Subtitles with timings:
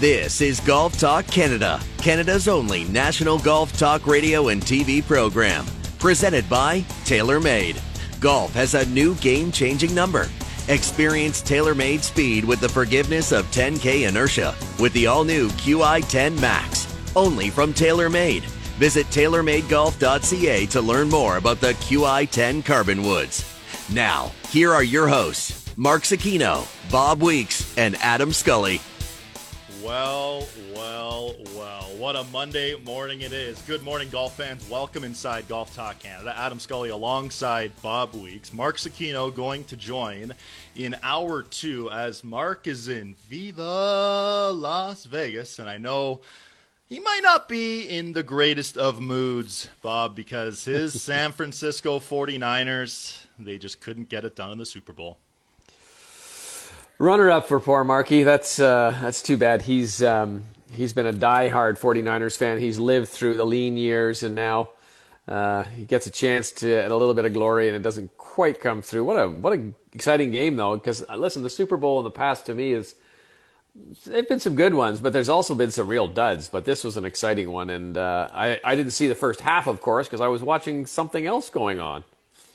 [0.00, 5.66] This is Golf Talk Canada, Canada's only national golf talk radio and TV program.
[5.98, 7.78] Presented by TaylorMade.
[8.18, 10.30] Golf has a new game changing number.
[10.68, 16.40] Experience TaylorMade speed with the forgiveness of 10K inertia with the all new QI 10
[16.40, 16.88] Max.
[17.14, 18.44] Only from TaylorMade.
[18.78, 23.44] Visit TaylorMadeGolf.ca to learn more about the QI 10 Carbon Woods.
[23.92, 28.80] Now, here are your hosts, Mark Zecchino, Bob Weeks, and Adam Scully.
[29.84, 31.84] Well, well, well.
[31.96, 33.60] What a Monday morning it is.
[33.62, 34.68] Good morning, golf fans.
[34.68, 36.34] Welcome inside Golf Talk Canada.
[36.36, 38.52] Adam Scully alongside Bob Weeks.
[38.52, 40.34] Mark Zecchino going to join
[40.76, 45.58] in hour two as Mark is in Viva Las Vegas.
[45.58, 46.20] And I know
[46.86, 53.16] he might not be in the greatest of moods, Bob, because his San Francisco 49ers,
[53.38, 55.18] they just couldn't get it done in the Super Bowl.
[57.00, 58.24] Runner up for poor Marky.
[58.24, 59.62] That's uh, that's too bad.
[59.62, 62.58] He's um, he's been a die-hard 49ers fan.
[62.58, 64.68] He's lived through the lean years, and now
[65.26, 68.14] uh, he gets a chance to at a little bit of glory, and it doesn't
[68.18, 69.04] quite come through.
[69.04, 70.74] What a what an exciting game though.
[70.74, 72.94] Because uh, listen, the Super Bowl in the past to me is
[74.04, 76.50] there've been some good ones, but there's also been some real duds.
[76.50, 79.66] But this was an exciting one, and uh, I I didn't see the first half,
[79.66, 82.04] of course, because I was watching something else going on.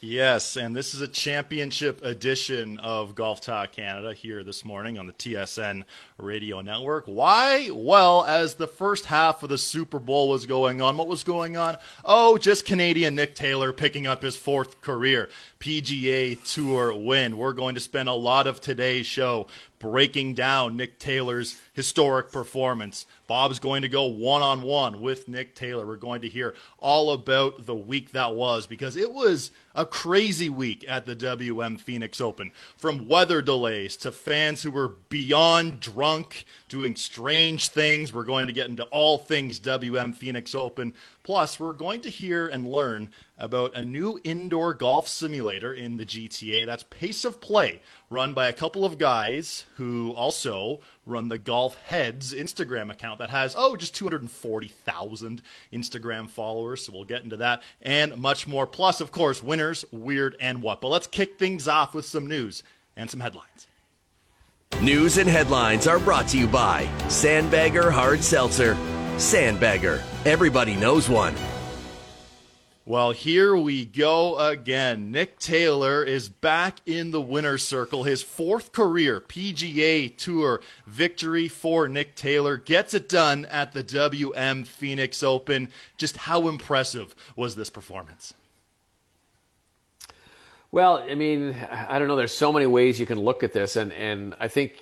[0.02, 5.08] Yes, and this is a championship edition of Golf Talk Canada here this morning on
[5.08, 5.84] the TSN
[6.18, 7.06] radio network.
[7.06, 7.70] Why?
[7.72, 11.56] Well, as the first half of the Super Bowl was going on, what was going
[11.56, 11.78] on?
[12.04, 15.30] Oh, just Canadian Nick Taylor picking up his fourth career
[15.60, 17.38] PGA Tour win.
[17.38, 19.48] We're going to spend a lot of today's show
[19.80, 23.06] breaking down Nick Taylor's historic performance.
[23.28, 25.86] Bob's going to go one on one with Nick Taylor.
[25.86, 30.50] We're going to hear all about the week that was because it was a crazy
[30.50, 32.52] week at the WM Phoenix Open.
[32.78, 38.14] From weather delays to fans who were beyond drunk, doing strange things.
[38.14, 40.94] We're going to get into all things WM Phoenix Open.
[41.24, 46.06] Plus, we're going to hear and learn about a new indoor golf simulator in the
[46.06, 46.66] GTA.
[46.66, 51.76] That's Pace of Play, run by a couple of guys who also run the Golf
[51.84, 55.42] Heads Instagram account that has, oh, just 240,000
[55.74, 56.86] Instagram followers.
[56.86, 58.66] So we'll get into that and much more.
[58.68, 60.82] Plus, of course, winners, weird, and what.
[60.82, 62.64] But let's kick things off with some news
[62.96, 63.68] and some headlines.
[64.82, 68.76] News and headlines are brought to you by Sandbagger Hard Seltzer.
[69.16, 70.02] Sandbagger.
[70.26, 71.34] Everybody knows one.
[72.88, 75.10] Well, here we go again.
[75.10, 78.04] Nick Taylor is back in the winner's circle.
[78.04, 84.66] His fourth career PGA Tour victory for Nick Taylor gets it done at the WM
[84.66, 85.70] Phoenix Open.
[85.98, 88.36] Just how impressive was this performance?
[90.72, 92.16] Well, I mean, I don't know.
[92.16, 94.74] There's so many ways you can look at this, and and I think,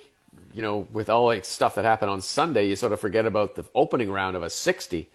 [0.52, 3.54] you know, with all the stuff that happened on Sunday, you sort of forget about
[3.54, 5.08] the opening round of a 60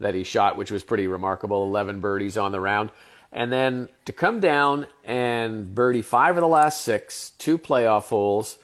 [0.00, 1.62] that he shot, which was pretty remarkable.
[1.64, 2.90] 11 birdies on the round.
[3.32, 8.58] And then to come down and birdie five of the last six, two playoff holes.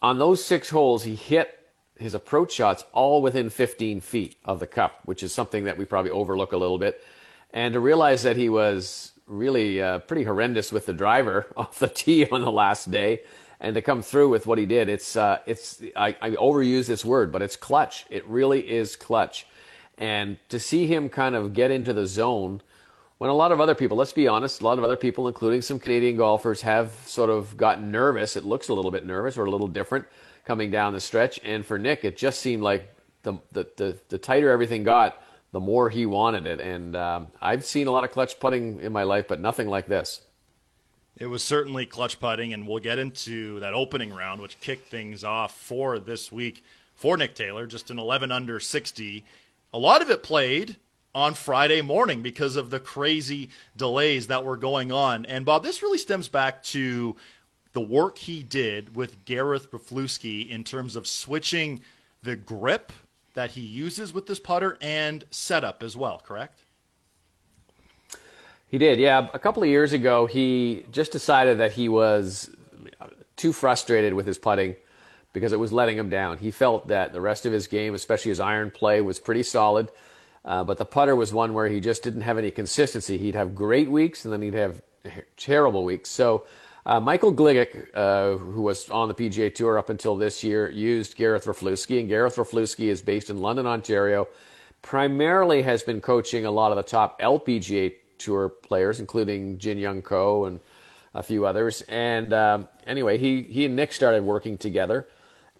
[0.00, 1.60] On those six holes, he hit
[1.96, 5.84] his approach shots all within 15 feet of the cup, which is something that we
[5.84, 7.00] probably overlook a little bit.
[7.52, 11.88] And to realize that he was really uh, pretty horrendous with the driver off the
[11.88, 13.20] tee on the last day,
[13.60, 17.04] and to come through with what he did, it's uh, it's I, I overuse this
[17.04, 18.06] word, but it's clutch.
[18.10, 19.46] It really is clutch.
[19.98, 22.62] And to see him kind of get into the zone
[23.18, 25.62] when a lot of other people, let's be honest, a lot of other people, including
[25.62, 28.34] some Canadian golfers, have sort of gotten nervous.
[28.34, 30.06] It looks a little bit nervous or a little different
[30.44, 31.38] coming down the stretch.
[31.44, 32.92] And for Nick, it just seemed like
[33.22, 35.22] the, the, the, the tighter everything got,
[35.52, 36.60] the more he wanted it.
[36.60, 39.86] And um, I've seen a lot of clutch putting in my life, but nothing like
[39.86, 40.22] this.
[41.16, 45.22] It was certainly clutch putting, and we'll get into that opening round, which kicked things
[45.22, 46.64] off for this week
[46.96, 49.24] for Nick Taylor, just an 11 under 60
[49.72, 50.76] a lot of it played
[51.14, 55.26] on Friday morning because of the crazy delays that were going on.
[55.26, 57.16] And Bob, this really stems back to
[57.72, 61.80] the work he did with Gareth Raflewski in terms of switching
[62.22, 62.92] the grip
[63.34, 66.60] that he uses with this putter and setup as well, correct?
[68.68, 69.28] He did, yeah.
[69.34, 72.50] A couple of years ago, he just decided that he was
[73.36, 74.76] too frustrated with his putting
[75.32, 76.38] because it was letting him down.
[76.38, 79.90] He felt that the rest of his game, especially his iron play, was pretty solid.
[80.44, 83.16] Uh, but the putter was one where he just didn't have any consistency.
[83.16, 84.82] He'd have great weeks and then he'd have
[85.36, 86.10] terrible weeks.
[86.10, 86.44] So
[86.84, 91.16] uh, Michael Gligic, uh, who was on the PGA Tour up until this year, used
[91.16, 94.26] Gareth Raflewski, and Gareth Raflewski is based in London, Ontario.
[94.82, 100.02] Primarily has been coaching a lot of the top LPGA Tour players, including Jin Young
[100.02, 100.58] Ko and
[101.14, 101.82] a few others.
[101.82, 105.06] And um, anyway, he he and Nick started working together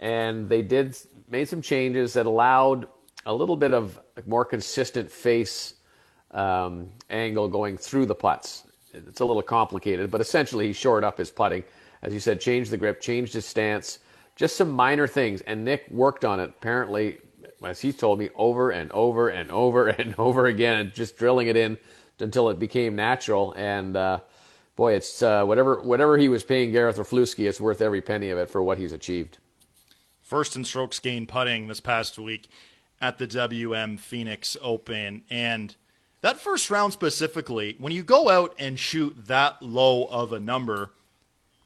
[0.03, 0.97] and they did
[1.31, 2.89] made some changes that allowed
[3.25, 5.75] a little bit of more consistent face
[6.33, 8.65] um, angle going through the putts.
[8.93, 11.63] It's a little complicated, but essentially he shored up his putting.
[12.03, 14.01] As you said, changed the grip, changed his stance,
[14.35, 15.41] just some minor things.
[15.43, 17.19] And Nick worked on it, apparently,
[17.65, 21.57] as he told me, over and over and over and over again, just drilling it
[21.57, 21.79] in
[22.19, 23.55] until it became natural.
[23.57, 24.19] And uh,
[24.75, 28.39] boy, it's uh, whatever whatever he was paying Gareth Raflewski, it's worth every penny of
[28.39, 29.39] it for what he's achieved.
[30.33, 32.49] First in strokes gained putting this past week
[33.03, 35.77] at the WM Phoenix Open, and
[36.23, 40.93] that first round specifically, when you go out and shoot that low of a number,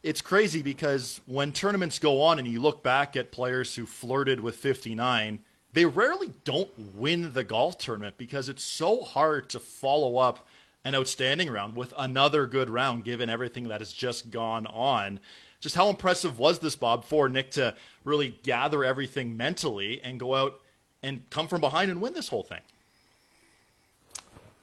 [0.02, 4.40] it's crazy because when tournaments go on and you look back at players who flirted
[4.40, 5.38] with 59,
[5.72, 10.44] they rarely don't win the golf tournament because it's so hard to follow up
[10.84, 15.20] an outstanding round with another good round given everything that has just gone on.
[15.60, 17.74] Just how impressive was this, Bob, for Nick to
[18.04, 20.60] really gather everything mentally and go out
[21.02, 22.60] and come from behind and win this whole thing?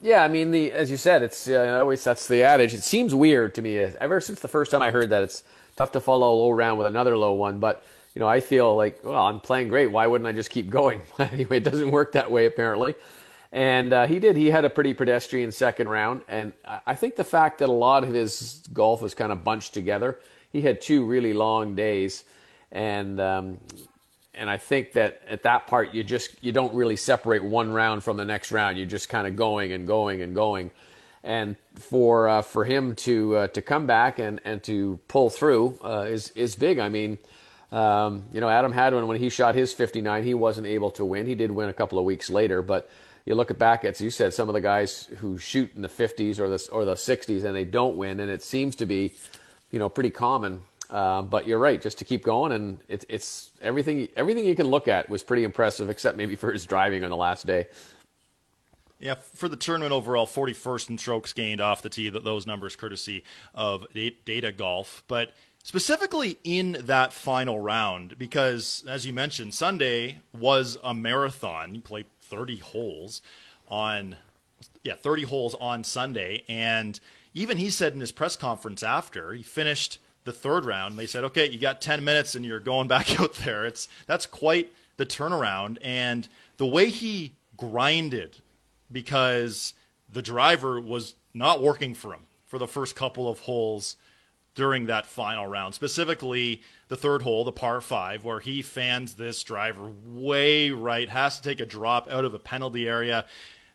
[0.02, 2.74] Yeah, I mean, the as you said, it's uh, always that's the adage.
[2.74, 5.24] It seems weird to me ever since the first time I heard that.
[5.24, 5.44] It's
[5.78, 8.76] tough to follow a low round with another low one, but you know, I feel
[8.76, 9.88] like, well, I'm playing great.
[9.88, 11.02] Why wouldn't I just keep going?
[11.20, 12.96] anyway, it doesn't work that way apparently.
[13.54, 14.36] And uh, he did.
[14.36, 16.54] He had a pretty pedestrian second round, and
[16.88, 20.20] I think the fact that a lot of his golf was kind of bunched together.
[20.54, 22.24] He had two really long days,
[22.72, 23.58] and um,
[24.36, 28.04] and I think that at that part you just you don't really separate one round
[28.04, 28.78] from the next round.
[28.78, 30.72] You're just kind of going and going and going.
[31.24, 35.80] And for uh, for him to uh, to come back and, and to pull through
[35.84, 36.80] uh, is is big.
[36.80, 37.18] I mean,
[37.72, 41.26] um, you know, Adam Hadwin when he shot his 59, he wasn't able to win.
[41.26, 42.90] He did win a couple of weeks later, but
[43.26, 45.88] you look back at, as you said, some of the guys who shoot in the
[45.88, 49.14] 50s or the or the 60s and they don't win, and it seems to be,
[49.74, 50.62] you know, pretty common
[50.94, 54.08] uh, but you're right, just to keep going, and it, it's everything.
[54.16, 57.16] Everything you can look at was pretty impressive, except maybe for his driving on the
[57.16, 57.66] last day.
[59.00, 62.10] Yeah, for the tournament overall, 41st in strokes gained off the tee.
[62.10, 63.24] Those numbers courtesy
[63.56, 65.34] of Data Golf, but
[65.64, 71.74] specifically in that final round, because as you mentioned, Sunday was a marathon.
[71.74, 73.24] You played 30 holes
[73.68, 74.16] on,
[74.84, 77.00] yeah, 30 holes on Sunday, and
[77.34, 80.98] even he said in his press conference after he finished the third round.
[80.98, 83.66] They said, okay, you got 10 minutes and you're going back out there.
[83.66, 85.78] It's that's quite the turnaround.
[85.82, 86.28] And
[86.58, 88.38] the way he grinded
[88.92, 89.74] because
[90.12, 93.96] the driver was not working for him for the first couple of holes
[94.56, 99.42] during that final round, specifically the third hole, the par five, where he fans this
[99.42, 103.26] driver way right, has to take a drop out of the penalty area.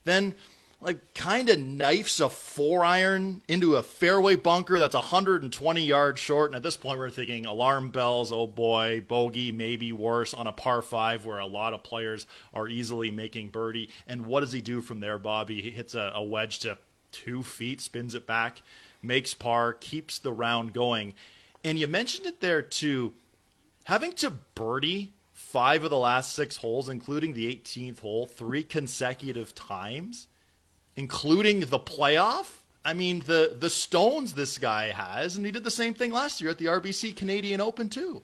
[0.04, 0.36] Then
[0.80, 6.50] like kind of knifes a four iron into a fairway bunker that's 120 yards short.
[6.50, 8.30] And at this point, we're thinking alarm bells.
[8.30, 12.68] Oh boy, bogey, maybe worse on a par five where a lot of players are
[12.68, 13.90] easily making birdie.
[14.06, 15.60] And what does he do from there, Bobby?
[15.60, 16.78] He hits a, a wedge to
[17.10, 18.62] two feet, spins it back,
[19.02, 21.14] makes par, keeps the round going.
[21.64, 23.14] And you mentioned it there too.
[23.84, 29.56] Having to birdie five of the last six holes, including the 18th hole, three consecutive
[29.56, 30.28] times
[30.98, 32.46] including the playoff.
[32.84, 36.40] I mean, the the stones this guy has, and he did the same thing last
[36.40, 38.22] year at the RBC Canadian Open too.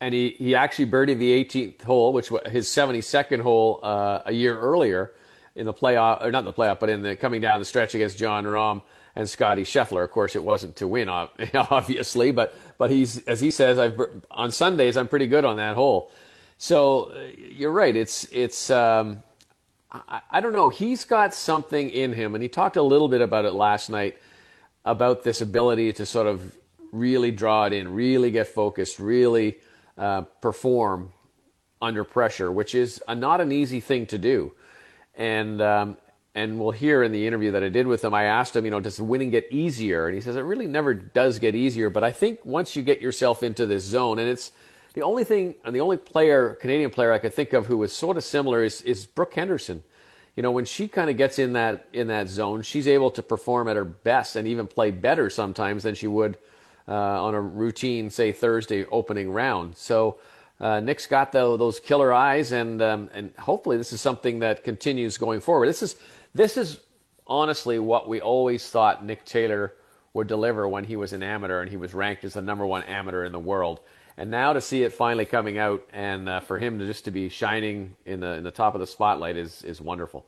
[0.00, 4.32] And he, he actually birdied the 18th hole, which was his 72nd hole uh, a
[4.32, 5.12] year earlier
[5.56, 8.16] in the playoff, or not the playoff, but in the coming down the stretch against
[8.16, 8.82] Jon Rahm
[9.16, 10.04] and Scotty Scheffler.
[10.04, 11.08] Of course, it wasn't to win,
[11.54, 13.98] obviously, but but he's as he says, I've
[14.30, 16.12] on Sundays I'm pretty good on that hole.
[16.58, 17.96] So uh, you're right.
[17.96, 19.22] It's it's um,
[19.90, 20.68] I, I don't know.
[20.68, 24.18] He's got something in him, and he talked a little bit about it last night
[24.84, 26.56] about this ability to sort of
[26.92, 29.58] really draw it in, really get focused, really
[29.96, 31.12] uh, perform
[31.80, 34.52] under pressure, which is a, not an easy thing to do.
[35.14, 35.96] And um,
[36.34, 38.70] and we'll hear in the interview that I did with him, I asked him, you
[38.70, 40.06] know, does winning get easier?
[40.06, 43.00] And he says it really never does get easier, but I think once you get
[43.00, 44.52] yourself into this zone, and it's
[44.98, 47.92] the only thing, and the only player, Canadian player I could think of who was
[47.92, 49.84] sort of similar is, is Brooke Henderson.
[50.34, 53.22] You know, when she kind of gets in that in that zone, she's able to
[53.22, 56.36] perform at her best and even play better sometimes than she would
[56.88, 59.76] uh, on a routine, say Thursday opening round.
[59.76, 60.18] So
[60.58, 64.64] uh, Nick's got the, those killer eyes, and um, and hopefully this is something that
[64.64, 65.68] continues going forward.
[65.68, 65.94] This is
[66.34, 66.80] this is
[67.24, 69.74] honestly what we always thought Nick Taylor
[70.12, 72.82] would deliver when he was an amateur and he was ranked as the number one
[72.82, 73.78] amateur in the world
[74.18, 77.12] and now to see it finally coming out and uh, for him to just to
[77.12, 80.26] be shining in the in the top of the spotlight is is wonderful.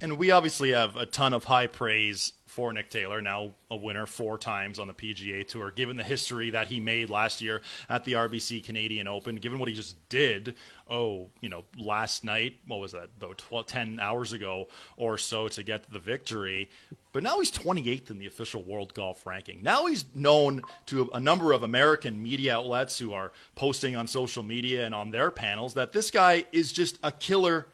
[0.00, 4.06] And we obviously have a ton of high praise for Nick Taylor, now a winner
[4.06, 8.04] four times on the PGA Tour, given the history that he made last year at
[8.04, 10.54] the RBC Canadian Open, given what he just did,
[10.88, 15.48] oh, you know, last night, what was that, though, 12, 10 hours ago or so
[15.48, 16.70] to get the victory.
[17.12, 19.62] But now he's 28th in the official world golf ranking.
[19.62, 24.42] Now he's known to a number of American media outlets who are posting on social
[24.42, 27.66] media and on their panels that this guy is just a killer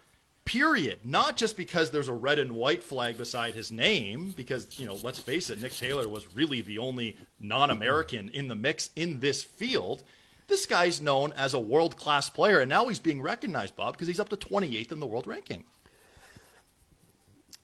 [0.45, 1.01] period.
[1.05, 4.99] Not just because there's a red and white flag beside his name, because, you know,
[5.03, 9.21] let's face it, Nick Taylor was really the only non American in the mix in
[9.21, 10.03] this field.
[10.49, 14.09] This guy's known as a world class player, and now he's being recognized, Bob, because
[14.09, 15.65] he's up to 28th in the world ranking.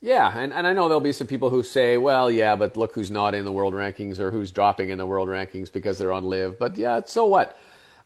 [0.00, 2.94] Yeah, and, and I know there'll be some people who say, well, yeah, but look
[2.94, 6.12] who's not in the world rankings or who's dropping in the world rankings because they're
[6.12, 6.58] on LIV.
[6.58, 7.58] But yeah, so what?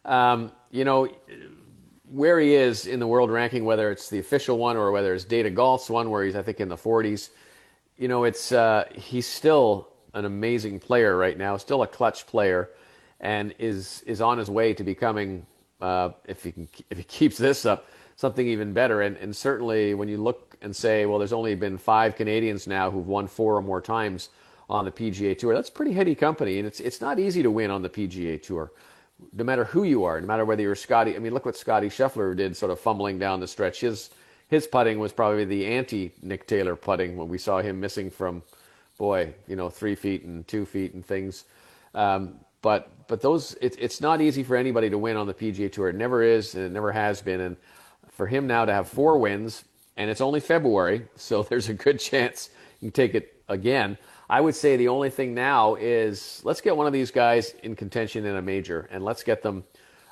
[0.03, 1.07] Um, you know,
[2.13, 5.23] where he is in the world ranking, whether it's the official one or whether it's
[5.23, 7.29] Data Golf's one, where he's I think in the 40s,
[7.97, 12.69] you know, it's uh, he's still an amazing player right now, still a clutch player,
[13.19, 15.43] and is is on his way to becoming,
[15.81, 19.01] uh, if he can if he keeps this up, something even better.
[19.01, 22.91] And and certainly when you look and say, well, there's only been five Canadians now
[22.91, 24.29] who've won four or more times
[24.69, 25.55] on the PGA Tour.
[25.55, 28.71] That's pretty heady company, and it's it's not easy to win on the PGA Tour
[29.31, 31.15] no matter who you are, no matter whether you're Scotty.
[31.15, 33.81] I mean, look what Scotty Scheffler did, sort of fumbling down the stretch.
[33.81, 34.09] His
[34.47, 38.43] his putting was probably the anti Nick Taylor putting when we saw him missing from,
[38.97, 41.45] boy, you know, three feet and two feet and things.
[41.95, 45.71] Um, but but those it, it's not easy for anybody to win on the PGA
[45.71, 45.89] Tour.
[45.89, 47.41] It never is, and it never has been.
[47.41, 47.57] And
[48.09, 49.63] for him now to have four wins,
[49.97, 52.49] and it's only February, so there's a good chance
[52.79, 53.97] you can take it again.
[54.29, 57.75] I would say the only thing now is let's get one of these guys in
[57.75, 59.63] contention in a major and let's get them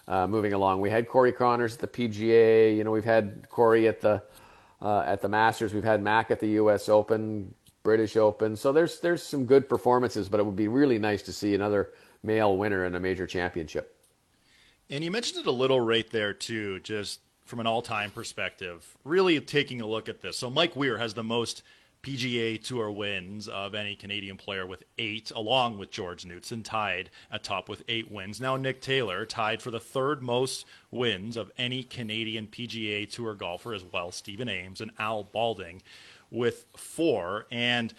[0.07, 0.81] uh, moving along.
[0.81, 2.75] We had Corey Conners at the PGA.
[2.75, 4.21] You know, we've had Corey at the
[4.81, 5.73] uh, at the Masters.
[5.73, 6.89] We've had Mac at the U.S.
[6.89, 7.53] Open,
[7.83, 8.55] British Open.
[8.55, 11.91] So there's there's some good performances, but it would be really nice to see another
[12.23, 13.95] male winner in a major championship.
[14.89, 18.85] And you mentioned it a little right there too, just from an all-time perspective.
[19.03, 20.37] Really taking a look at this.
[20.37, 21.63] So Mike Weir has the most
[22.03, 27.69] PGA Tour wins of any Canadian player with eight, along with George Knudson, tied atop
[27.69, 28.41] with eight wins.
[28.41, 33.73] Now, Nick Taylor tied for the third most wins of any Canadian PGA Tour golfer
[33.73, 35.83] as well, Stephen Ames and Al Balding
[36.31, 37.45] with four.
[37.51, 37.93] And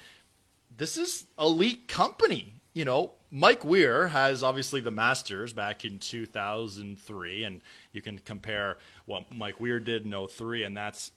[0.76, 2.54] this is elite company.
[2.75, 7.61] You know, Mike Weir has obviously the Masters back in 2003, and
[7.92, 11.12] you can compare what Mike Weir did in 03, and that's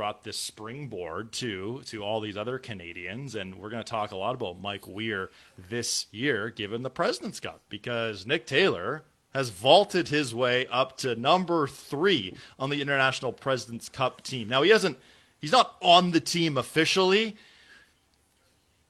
[0.00, 4.16] brought this springboard to to all these other Canadians, and we're going to talk a
[4.16, 5.28] lot about Mike Weir
[5.68, 9.02] this year, given the President's Cup, because Nick Taylor
[9.34, 14.48] has vaulted his way up to number three on the International President's Cup team.
[14.48, 14.96] Now he hasn't,
[15.38, 17.36] he's not on the team officially.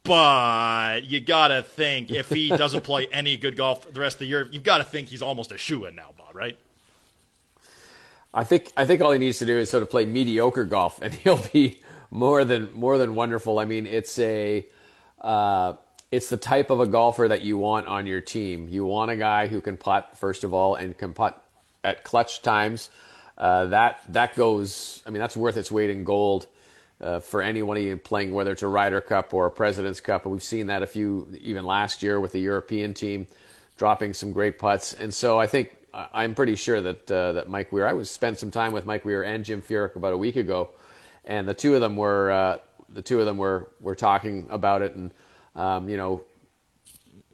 [0.04, 4.26] But you gotta think if he doesn't play any good golf the rest of the
[4.26, 6.36] year, you've got to think he's almost a shoe in now, Bob.
[6.36, 6.56] Right?
[8.32, 11.00] I think I think all he needs to do is sort of play mediocre golf,
[11.02, 13.58] and he'll be more than more than wonderful.
[13.58, 14.66] I mean, it's a
[15.20, 15.74] uh,
[16.10, 18.68] it's the type of a golfer that you want on your team.
[18.68, 21.42] You want a guy who can putt first of all and can putt
[21.84, 22.90] at clutch times.
[23.36, 25.02] Uh, that that goes.
[25.06, 26.46] I mean, that's worth its weight in gold
[27.00, 30.24] uh, for anyone playing, whether it's a Ryder Cup or a President's Cup.
[30.24, 33.26] And we've seen that a few even last year with the European team
[33.76, 34.92] dropping some great putts.
[34.92, 37.86] And so I think I'm pretty sure that uh, that Mike Weir.
[37.86, 40.70] I was spent some time with Mike Weir and Jim Furyk about a week ago,
[41.24, 44.82] and the two of them were uh, the two of them were were talking about
[44.82, 45.12] it, and
[45.56, 46.22] um, you know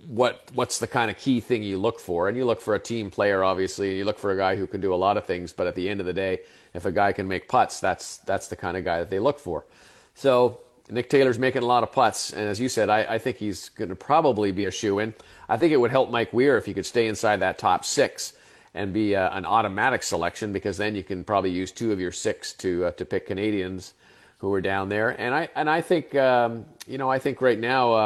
[0.06, 2.78] what what's the kind of key thing you look for, and you look for a
[2.78, 5.26] team player, obviously, and you look for a guy who can do a lot of
[5.26, 5.52] things.
[5.52, 6.40] But at the end of the day,
[6.72, 9.38] if a guy can make putts, that's that's the kind of guy that they look
[9.38, 9.66] for.
[10.14, 13.36] So Nick Taylor's making a lot of putts, and as you said, I, I think
[13.36, 15.14] he's going to probably be a shoe in.
[15.48, 18.32] I think it would help Mike Weir if he could stay inside that top six
[18.76, 21.99] and be a, uh, an automatic selection because then you can probably use two of
[21.99, 23.95] your six to uh, to pick Canadians
[24.38, 25.11] who are down there.
[25.11, 27.97] And I and I think um, you know I think right now uh,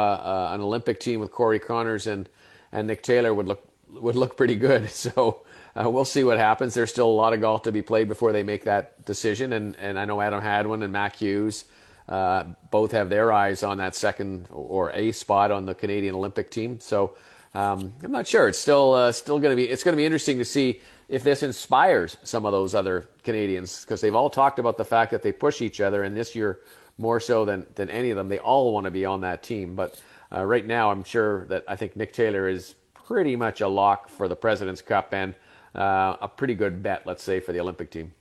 [0.51, 2.27] uh, an Olympic team with Corey Conners and
[2.71, 4.89] and Nick Taylor would look would look pretty good.
[4.89, 5.43] So.
[5.73, 6.73] Uh, we'll see what happens.
[6.73, 9.77] There's still a lot of golf to be played before they make that decision, and,
[9.77, 11.63] and I know Adam Hadwin and Mac Hughes
[12.09, 16.51] uh, both have their eyes on that second or a spot on the Canadian Olympic
[16.51, 16.81] team.
[16.81, 17.15] So
[17.53, 18.47] um, I'm not sure.
[18.47, 21.23] It's still uh, still going to be it's going to be interesting to see if
[21.23, 25.21] this inspires some of those other Canadians because they've all talked about the fact that
[25.21, 26.59] they push each other, and this year
[26.97, 29.75] more so than than any of them, they all want to be on that team.
[29.75, 29.99] But
[30.31, 34.07] uh, right now, I'm sure that I think Nick Taylor is pretty much a lock
[34.07, 35.35] for the President's Cup and
[35.75, 38.13] uh, a pretty good bet, let's say, for the Olympic team.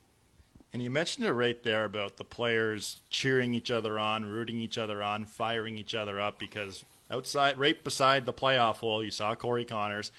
[0.72, 4.78] And you mentioned it right there about the players cheering each other on, rooting each
[4.78, 9.34] other on, firing each other up because outside, right beside the playoff hole, you saw
[9.34, 10.12] Corey Conners.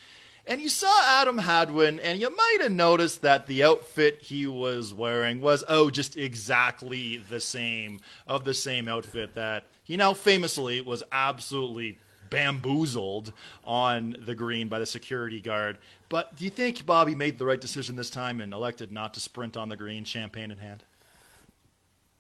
[0.47, 4.93] And you saw Adam Hadwin, and you might have noticed that the outfit he was
[4.93, 10.81] wearing was, oh, just exactly the same of the same outfit that he now famously
[10.81, 11.99] was absolutely
[12.31, 13.33] bamboozled
[13.63, 15.77] on the green by the security guard.
[16.09, 19.19] But do you think Bobby made the right decision this time and elected not to
[19.19, 20.83] sprint on the green, champagne in hand?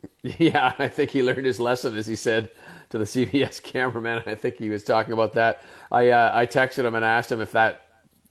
[0.23, 2.51] Yeah, I think he learned his lesson, as he said
[2.89, 4.23] to the CBS cameraman.
[4.25, 5.63] I think he was talking about that.
[5.91, 7.87] I uh, I texted him and asked him if that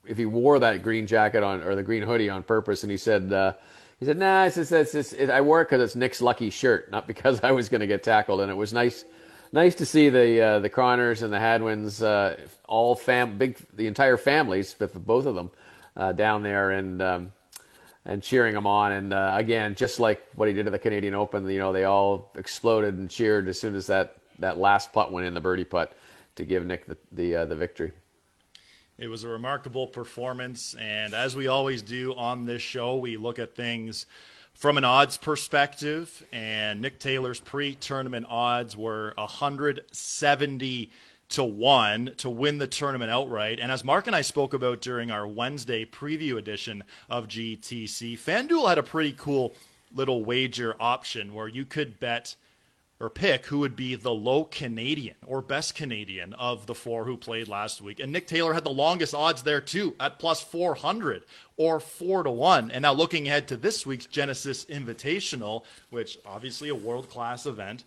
[0.06, 2.96] if he wore that green jacket on or the green hoodie on purpose, and he
[2.96, 3.32] said.
[3.32, 3.54] Uh,
[3.98, 6.48] he said, "Nah, it's just, it's just, it, I wore it because it's Nick's lucky
[6.48, 9.04] shirt, not because I was going to get tackled." And it was nice
[9.52, 12.36] nice to see the uh, the Conners and the Hadwins, uh,
[12.66, 15.50] all fam, big, the entire families, both of them,
[15.96, 17.32] uh, down there and um,
[18.10, 18.90] and cheering them on.
[18.90, 21.84] And uh, again, just like what he did at the Canadian Open, you know, they
[21.84, 25.64] all exploded and cheered as soon as that that last putt went in, the birdie
[25.64, 25.96] putt,
[26.34, 27.92] to give Nick the the, uh, the victory.
[28.98, 33.38] It was a remarkable performance, and as we always do on this show, we look
[33.38, 34.04] at things
[34.52, 40.90] from an odds perspective, and Nick Taylor's pre-tournament odds were 170
[41.30, 43.58] to one to win the tournament outright.
[43.60, 48.68] And as Mark and I spoke about during our Wednesday preview edition of GTC, FanDuel
[48.68, 49.54] had a pretty cool
[49.94, 52.36] little wager option where you could bet
[53.00, 57.16] or pick who would be the low Canadian or best Canadian of the four who
[57.16, 57.98] played last week.
[57.98, 61.24] And Nick Taylor had the longest odds there too at plus 400
[61.56, 62.70] or 4 to 1.
[62.70, 67.84] And now looking ahead to this week's Genesis Invitational, which obviously a world-class event,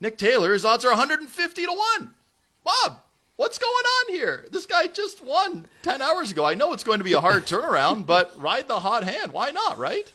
[0.00, 2.14] Nick Taylor's odds are 150 to 1.
[2.64, 2.98] Bob,
[3.36, 4.46] what's going on here?
[4.50, 6.44] This guy just won 10 hours ago.
[6.44, 9.32] I know it's going to be a hard turnaround, but ride the hot hand.
[9.32, 10.10] Why not, right?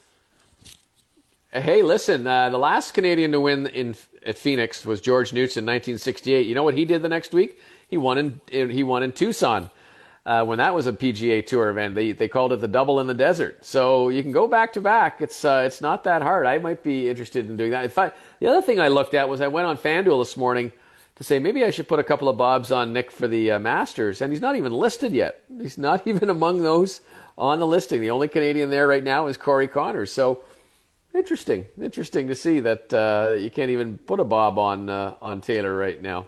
[1.51, 5.65] Hey, listen, uh, the last Canadian to win in at Phoenix was George Knudson in
[5.65, 6.45] 1968.
[6.45, 7.59] You know what he did the next week?
[7.87, 8.17] He won
[8.51, 9.71] in he won in Tucson.
[10.25, 13.07] Uh, when that was a PGA Tour event, they they called it the double in
[13.07, 13.65] the desert.
[13.65, 15.21] So you can go back to back.
[15.21, 16.45] It's uh, it's not that hard.
[16.45, 17.85] I might be interested in doing that.
[17.85, 18.11] In I,
[18.41, 20.73] the other thing I looked at was I went on FanDuel this morning
[21.17, 23.60] to say maybe I should put a couple of bobs on Nick for the uh,
[23.60, 25.43] Masters, and he's not even listed yet.
[25.62, 27.01] He's not even among those
[27.38, 28.01] on the listing.
[28.01, 30.12] The only Canadian there right now is Corey Conners.
[30.12, 30.43] So
[31.17, 35.41] Interesting, interesting to see that uh, you can't even put a bob on uh, on
[35.41, 36.27] Taylor right now.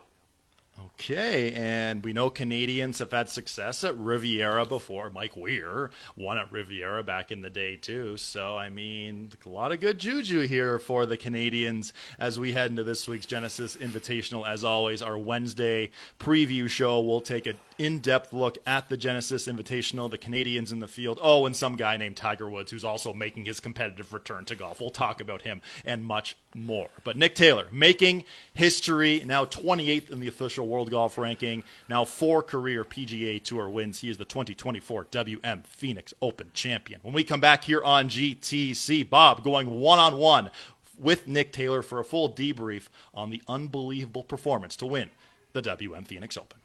[0.86, 5.10] Okay, and we know Canadians have had success at Riviera before.
[5.10, 8.15] Mike Weir won at Riviera back in the day, too.
[8.18, 12.70] So, I mean, a lot of good juju here for the Canadians as we head
[12.70, 14.48] into this week's Genesis Invitational.
[14.48, 15.89] As always, our Wednesday
[16.20, 20.82] preview show We'll take an in depth look at the Genesis Invitational, the Canadians in
[20.82, 21.18] the field.
[21.22, 24.82] Oh, and some guy named Tiger Woods who's also making his competitive return to golf.
[24.82, 26.89] We'll talk about him and much more.
[27.06, 32.44] But Nick Taylor making history, now 28th in the official world golf ranking, now four
[32.44, 34.02] career PGA Tour wins.
[34.02, 37.00] He is the 2024 WM Phoenix Open champion.
[37.02, 40.52] When we come back here on GTC, Bob going one on one
[40.98, 45.10] with Nick Taylor for a full debrief on the unbelievable performance to win
[45.54, 46.59] the WM Phoenix Open.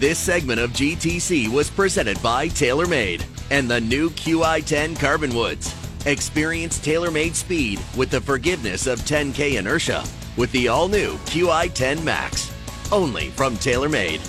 [0.00, 5.74] This segment of GTC was presented by TaylorMade and the new QI10 Carbon Woods.
[6.06, 10.02] Experience TaylorMade speed with the forgiveness of 10K inertia
[10.38, 12.50] with the all new QI10 Max.
[12.90, 14.22] Only from TaylorMade.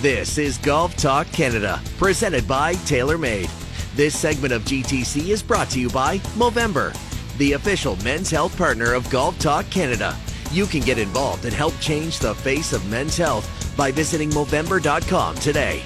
[0.00, 3.50] This is Golf Talk Canada, presented by TaylorMade.
[3.94, 6.96] This segment of GTC is brought to you by Movember,
[7.38, 10.16] the official men's health partner of Golf Talk Canada.
[10.52, 15.36] You can get involved and help change the face of men's health by visiting Movember.com
[15.36, 15.82] today.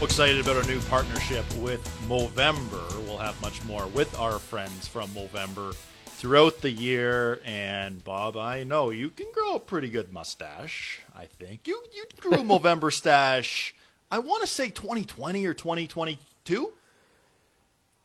[0.00, 3.04] Excited about our new partnership with Movember.
[3.04, 5.74] We'll have much more with our friends from Movember
[6.06, 7.40] throughout the year.
[7.44, 11.00] And Bob, I know you can grow a pretty good mustache.
[11.16, 13.74] I think you you grew a Movember stash.
[14.10, 16.72] I want to say 2020 or 2022.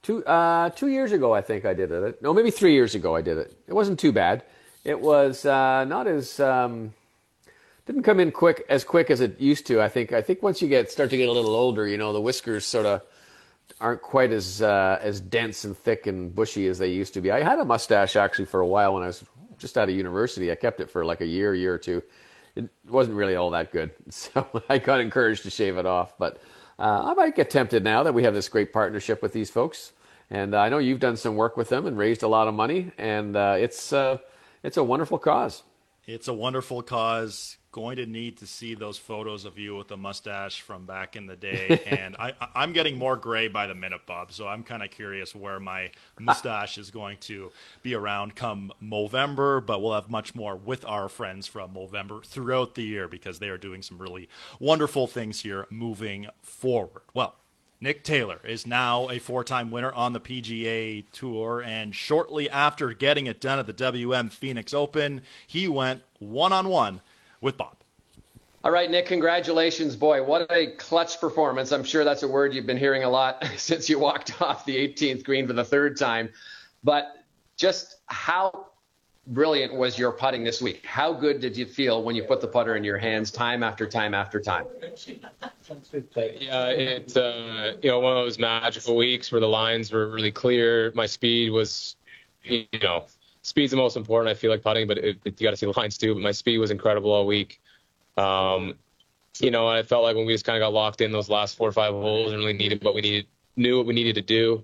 [0.04, 2.22] Two uh, two years ago, I think I did it.
[2.22, 3.58] No, maybe three years ago I did it.
[3.68, 4.44] It wasn't too bad.
[4.84, 6.94] It was uh, not as um,
[7.86, 9.82] didn't come in quick as quick as it used to.
[9.82, 12.12] I think I think once you get start to get a little older, you know,
[12.12, 13.02] the whiskers sort of
[13.80, 17.32] aren't quite as uh, as dense and thick and bushy as they used to be.
[17.32, 19.24] I had a mustache actually for a while when I was
[19.58, 20.52] just out of university.
[20.52, 22.04] I kept it for like a year, year or two.
[22.58, 26.18] It wasn't really all that good, so I got encouraged to shave it off.
[26.18, 26.42] But
[26.80, 29.94] uh, I might get tempted now that we have this great partnership with these folks,
[30.30, 32.92] and I know you've done some work with them and raised a lot of money,
[32.98, 34.18] and uh, it's uh,
[34.64, 35.64] it's a wonderful cause.
[36.06, 39.98] It's a wonderful cause going to need to see those photos of you with the
[39.98, 41.82] mustache from back in the day.
[41.88, 44.32] and I, I'm getting more gray by the minute, Bob.
[44.32, 49.66] So I'm kind of curious where my mustache is going to be around come Movember.
[49.66, 53.50] But we'll have much more with our friends from Movember throughout the year because they
[53.50, 57.02] are doing some really wonderful things here moving forward.
[57.16, 57.36] Well,
[57.82, 61.64] Nick Taylor is now a four time winner on the PGA Tour.
[61.66, 66.70] And shortly after getting it done at the WM Phoenix Open, he went one on
[66.70, 67.02] one
[67.44, 67.76] with Bob.
[68.64, 69.96] All right, Nick, congratulations.
[69.96, 71.74] Boy, what a clutch performance.
[71.74, 74.76] I'm sure that's a word you've been hearing a lot since you walked off the
[74.76, 76.30] 18th green for the third time.
[76.84, 77.24] But
[77.58, 78.68] just how
[79.28, 80.86] brilliant was your putting this week?
[80.86, 83.86] How good did you feel when you put the putter in your hands time after
[83.88, 84.66] time after time?
[84.80, 90.32] Yeah, it's uh, you know one of those magical weeks where the lines were really
[90.32, 90.92] clear.
[90.96, 91.96] My speed was,
[92.44, 93.06] you know,
[93.44, 94.30] speed's the most important.
[94.30, 96.16] I feel like putting, but it, it, you got to see the lines too.
[96.16, 97.62] But my speed was incredible all week.
[98.18, 98.76] Um,
[99.40, 101.56] you know, I felt like when we just kind of got locked in those last
[101.56, 104.22] four or five holes and really needed what we needed, knew what we needed to
[104.22, 104.64] do.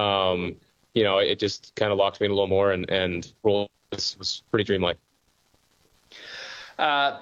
[0.00, 0.56] Um,
[0.94, 3.70] you know, it just kind of locked me in a little more and and roll
[3.92, 4.98] was, was pretty dreamlike.
[6.78, 7.20] Uh,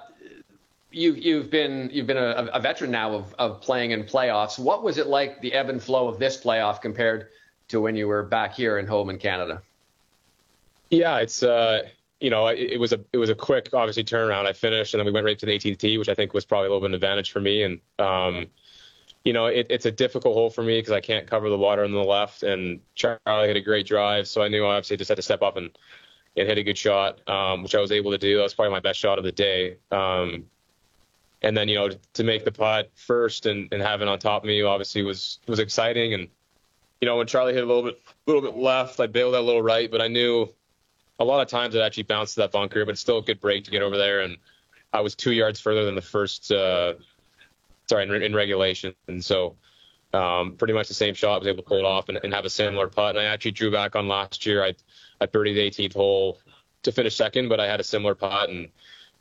[0.90, 4.58] you've you've been you've been a, a, veteran now of, of playing in playoffs.
[4.58, 7.28] What was it like the ebb and flow of this playoff compared
[7.68, 9.62] to when you were back here in home in Canada?
[10.94, 11.88] Yeah, it's uh,
[12.20, 14.46] you know it, it was a it was a quick obviously turnaround.
[14.46, 16.44] I finished and then we went right to the 18th tee, which I think was
[16.44, 17.64] probably a little bit of an advantage for me.
[17.64, 18.46] And um,
[19.24, 21.82] you know it, it's a difficult hole for me because I can't cover the water
[21.82, 22.44] on the left.
[22.44, 25.42] And Charlie had a great drive, so I knew I obviously just had to step
[25.42, 25.76] up and
[26.36, 28.36] and hit a good shot, um, which I was able to do.
[28.36, 29.76] That was probably my best shot of the day.
[29.90, 30.46] Um,
[31.42, 34.42] and then you know to make the putt first and, and have it on top
[34.42, 36.14] of me obviously was was exciting.
[36.14, 36.28] And
[37.00, 39.40] you know when Charlie hit a little bit a little bit left, I bailed that
[39.40, 40.48] a little right, but I knew
[41.18, 43.40] a lot of times it actually bounced to that bunker, but it's still a good
[43.40, 44.20] break to get over there.
[44.20, 44.36] And
[44.92, 46.94] I was two yards further than the first, uh,
[47.88, 49.56] sorry, in, in regulation, and so.
[50.12, 51.34] Um, pretty much the same shot.
[51.34, 53.16] I was able to pull it off and, and have a similar putt.
[53.16, 54.62] And I actually drew back on last year.
[54.62, 54.76] I
[55.20, 56.38] I birdied the 18th hole
[56.82, 58.50] to finish second, but I had a similar putt.
[58.50, 58.68] And,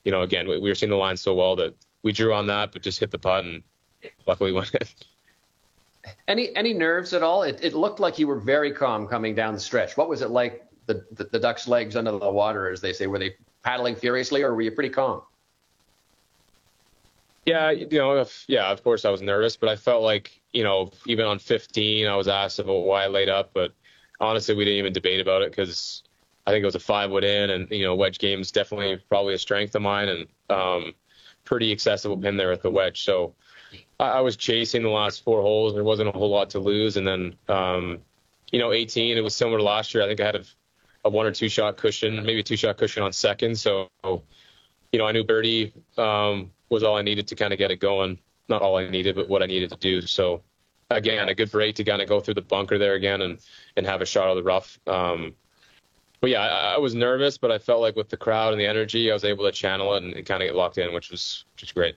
[0.04, 2.48] you know, again, we, we were seeing the line so well that we drew on
[2.48, 3.64] that, but just hit the putt and
[4.28, 4.88] luckily went in.
[6.28, 7.44] Any any nerves at all?
[7.44, 9.96] It, it looked like you were very calm coming down the stretch.
[9.96, 10.66] What was it like?
[10.86, 13.08] The, the, the duck's legs under the water, as they say.
[13.08, 15.22] Were they paddling furiously, or were you pretty calm?
[17.46, 20.64] Yeah, you know, if, yeah, of course I was nervous, but I felt like, you
[20.64, 23.74] know, even on 15, I was asked about why I laid up, but
[24.20, 26.04] honestly, we didn't even debate about it because
[26.46, 29.02] I think it was a five wood in, and you know, wedge game is definitely
[29.10, 30.94] probably a strength of mine, and um,
[31.46, 33.04] pretty accessible pin there at the wedge.
[33.04, 33.34] So
[34.00, 35.74] I, I, was chasing the last four holes.
[35.74, 38.00] There wasn't a whole lot to lose, and then um,
[38.52, 40.04] you know, 18, it was similar to last year.
[40.04, 40.44] I think I had a,
[41.06, 43.58] a one or two shot cushion, maybe two shot cushion on second.
[43.58, 47.72] So you know, I knew birdie um, was all I needed to kind of get
[47.72, 48.20] it going.
[48.48, 50.02] Not all I needed, but what I needed to do.
[50.02, 50.44] So
[50.90, 53.40] again, a good break to kind of go through the bunker there again and
[53.76, 54.80] and have a shot of the rough.
[54.88, 55.34] Um,
[56.22, 58.66] but yeah, I, I, was nervous, but I felt like with the crowd and the
[58.66, 61.12] energy, I was able to channel it and, and kind of get locked in, which
[61.12, 61.96] was which was great.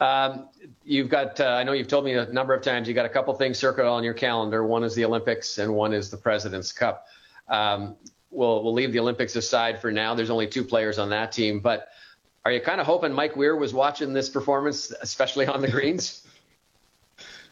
[0.00, 0.48] Um,
[0.84, 3.08] you've got, uh, I know you've told me a number of times, you've got a
[3.08, 4.64] couple things circled on your calendar.
[4.64, 7.06] One is the Olympics and one is the President's Cup.
[7.48, 7.96] Um,
[8.30, 10.14] we'll, we'll leave the Olympics aside for now.
[10.14, 11.88] There's only two players on that team, but
[12.44, 16.24] are you kind of hoping Mike Weir was watching this performance, especially on the greens?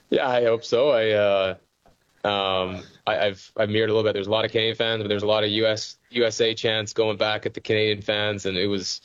[0.09, 0.91] Yeah, I hope so.
[0.91, 1.55] I, uh,
[2.27, 4.15] um, I, have I've mirrored a little bit.
[4.15, 7.17] There's a lot of Canadian fans, but there's a lot of US USA chants going
[7.17, 9.01] back at the Canadian fans, and it was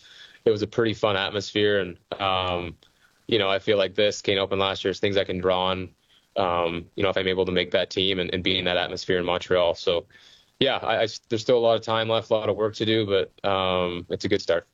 [0.45, 1.79] it was a pretty fun atmosphere.
[1.81, 2.75] And um,
[3.27, 5.67] you know, I feel like this Canadian Open last year is things I can draw
[5.67, 5.89] on.
[6.35, 8.77] Um, you know, if I'm able to make that team and, and be in that
[8.77, 9.75] atmosphere in Montreal.
[9.75, 10.05] So,
[10.61, 12.85] yeah, I, I, there's still a lot of time left, a lot of work to
[12.85, 14.67] do, but um, it's a good start.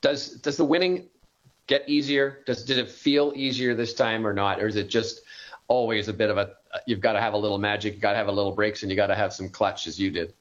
[0.00, 1.08] Does does the winning
[1.68, 2.40] get easier?
[2.44, 5.20] Does did it feel easier this time or not, or is it just
[5.68, 6.50] always a bit of a
[6.84, 8.90] you've got to have a little magic, you got to have a little breaks, and
[8.90, 10.34] you got to have some clutch as you did?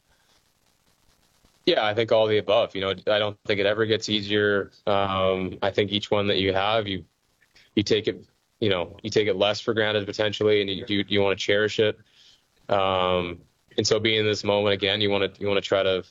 [1.67, 2.73] Yeah, I think all the above.
[2.73, 4.71] You know, I don't think it ever gets easier.
[4.87, 7.05] Um, I think each one that you have, you
[7.75, 8.25] you take it,
[8.59, 11.45] you know, you take it less for granted potentially, and you you, you want to
[11.45, 11.99] cherish it.
[12.67, 13.41] Um,
[13.77, 16.03] and so, being in this moment again, you want to you want to try to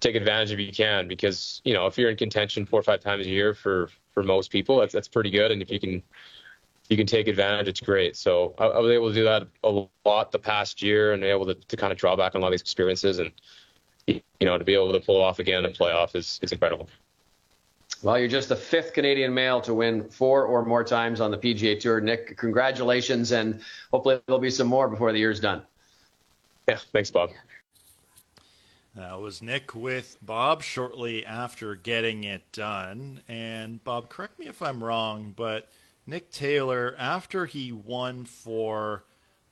[0.00, 3.00] take advantage if you can, because you know if you're in contention four or five
[3.00, 4.78] times a year for for most people.
[4.78, 6.02] That's that's pretty good, and if you can
[6.88, 8.16] you can take advantage, it's great.
[8.16, 11.46] So I, I was able to do that a lot the past year, and able
[11.46, 13.30] to, to kind of draw back on a lot of these experiences, and
[14.06, 16.88] you know to be able to pull off again in playoff is is incredible.
[18.02, 21.38] Well, you're just the fifth Canadian male to win four or more times on the
[21.38, 22.00] PGA Tour.
[22.00, 25.62] Nick, congratulations, and hopefully there'll be some more before the year's done.
[26.68, 27.30] Yeah, thanks, Bob.
[28.96, 33.20] That was Nick with Bob shortly after getting it done.
[33.28, 35.68] And Bob, correct me if I'm wrong, but
[36.06, 39.04] Nick Taylor, after he won for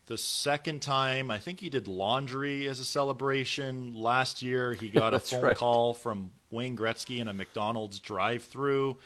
[0.07, 3.95] the second time, I think he did laundry as a celebration.
[3.95, 5.57] Last year, he got a phone right.
[5.57, 8.97] call from Wayne Gretzky in a McDonald's drive through.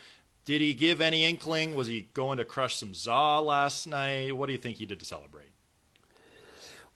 [0.45, 1.75] Did he give any inkling?
[1.75, 4.37] Was he going to crush some za last night?
[4.37, 5.48] What do you think he did to celebrate?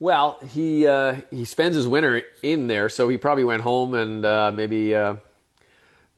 [0.03, 4.25] Well, he uh, he spends his winter in there, so he probably went home and
[4.27, 5.15] uh, maybe uh,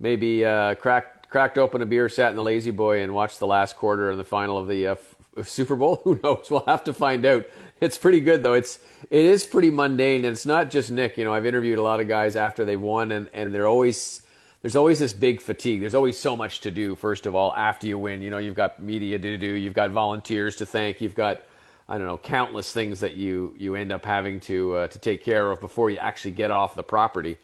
[0.01, 3.47] maybe uh, cracked cracked open a beer, sat in the lazy boy, and watched the
[3.47, 4.95] last quarter and the final of the uh,
[5.37, 6.01] f- Super Bowl.
[6.05, 6.47] Who knows?
[6.51, 7.45] We'll have to find out.
[7.79, 8.55] It's pretty good though.
[8.55, 8.79] It's
[9.11, 11.19] it is pretty mundane, and it's not just Nick.
[11.19, 14.23] You know, I've interviewed a lot of guys after they've won, and and they're always
[14.63, 15.81] there's always this big fatigue.
[15.81, 16.95] There's always so much to do.
[16.95, 19.91] First of all, after you win, you know, you've got media to do, you've got
[19.91, 21.43] volunteers to thank, you've got
[21.89, 25.23] I don't know, countless things that you you end up having to uh, to take
[25.23, 27.37] care of before you actually get off the property.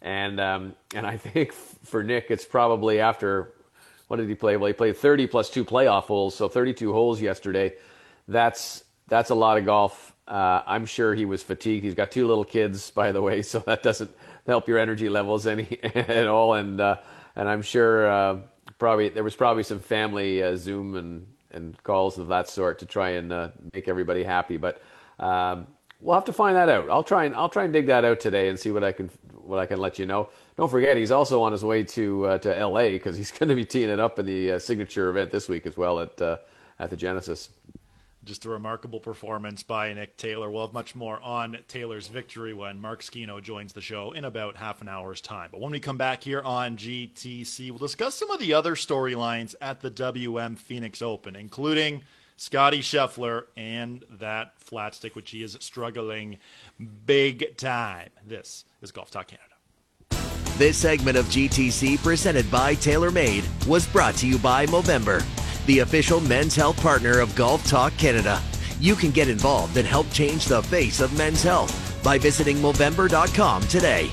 [0.00, 1.52] And um, and I think
[1.84, 3.52] for Nick, it's probably after
[4.06, 4.56] what did he play?
[4.56, 7.74] Well, he played 30 plus two playoff holes, so 32 holes yesterday.
[8.26, 10.14] That's that's a lot of golf.
[10.26, 11.84] Uh, I'm sure he was fatigued.
[11.84, 14.10] He's got two little kids, by the way, so that doesn't
[14.46, 16.54] help your energy levels any at all.
[16.54, 16.96] And uh,
[17.34, 18.38] and I'm sure uh,
[18.78, 22.86] probably there was probably some family uh, Zoom and and calls of that sort to
[22.86, 24.56] try and uh, make everybody happy.
[24.56, 24.82] But
[25.18, 25.66] um,
[26.00, 26.88] we'll have to find that out.
[26.90, 29.10] I'll try and I'll try and dig that out today and see what I can
[29.32, 30.28] what I can let you know.
[30.56, 32.92] Don't forget, he's also on his way to uh, to L.A.
[32.92, 35.66] because he's going to be teeing it up in the uh, signature event this week
[35.66, 36.36] as well at uh,
[36.78, 37.50] at the Genesis.
[38.28, 40.50] Just a remarkable performance by Nick Taylor.
[40.50, 44.58] We'll have much more on Taylor's victory when Mark Zecchino joins the show in about
[44.58, 45.48] half an hour's time.
[45.50, 49.54] But when we come back here on GTC, we'll discuss some of the other storylines
[49.62, 52.02] at the WM Phoenix Open, including
[52.36, 56.36] Scotty Scheffler and that flat stick, which he is struggling
[57.06, 58.10] big time.
[58.26, 59.54] This is Golf Talk Canada.
[60.58, 65.24] This segment of GTC presented by TaylorMade was brought to you by Movember,
[65.68, 68.42] the official men's health partner of Golf Talk Canada.
[68.80, 73.62] You can get involved and help change the face of men's health by visiting Movember.com
[73.64, 74.10] today.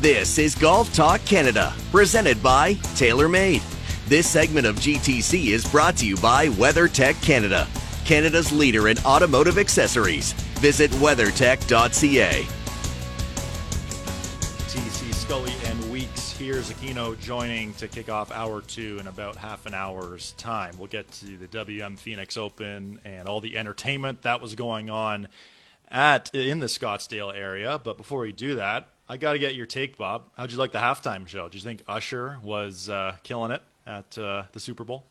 [0.00, 3.62] This is Golf Talk Canada, presented by TaylorMade.
[4.08, 7.66] This segment of GTC is brought to you by WeatherTech Canada,
[8.04, 10.32] Canada's leader in automotive accessories.
[10.60, 12.61] Visit weathertech.ca.
[15.32, 16.56] Scully and Weeks here.
[16.56, 20.76] Zecchino joining to kick off hour two in about half an hour's time.
[20.76, 25.28] We'll get to the WM Phoenix Open and all the entertainment that was going on
[25.90, 27.80] at in the Scottsdale area.
[27.82, 30.24] But before we do that, I got to get your take, Bob.
[30.36, 31.48] How'd you like the halftime show?
[31.48, 35.06] Do you think Usher was uh, killing it at uh, the Super Bowl?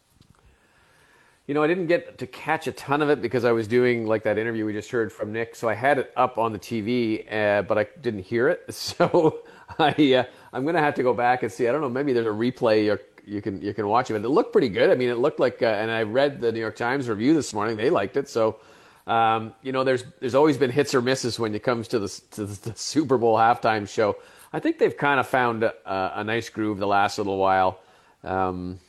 [1.47, 4.05] You know, I didn't get to catch a ton of it because I was doing
[4.05, 5.55] like that interview we just heard from Nick.
[5.55, 8.65] So I had it up on the TV, uh, but I didn't hear it.
[8.71, 9.41] So
[9.79, 11.67] I, uh, I'm to have to go back and see.
[11.67, 11.89] I don't know.
[11.89, 14.13] Maybe there's a replay you can you can watch it.
[14.13, 14.89] But it looked pretty good.
[14.89, 17.53] I mean, it looked like, uh, and I read the New York Times review this
[17.53, 17.77] morning.
[17.77, 18.27] They liked it.
[18.27, 18.60] So
[19.07, 22.21] um, you know, there's there's always been hits or misses when it comes to the
[22.31, 24.17] to the Super Bowl halftime show.
[24.53, 25.73] I think they've kind of found a,
[26.15, 27.79] a nice groove the last little while.
[28.23, 28.79] Um,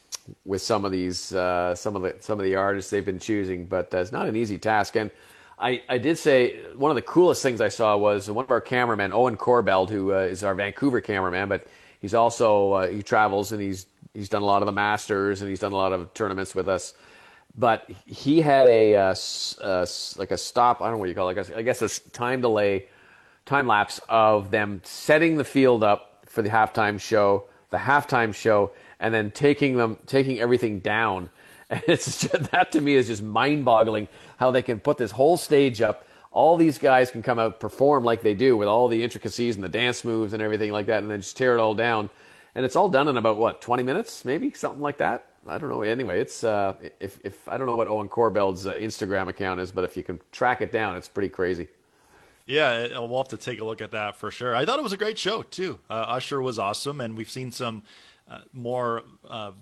[0.45, 3.67] with some of these uh, some of the some of the artists they've been choosing,
[3.67, 4.97] but uh, it's not an easy task.
[4.97, 5.11] And
[5.63, 8.61] I, I did say one of the coolest things I saw was one of our
[8.61, 11.69] cameramen, Owen Corbeld, who uh, is our Vancouver cameraman, but
[12.01, 15.49] he's also uh, he travels and he's he's done a lot of the Masters and
[15.49, 16.95] he's done a lot of tournaments with us.
[17.57, 19.15] But he had a uh,
[19.61, 20.83] uh, like a stop.
[20.83, 21.51] I don't know what you call it.
[21.55, 22.87] I guess a time delay,
[23.47, 28.73] time lapse of them setting the field up for the halftime show, the halftime show,
[28.99, 31.31] and then taking them taking everything down.
[31.73, 34.07] And it's just, that to me is just mind-boggling
[34.37, 36.07] how they can put this whole stage up.
[36.31, 39.65] All these guys can come out perform like they do with all the intricacies and
[39.65, 42.11] the dance moves and everything like that, and then just tear it all down.
[42.55, 45.27] And it's all done in about what 20 minutes, maybe something like that.
[45.47, 45.83] I don't know.
[45.83, 49.73] Anyway, it's uh, if if I don't know what Owen Corbeld's uh, Instagram account is,
[49.73, 51.69] but if you can track it down, it's pretty crazy.
[52.47, 54.55] Yeah, we'll have to take a look at that for sure.
[54.55, 55.81] I thought it was a great show too.
[55.91, 57.83] Uh, Usher was awesome, and we've seen some
[58.31, 59.53] uh, more uh,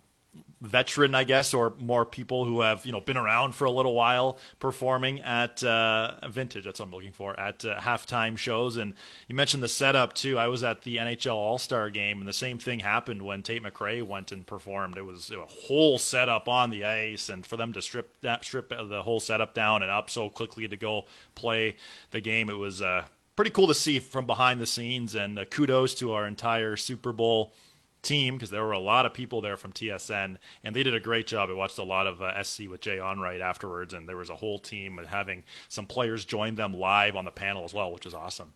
[0.60, 3.94] veteran, I guess, or more people who have you know been around for a little
[3.94, 6.64] while performing at uh, vintage.
[6.64, 8.76] That's what I'm looking for at uh, halftime shows.
[8.76, 8.94] And
[9.28, 10.38] you mentioned the setup too.
[10.38, 13.62] I was at the NHL All Star game, and the same thing happened when Tate
[13.62, 14.96] McRae went and performed.
[14.96, 18.68] It was a whole setup on the ice, and for them to strip that strip
[18.68, 21.76] the whole setup down and up so quickly to go play
[22.10, 25.14] the game, it was uh, pretty cool to see from behind the scenes.
[25.14, 27.54] And uh, kudos to our entire Super Bowl
[28.02, 31.00] team because there were a lot of people there from TSN, and they did a
[31.00, 31.50] great job.
[31.50, 34.36] I watched a lot of uh, SC with Jay Onrait afterwards, and there was a
[34.36, 38.14] whole team having some players join them live on the panel as well, which is
[38.14, 38.52] awesome.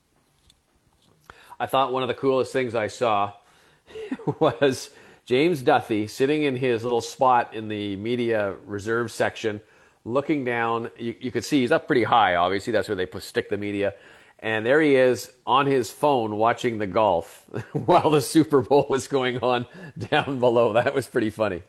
[1.58, 3.32] I thought one of the coolest things I saw
[4.40, 4.90] was
[5.24, 9.60] James Duthie sitting in his little spot in the media reserve section,
[10.04, 10.90] looking down.
[10.98, 12.72] You, you could see he's up pretty high, obviously.
[12.72, 13.94] That's where they stick the media.
[14.44, 19.08] And there he is on his phone watching the golf while the Super Bowl was
[19.08, 19.64] going on
[20.10, 20.74] down below.
[20.74, 21.62] That was pretty funny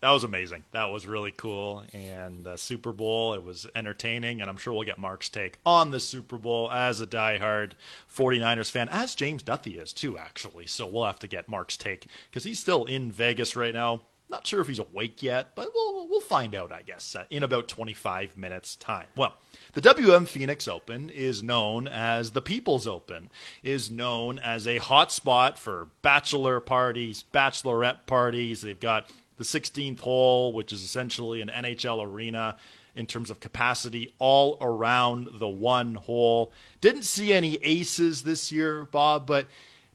[0.00, 0.64] that was amazing.
[0.72, 1.84] That was really cool.
[1.92, 4.40] And uh, Super Bowl, it was entertaining.
[4.40, 7.72] And I'm sure we'll get Mark's take on the Super Bowl as a diehard
[8.14, 10.66] 49ers fan, as James Duthie is too, actually.
[10.66, 14.02] So we'll have to get Mark's take because he's still in Vegas right now.
[14.30, 17.42] Not sure if he's awake yet, but we'll, we'll find out, I guess, uh, in
[17.42, 19.06] about 25 minutes' time.
[19.16, 19.34] Well,
[19.72, 23.28] the WM Phoenix Open is known as the People's Open,
[23.64, 28.62] is known as a hotspot for bachelor parties, bachelorette parties.
[28.62, 32.56] They've got the 16th hole, which is essentially an NHL arena
[32.94, 36.52] in terms of capacity all around the one hole.
[36.80, 39.46] Didn't see any aces this year, Bob, but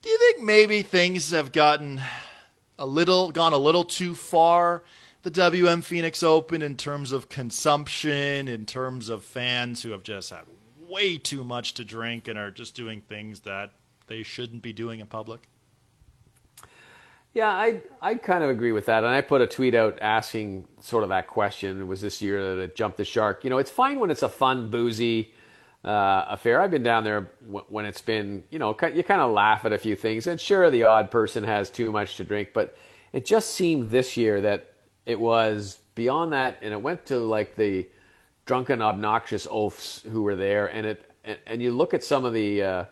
[0.02, 2.02] do you think maybe things have gotten
[2.78, 4.84] a little gone a little too far?
[5.24, 10.30] The WM Phoenix Open in terms of consumption, in terms of fans who have just
[10.30, 10.44] had
[10.88, 13.72] way too much to drink and are just doing things that
[14.08, 15.48] they shouldn't be doing in public?
[17.34, 20.68] Yeah, I I kind of agree with that, and I put a tweet out asking
[20.80, 21.86] sort of that question.
[21.88, 23.44] Was this year that it jumped the shark.
[23.44, 25.34] You know, it's fine when it's a fun, boozy
[25.86, 26.62] uh, affair.
[26.62, 29.72] I've been down there w- when it's been, you know, you kind of laugh at
[29.72, 32.76] a few things, and sure, the odd person has too much to drink, but
[33.14, 34.74] it just seemed this year that
[35.06, 37.88] it was beyond that, and it went to like the
[38.46, 42.34] drunken, obnoxious oafs who were there, and it and, and you look at some of
[42.34, 42.64] the.
[42.64, 42.86] Uh,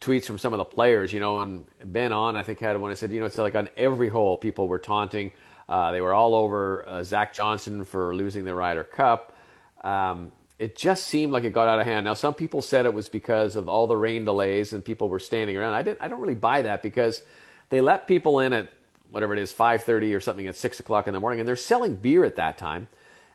[0.00, 2.90] tweets from some of the players, you know, and Ben on, I think, had one.
[2.90, 5.32] I said, you know, it's like on every hole, people were taunting.
[5.68, 9.36] Uh, they were all over uh, Zach Johnson for losing the Ryder Cup.
[9.82, 12.04] Um, it just seemed like it got out of hand.
[12.04, 15.20] Now, some people said it was because of all the rain delays and people were
[15.20, 15.74] standing around.
[15.74, 16.02] I didn't.
[16.02, 17.22] I don't really buy that because
[17.70, 18.68] they let people in at
[19.10, 21.94] whatever it is, 5:30 or something at six o'clock in the morning, and they're selling
[21.94, 22.88] beer at that time.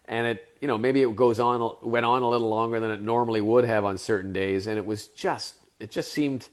[0.05, 3.01] And it, you know, maybe it goes on, went on a little longer than it
[3.01, 6.47] normally would have on certain days, and it was just it just seemed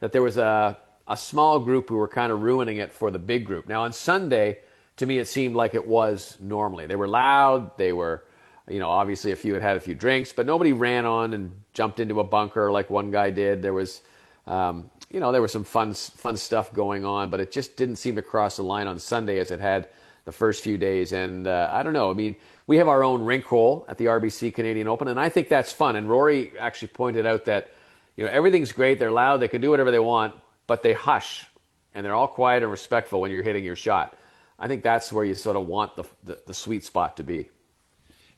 [0.00, 3.18] that there was a, a small group who were kind of ruining it for the
[3.18, 3.68] big group.
[3.68, 4.58] Now, on Sunday,
[4.96, 6.86] to me, it seemed like it was normally.
[6.86, 7.76] They were loud.
[7.78, 8.24] They were,
[8.68, 11.52] you know, obviously a few had had a few drinks, but nobody ran on and
[11.72, 13.62] jumped into a bunker like one guy did.
[13.62, 14.02] There was,
[14.46, 17.96] um, you know, there was some fun, fun stuff going on, but it just didn't
[17.96, 19.88] seem to cross the line on Sunday as it had
[20.24, 21.12] the first few days.
[21.12, 22.10] And uh, I don't know.
[22.10, 22.34] I mean,
[22.66, 25.72] we have our own rink hole at the RBC Canadian Open, and I think that's
[25.72, 25.94] fun.
[25.94, 27.70] And Rory actually pointed out that
[28.16, 28.98] you know, everything's great.
[28.98, 29.38] They're loud.
[29.38, 30.34] They can do whatever they want,
[30.66, 31.46] but they hush
[31.94, 34.16] and they're all quiet and respectful when you're hitting your shot.
[34.58, 37.48] I think that's where you sort of want the, the, the sweet spot to be.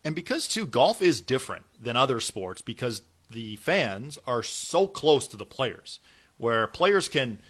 [0.04, 5.28] And because, too, golf is different than other sports because the fans are so close
[5.28, 6.00] to the players,
[6.36, 7.38] where players can–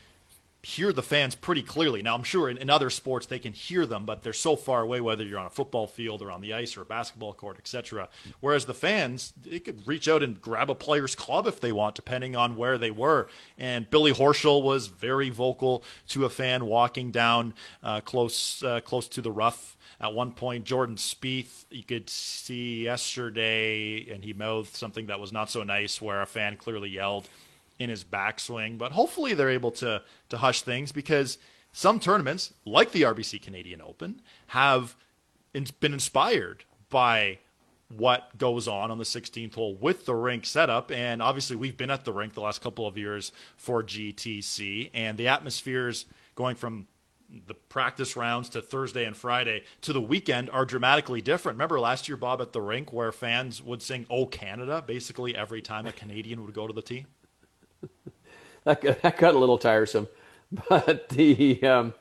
[0.62, 2.02] hear the fans pretty clearly.
[2.02, 4.82] Now, I'm sure in, in, other sports they can hear them, but they're so far
[4.82, 7.58] away, whether you're on a football field or on the ice or a basketball court,
[7.58, 8.08] etc.
[8.40, 11.94] Whereas the fans, they could reach out and grab a player's club if they want,
[11.94, 13.28] depending on where they were.
[13.56, 19.08] And Billy Horschel was very vocal to a fan walking down uh, close uh, close
[19.08, 19.76] to the rough.
[20.00, 25.32] At one point, Jordan Spieth, you could see yesterday, and he mouthed something that was
[25.32, 27.28] not so nice, where a fan clearly yelled
[27.80, 28.78] in his backswing.
[28.78, 31.38] But hopefully they're able to to hush things because
[31.72, 34.94] some tournaments, like the RBC Canadian Open, have
[35.80, 37.38] been inspired by
[37.88, 40.92] what goes on on the 16th hole with the rink setup.
[40.92, 45.18] And obviously, we've been at the rink the last couple of years for GTC, and
[45.18, 46.87] the atmospheres going from
[47.47, 51.57] the practice rounds to Thursday and Friday to the weekend are dramatically different.
[51.57, 55.61] Remember last year, Bob, at the rink where fans would sing "Oh Canada" basically every
[55.61, 57.07] time a Canadian would go to the tee
[58.64, 58.81] that,
[59.19, 60.09] got, a little tiresome.
[60.71, 61.95] But the, um,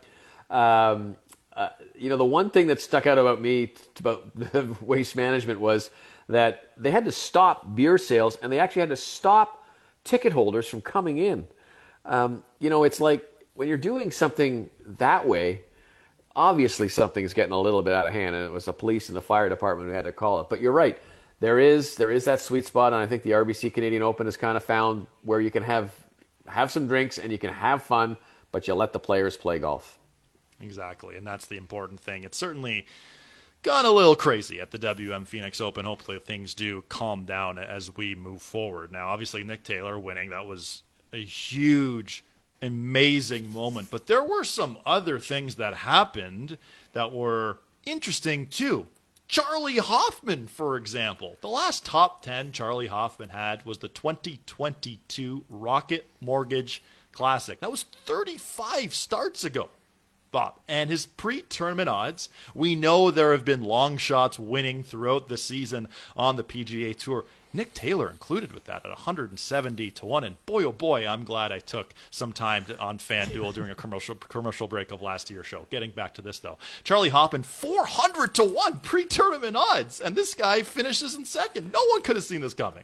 [0.50, 1.18] um,
[1.52, 5.90] uh, you know, the one thing that stuck out about me about waste management was
[6.30, 9.66] that they had to stop beer sales and they actually had to stop
[10.06, 11.46] ticket holders from coming in.
[12.06, 15.62] Um, you know, it's like when you're doing something that way,
[16.36, 19.18] obviously something's getting a little bit out of hand, and it was the police and
[19.18, 20.48] the fire department who had to call it.
[20.50, 20.98] But you're right
[21.40, 24.38] there is there is that sweet spot, and I think the RBC Canadian Open has
[24.38, 25.92] kind of found where you can have
[26.48, 28.18] have some drinks and you can have fun,
[28.52, 30.00] but you let the players play golf.
[30.62, 32.24] Exactly, and that's the important thing.
[32.24, 32.88] It's certainly
[33.62, 35.86] gone a little crazy at the WM Phoenix Open.
[35.86, 38.92] Hopefully, things do calm down as we move forward.
[38.92, 40.82] Now, obviously, Nick Taylor winning that was
[41.14, 42.24] a huge
[42.62, 43.90] amazing moment.
[43.92, 46.58] But there were some other things that happened
[46.94, 48.88] that were interesting too.
[49.28, 51.36] Charley Hoffman, for example.
[51.42, 56.82] The last top 10 Charley Hoffman had was the 2022 Rocket Mortgage
[57.12, 57.60] Classic.
[57.60, 59.70] That was 35 starts ago.
[60.32, 60.60] Bob.
[60.68, 65.38] And his pre tournament odds, we know there have been long shots winning throughout the
[65.38, 67.26] season on the PGA Tour.
[67.58, 70.24] Nick Taylor included with that at 170 to 1.
[70.24, 74.14] And boy, oh boy, I'm glad I took some time on FanDuel during a commercial
[74.14, 75.66] commercial break of last year's show.
[75.72, 76.60] Getting back to this, though.
[76.84, 80.00] Charley Hoffman, 400 to 1 pre tournament odds.
[80.00, 81.74] And this guy finishes in second.
[81.74, 82.84] No one could have seen this coming.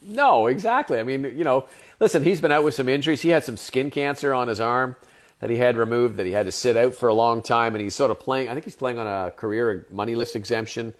[0.00, 1.00] No, exactly.
[1.00, 1.66] I mean, you know,
[1.98, 3.20] listen, he's been out with some injuries.
[3.20, 4.94] He had some skin cancer on his arm
[5.40, 7.74] that he had removed, that he had to sit out for a long time.
[7.74, 10.94] And he's sort of playing, I think he's playing on a career money list exemption.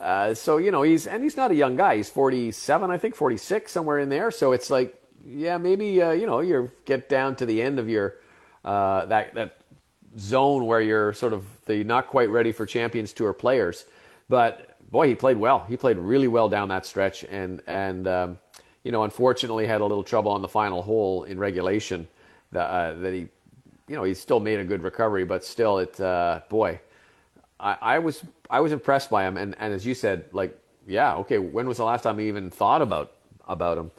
[0.00, 1.96] Uh, so you know he's and he's not a young guy.
[1.96, 4.30] He's 47, I think, 46, somewhere in there.
[4.30, 4.94] So it's like,
[5.24, 8.14] yeah, maybe uh, you know you get down to the end of your
[8.64, 9.56] uh, that that
[10.18, 13.86] zone where you're sort of the not quite ready for Champions Tour players.
[14.28, 15.64] But boy, he played well.
[15.68, 18.38] He played really well down that stretch, and and um,
[18.84, 22.06] you know unfortunately had a little trouble on the final hole in regulation.
[22.52, 23.28] That uh, that he,
[23.88, 26.80] you know, he still made a good recovery, but still, it uh, boy
[27.60, 31.14] I, I was I was impressed by him, and, and as you said, like yeah,
[31.16, 33.12] okay, when was the last time he even thought about
[33.46, 33.90] about him?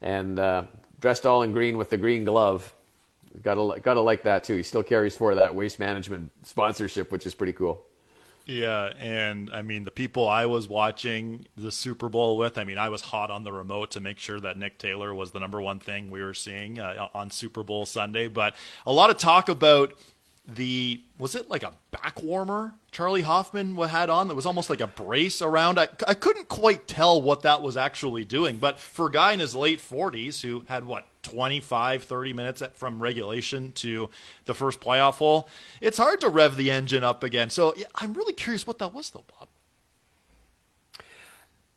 [0.00, 0.64] And uh,
[1.00, 2.74] dressed all in green with the green glove,
[3.42, 4.56] gotta gotta like that too.
[4.56, 7.84] He still carries for that waste management sponsorship, which is pretty cool.
[8.46, 12.58] Yeah, and I mean the people I was watching the Super Bowl with.
[12.58, 15.30] I mean, I was hot on the remote to make sure that Nick Taylor was
[15.30, 18.28] the number one thing we were seeing uh, on Super Bowl Sunday.
[18.28, 18.54] But
[18.84, 19.94] a lot of talk about
[20.46, 24.80] the was it like a back warmer Charley Hoffman had on that was almost like
[24.80, 25.80] a brace around.
[25.80, 29.40] I, I couldn't quite tell what that was actually doing, but for a guy in
[29.40, 34.10] his late 40s who had what 25, 30 minutes from regulation to
[34.44, 35.48] the first playoff hole,
[35.80, 37.50] it's hard to rev the engine up again.
[37.50, 39.48] So yeah, I'm really curious what that was, though, Bob.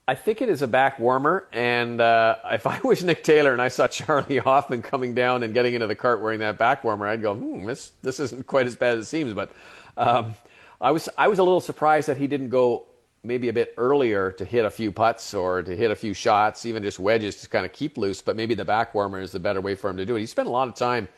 [0.10, 1.48] I think it is a back warmer.
[1.52, 5.54] And uh, if I was Nick Taylor and I saw Charley Hoffman coming down and
[5.54, 8.66] getting into the cart wearing that back warmer, I'd go, hmm, this this isn't quite
[8.66, 9.34] as bad as it seems.
[9.34, 9.52] But
[9.98, 10.36] um,
[10.80, 12.86] I was I was a little surprised that he didn't go
[13.24, 16.66] maybe a bit earlier to hit a few putts or to hit a few shots,
[16.66, 18.22] even just wedges to kind of keep loose.
[18.22, 20.22] But maybe the back warmer is the better way for him to do it.
[20.22, 21.10] He spent a lot of time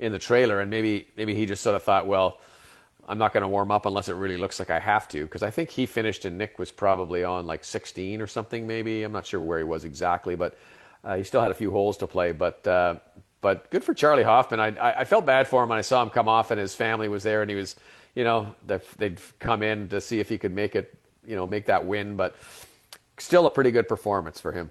[0.00, 2.38] in the trailer, and maybe maybe he just sort of thought, well
[3.08, 5.42] I'm not going to warm up unless it really looks like I have to because
[5.42, 9.02] I think he finished and Nick was probably on like 16 or something maybe.
[9.02, 10.56] I'm not sure where he was exactly, but
[11.04, 12.32] uh, he still had a few holes to play.
[12.32, 12.96] But uh,
[13.40, 14.60] but good for Charley Hoffman.
[14.60, 16.74] I, I, I felt bad for him when I saw him come off and his
[16.74, 17.76] family was there and he was
[18.14, 18.54] you know
[18.98, 20.94] they'd come in to see if he could make it
[21.26, 22.36] you know make that win, but
[23.18, 24.70] still a pretty good performance for him.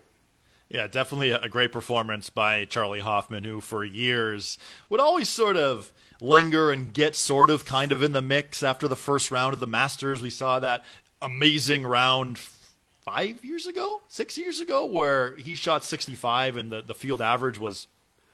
[0.70, 4.58] Yeah, definitely a great performance by Charley Hoffman, who for years
[4.90, 8.88] would always sort of linger and get sort of kind of in the mix after
[8.88, 10.22] the first round of the Masters.
[10.22, 10.86] We saw that
[11.22, 12.40] amazing round
[13.02, 17.60] five years ago, six years ago, where he shot 65 and the, the field average
[17.60, 17.88] was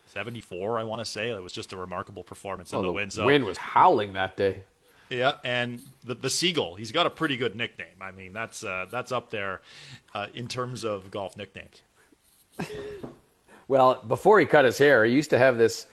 [0.08, 1.30] 74, I want to say.
[1.30, 3.14] It was just a remarkable performance in oh, the, the wind.
[3.14, 4.64] So, wind was howling that day.
[5.10, 7.96] Yeah, and the the seagull, he's got a pretty good nickname.
[8.02, 9.62] I mean, that's uh, that's up there
[10.14, 11.82] uh, in terms of golf nicknames.
[13.70, 15.88] well, before he cut his hair, he used to have this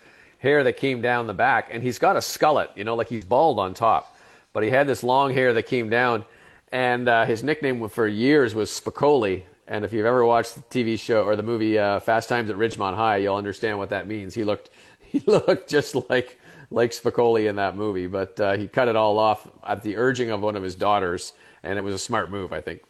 [0.44, 3.24] hair that came down the back, and he's got a skullet, you know, like he's
[3.24, 4.16] bald on top.
[4.52, 6.24] But he had this long hair that came down,
[6.70, 9.42] and uh, his nickname for years was Spicoli.
[9.66, 12.56] And if you've ever watched the TV show or the movie uh, Fast Times at
[12.56, 14.34] Ridgemont High, you'll understand what that means.
[14.34, 14.70] He looked
[15.00, 16.38] he looked just like
[16.70, 20.30] like Spicoli in that movie, but uh, he cut it all off at the urging
[20.30, 21.32] of one of his daughters,
[21.62, 22.82] and it was a smart move, I think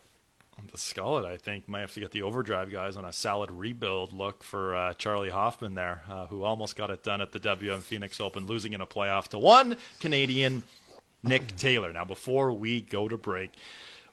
[0.70, 4.12] the Skullet, I think, might have to get the overdrive guys on a solid rebuild
[4.12, 7.80] look for uh, Charley Hoffman there, uh, who almost got it done at the WM
[7.80, 10.62] Phoenix Open, losing in a playoff to one Canadian,
[11.22, 11.92] Nick Taylor.
[11.92, 13.52] Now, before we go to break,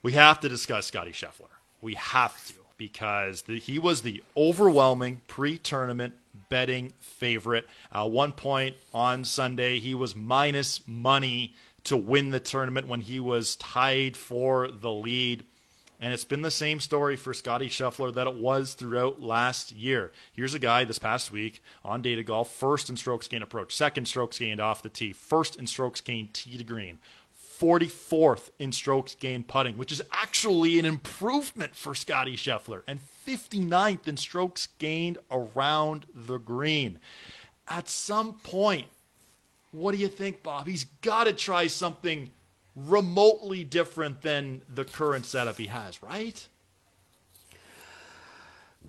[0.04, 1.50] we have to discuss Scottie Scheffler.
[1.82, 6.16] We have to because the, he was the overwhelming pre-tournament
[6.50, 7.68] betting favorite.
[7.94, 13.20] At one point on Sunday, he was minus money to win the tournament when he
[13.20, 15.44] was tied for the lead
[16.02, 20.12] and it's been the same story for Scottie Scheffler that it was throughout last year.
[20.34, 24.08] Here's a guy this past week on Data Golf, first in strokes gained approach, second
[24.08, 26.98] strokes gained off the tee, first in strokes gained tee to green,
[27.60, 34.08] 44th in strokes gained putting, which is actually an improvement for Scottie Scheffler, and 59th
[34.08, 36.98] in strokes gained around the green.
[37.68, 38.88] At some point,
[39.72, 40.66] what do you think, Bob?
[40.66, 42.32] He's got to try something
[42.76, 46.48] remotely different than the current setup he has, right?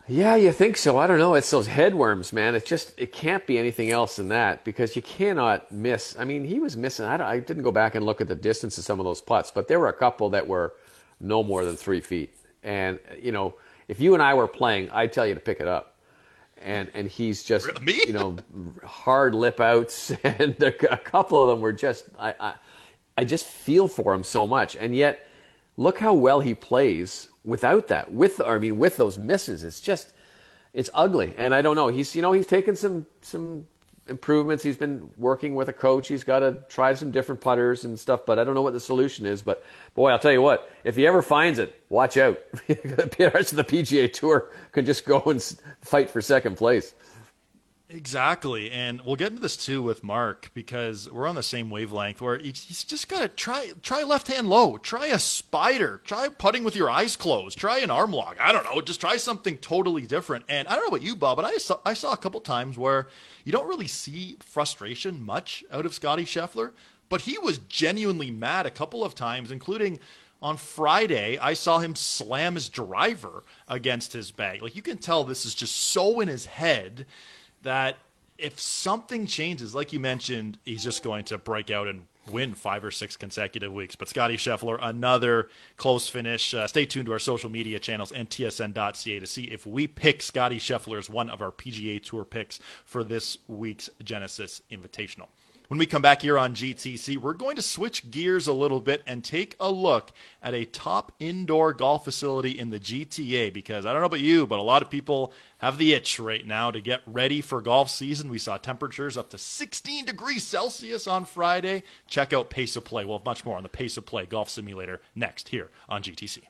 [0.08, 0.98] Yeah, you think so.
[0.98, 1.34] I don't know.
[1.34, 2.54] It's those headworms, man.
[2.56, 6.16] It just it can't be anything else than that because you cannot miss.
[6.18, 7.06] I mean, he was missing.
[7.06, 9.52] I, I didn't go back and look at the distance of some of those putts,
[9.52, 10.74] but there were a couple that were
[11.20, 12.34] no more than three feet.
[12.64, 13.54] And you know,
[13.86, 15.96] if you and I were playing, I'd tell you to pick it up.
[16.60, 18.02] And and he's just Me?
[18.06, 18.36] you know
[18.84, 22.54] hard lip outs, and a couple of them were just I, I
[23.16, 25.26] I just feel for him so much, and yet
[25.76, 28.12] look how well he plays without that.
[28.12, 30.12] With I mean, with those misses, it's just
[30.72, 31.34] it's ugly.
[31.36, 31.88] And I don't know.
[31.88, 33.66] He's you know he's taken some some
[34.08, 34.62] improvements.
[34.62, 36.08] He's been working with a coach.
[36.08, 38.26] He's got to try some different putters and stuff.
[38.26, 39.42] But I don't know what the solution is.
[39.42, 40.70] But boy, I'll tell you what.
[40.84, 42.40] If he ever finds it, watch out.
[42.66, 45.42] the rest of the PGA Tour could just go and
[45.82, 46.94] fight for second place.
[47.94, 52.22] Exactly, and we'll get into this too with Mark because we're on the same wavelength.
[52.22, 56.64] Where he's just got to try try left hand low, try a spider, try putting
[56.64, 58.38] with your eyes closed, try an arm lock.
[58.40, 60.46] I don't know, just try something totally different.
[60.48, 62.78] And I don't know about you, Bob, but I saw I saw a couple times
[62.78, 63.08] where
[63.44, 66.72] you don't really see frustration much out of Scottie Scheffler,
[67.10, 69.98] but he was genuinely mad a couple of times, including
[70.40, 74.60] on Friday, I saw him slam his driver against his bag.
[74.62, 77.06] Like you can tell this is just so in his head
[77.62, 77.96] that
[78.38, 82.84] if something changes, like you mentioned, he's just going to break out and win five
[82.84, 83.96] or six consecutive weeks.
[83.96, 86.54] But Scottie Scheffler, another close finish.
[86.54, 90.22] Uh, stay tuned to our social media channels and tsn.ca to see if we pick
[90.22, 95.28] Scottie Scheffler as one of our PGA Tour picks for this week's Genesis Invitational.
[95.68, 99.02] When we come back here on GTC, we're going to switch gears a little bit
[99.06, 103.92] and take a look at a top indoor golf facility in the GTA because I
[103.92, 106.80] don't know about you, but a lot of people have the itch right now to
[106.80, 108.28] get ready for golf season.
[108.28, 111.84] We saw temperatures up to 16 degrees Celsius on Friday.
[112.06, 113.06] Check out Pace of Play.
[113.06, 116.40] We'll have much more on the Pace of Play Golf Simulator next here on GTC.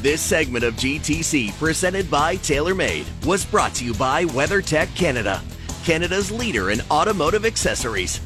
[0.00, 5.42] This segment of GTC, presented by TaylorMade, was brought to you by WeatherTech Canada,
[5.84, 8.20] Canada's leader in automotive accessories.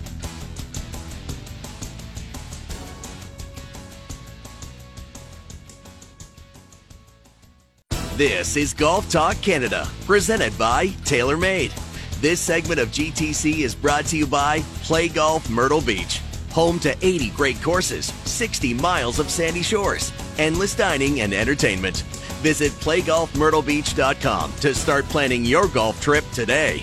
[8.21, 11.73] This is Golf Talk Canada, presented by TaylorMade.
[12.21, 16.18] This segment of GTC is brought to you by Play Golf Myrtle Beach,
[16.51, 22.03] home to 80 great courses, 60 miles of sandy shores, endless dining and entertainment.
[22.43, 26.83] Visit playgolfmyrtlebeach.com to start planning your golf trip today.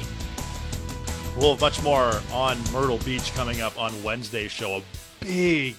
[1.38, 4.78] We'll have much more on Myrtle Beach coming up on Wednesday's show.
[4.78, 4.84] A
[5.20, 5.76] big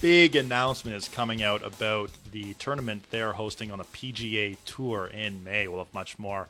[0.00, 5.44] big announcement is coming out about the tournament they're hosting on the PGA Tour in
[5.44, 5.68] May.
[5.68, 6.48] We'll have much more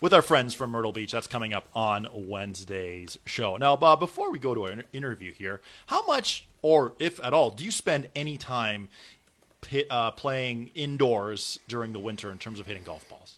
[0.00, 1.12] with our friends from Myrtle Beach.
[1.12, 3.56] That's coming up on Wednesday's show.
[3.56, 7.50] Now, Bob, before we go to our interview here, how much, or if at all,
[7.50, 8.88] do you spend any time
[9.88, 13.36] uh, playing indoors during the winter in terms of hitting golf balls?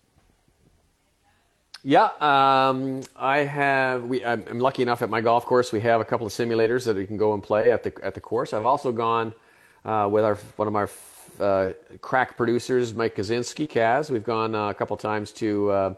[1.85, 4.05] Yeah, um, I have.
[4.05, 5.73] We, I'm, I'm, lucky enough at my golf course.
[5.73, 8.15] We have a couple of simulators that we can go and play at the at
[8.15, 8.53] the course.
[8.53, 9.35] I've also gone
[9.85, 10.91] uh, with our one of our
[11.41, 14.11] uh, crack producers, Mike Kaczynski, Kaz.
[14.11, 15.95] We've gone uh, a couple times to uh,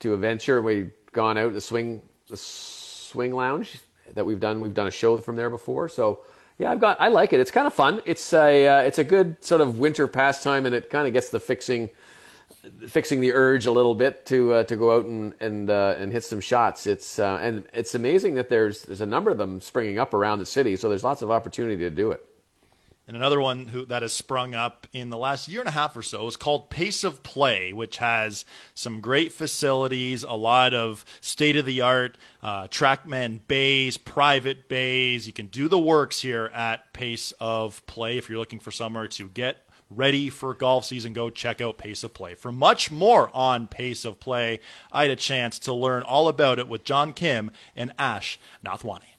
[0.00, 0.62] to a venture.
[0.62, 3.78] We've gone out the swing the swing lounge
[4.14, 4.60] that we've done.
[4.60, 5.88] We've done a show from there before.
[5.88, 6.20] So
[6.58, 7.00] yeah, I've got.
[7.00, 7.40] I like it.
[7.40, 8.02] It's kind of fun.
[8.04, 11.30] It's a uh, it's a good sort of winter pastime, and it kind of gets
[11.30, 11.90] the fixing
[12.86, 16.12] fixing the urge a little bit to uh, to go out and and uh, and
[16.12, 16.86] hit some shots.
[16.86, 20.38] It's uh, and it's amazing that there's there's a number of them springing up around
[20.38, 22.24] the city, so there's lots of opportunity to do it.
[23.12, 25.94] And another one who that has sprung up in the last year and a half
[25.94, 31.04] or so is called Pace of Play, which has some great facilities, a lot of
[31.20, 35.26] state of the art uh, TrackMan bays, private bays.
[35.26, 39.08] You can do the works here at Pace of Play if you're looking for somewhere
[39.08, 39.58] to get
[39.90, 42.34] ready for golf season, go check out Pace of Play.
[42.34, 44.60] For much more on Pace of Play,
[44.90, 49.11] I had a chance to learn all about it with John Kim and Ash Nathwani.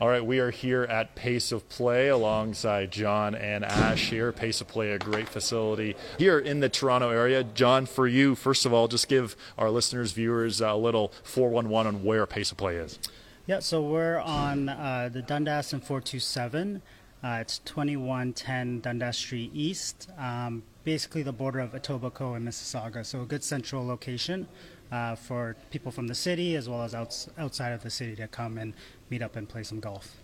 [0.00, 4.32] All right, we are here at Pace of Play alongside John and Ash here.
[4.32, 7.44] Pace of Play, a great facility here in the Toronto area.
[7.44, 12.04] John, for you, first of all, just give our listeners, viewers, a little 411 on
[12.04, 12.98] where Pace of Play is.
[13.46, 16.82] Yeah, so we're on uh, the Dundas and 427
[17.24, 23.06] uh, it's 2110 Dundas Street East, um, basically the border of Etobicoke and Mississauga.
[23.06, 24.46] So a good central location
[24.92, 28.28] uh, for people from the city as well as outs- outside of the city to
[28.28, 28.74] come and
[29.14, 30.16] meet up and play some golf.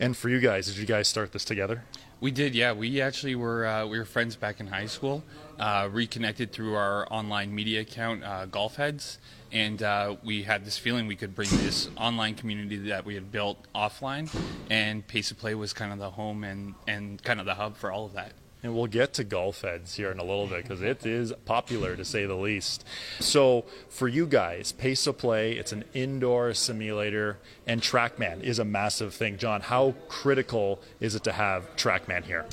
[0.00, 1.84] And for you guys, did you guys start this together?
[2.18, 2.72] We did, yeah.
[2.72, 5.22] We actually were uh, we were friends back in high school,
[5.58, 9.18] uh, reconnected through our online media account, uh, Golf Heads,
[9.52, 13.30] and uh, we had this feeling we could bring this online community that we had
[13.30, 14.34] built offline,
[14.70, 17.76] and Pace of Play was kind of the home and, and kind of the hub
[17.76, 18.32] for all of that.
[18.62, 21.94] And we'll get to golf heads here in a little bit because it is popular
[21.96, 22.84] to say the least.
[23.20, 28.64] So, for you guys, Pace of Play, it's an indoor simulator, and Trackman is a
[28.64, 29.36] massive thing.
[29.36, 32.46] John, how critical is it to have Trackman here?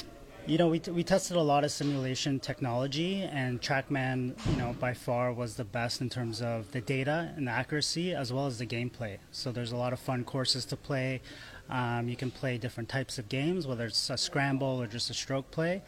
[0.48, 4.76] You know, we, t- we tested a lot of simulation technology, and TrackMan, you know,
[4.80, 8.46] by far was the best in terms of the data and the accuracy as well
[8.46, 9.18] as the gameplay.
[9.32, 11.22] So there's a lot of fun courses to play.
[11.70, 15.14] Um, you can play different types of games, whether it's a scramble or just a
[15.14, 15.82] stroke play.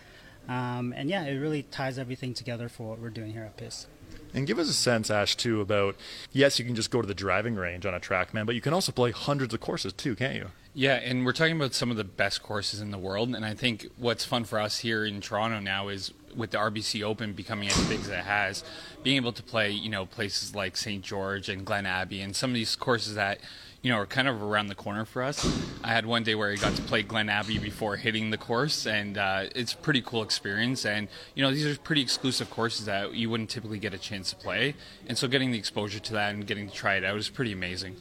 [0.47, 3.87] Um, and yeah, it really ties everything together for what we're doing here at Pace.
[4.33, 5.95] And give us a sense, Ash, too, about
[6.31, 8.73] yes, you can just go to the driving range on a TrackMan, but you can
[8.73, 10.49] also play hundreds of courses too, can't you?
[10.73, 13.33] Yeah, and we're talking about some of the best courses in the world.
[13.33, 17.03] And I think what's fun for us here in Toronto now is with the RBC
[17.03, 18.63] Open becoming as big as it has,
[19.01, 21.03] being able to play, you know, places like St.
[21.03, 23.39] George and Glen Abbey and some of these courses that
[23.81, 25.45] you know, are kind of around the corner for us.
[25.83, 28.85] I had one day where I got to play Glen Abbey before hitting the course,
[28.85, 30.85] and uh, it's a pretty cool experience.
[30.85, 34.31] And you know, these are pretty exclusive courses that you wouldn't typically get a chance
[34.31, 34.75] to play,
[35.07, 37.51] and so getting the exposure to that and getting to try it out is pretty
[37.51, 37.95] amazing.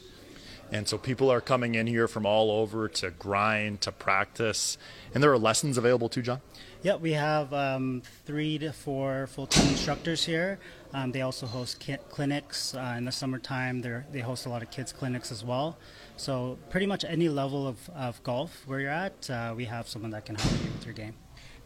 [0.71, 4.77] And so people are coming in here from all over to grind, to practice.
[5.13, 6.41] And there are lessons available too, John?
[6.83, 10.59] Yeah, we have um, three to four full time instructors here.
[10.93, 13.81] Um, they also host clinics uh, in the summertime.
[13.81, 15.77] They host a lot of kids clinics as well.
[16.15, 20.11] So pretty much any level of, of golf where you're at, uh, we have someone
[20.11, 21.13] that can help you with your game.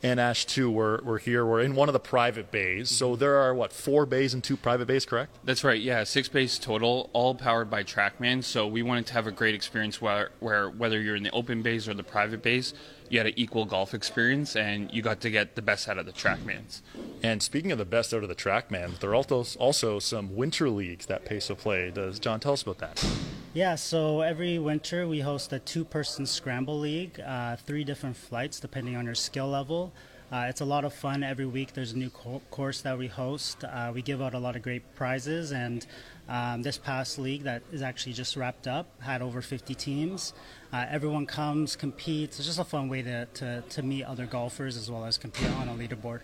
[0.03, 1.45] And Ash, too, we're, we're here.
[1.45, 2.89] We're in one of the private bays.
[2.89, 3.19] So mm-hmm.
[3.19, 5.37] there are, what, four bays and two private bays, correct?
[5.43, 6.03] That's right, yeah.
[6.03, 8.43] Six bays total, all powered by Trackman.
[8.43, 11.61] So we wanted to have a great experience where, where whether you're in the open
[11.61, 12.73] bays or the private bays,
[13.09, 16.05] you had an equal golf experience and you got to get the best out of
[16.05, 16.81] the Trackmans.
[17.21, 20.69] And speaking of the best out of the Trackman, there are also, also some winter
[20.69, 21.91] leagues that Pace of Play.
[21.91, 23.05] Does John tell us about that?
[23.53, 28.61] Yeah, so every winter we host a two person scramble league, uh, three different flights
[28.61, 29.91] depending on your skill level.
[30.31, 31.73] Uh, it's a lot of fun every week.
[31.73, 33.65] There's a new co- course that we host.
[33.65, 35.85] Uh, we give out a lot of great prizes, and
[36.29, 40.31] um, this past league that is actually just wrapped up had over 50 teams.
[40.71, 42.39] Uh, everyone comes, competes.
[42.39, 45.51] It's just a fun way to, to, to meet other golfers as well as compete
[45.57, 46.21] on a leaderboard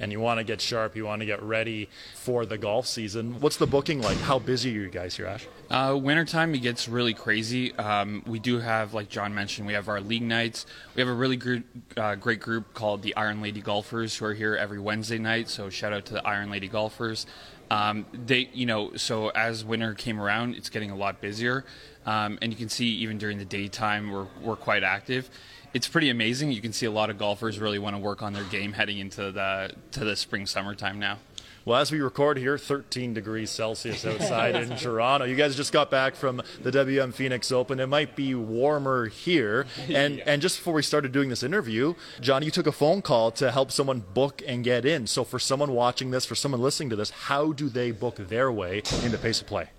[0.00, 3.40] and you want to get sharp, you want to get ready for the golf season.
[3.40, 4.16] What's the booking like?
[4.18, 5.46] How busy are you guys here, Ash?
[5.70, 7.74] Uh, wintertime, it gets really crazy.
[7.76, 10.66] Um, we do have, like John mentioned, we have our league nights.
[10.96, 11.62] We have a really good,
[11.96, 15.48] uh, great group called the Iron Lady Golfers who are here every Wednesday night.
[15.48, 17.26] So shout out to the Iron Lady Golfers.
[17.70, 21.64] Um, they, you know, so as winter came around, it's getting a lot busier,
[22.04, 25.30] um, and you can see even during the daytime we're we're quite active
[25.72, 26.52] it's pretty amazing.
[26.52, 28.98] You can see a lot of golfers really want to work on their game heading
[28.98, 31.18] into the to the spring summertime now.
[31.66, 35.26] Well, as we record here, 13 degrees Celsius outside in Toronto.
[35.26, 37.78] You guys just got back from the WM Phoenix Open.
[37.78, 39.66] It might be warmer here.
[39.90, 40.24] And yeah.
[40.26, 43.50] and just before we started doing this interview, John, you took a phone call to
[43.50, 45.06] help someone book and get in.
[45.06, 48.50] So for someone watching this, for someone listening to this, how do they book their
[48.52, 49.70] way into Pace of Play?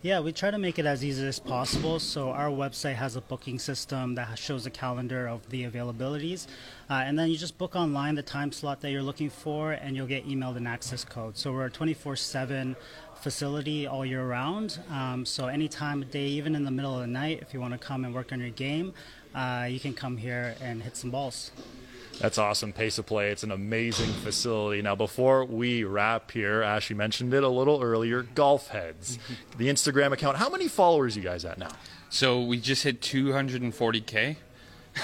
[0.00, 1.98] Yeah, we try to make it as easy as possible.
[1.98, 6.46] So our website has a booking system that shows a calendar of the availabilities,
[6.88, 9.96] uh, and then you just book online the time slot that you're looking for, and
[9.96, 11.36] you'll get emailed an access code.
[11.36, 12.76] So we're a 24/7
[13.20, 14.78] facility all year round.
[14.88, 17.60] Um, so any time of day, even in the middle of the night, if you
[17.60, 18.94] want to come and work on your game,
[19.34, 21.50] uh, you can come here and hit some balls.
[22.20, 22.72] That's awesome.
[22.72, 23.30] Pace of play.
[23.30, 24.82] It's an amazing facility.
[24.82, 29.58] Now, before we wrap here, Ashley mentioned it a little earlier golf heads, mm-hmm.
[29.58, 30.36] the Instagram account.
[30.36, 31.70] How many followers you guys at now?
[32.10, 34.36] So we just hit 240K.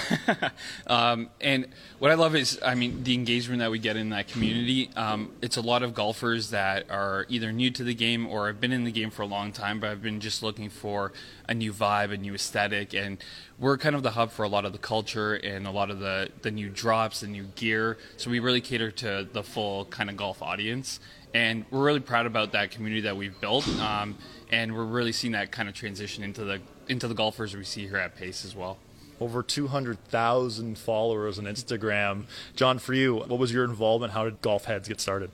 [0.86, 1.68] um, and
[1.98, 4.90] what I love is, I mean, the engagement that we get in that community.
[4.96, 8.60] Um, it's a lot of golfers that are either new to the game or have
[8.60, 11.12] been in the game for a long time, but have been just looking for
[11.48, 13.18] a new vibe, a new aesthetic, and
[13.58, 16.00] we're kind of the hub for a lot of the culture and a lot of
[16.00, 17.98] the the new drops, the new gear.
[18.16, 21.00] So we really cater to the full kind of golf audience,
[21.32, 23.68] and we're really proud about that community that we've built.
[23.80, 24.16] Um,
[24.50, 27.86] and we're really seeing that kind of transition into the into the golfers we see
[27.86, 28.78] here at Pace as well
[29.24, 32.24] over 200,000 followers on Instagram.
[32.56, 34.12] John, for you, what was your involvement?
[34.12, 35.30] How did Golf Heads get started?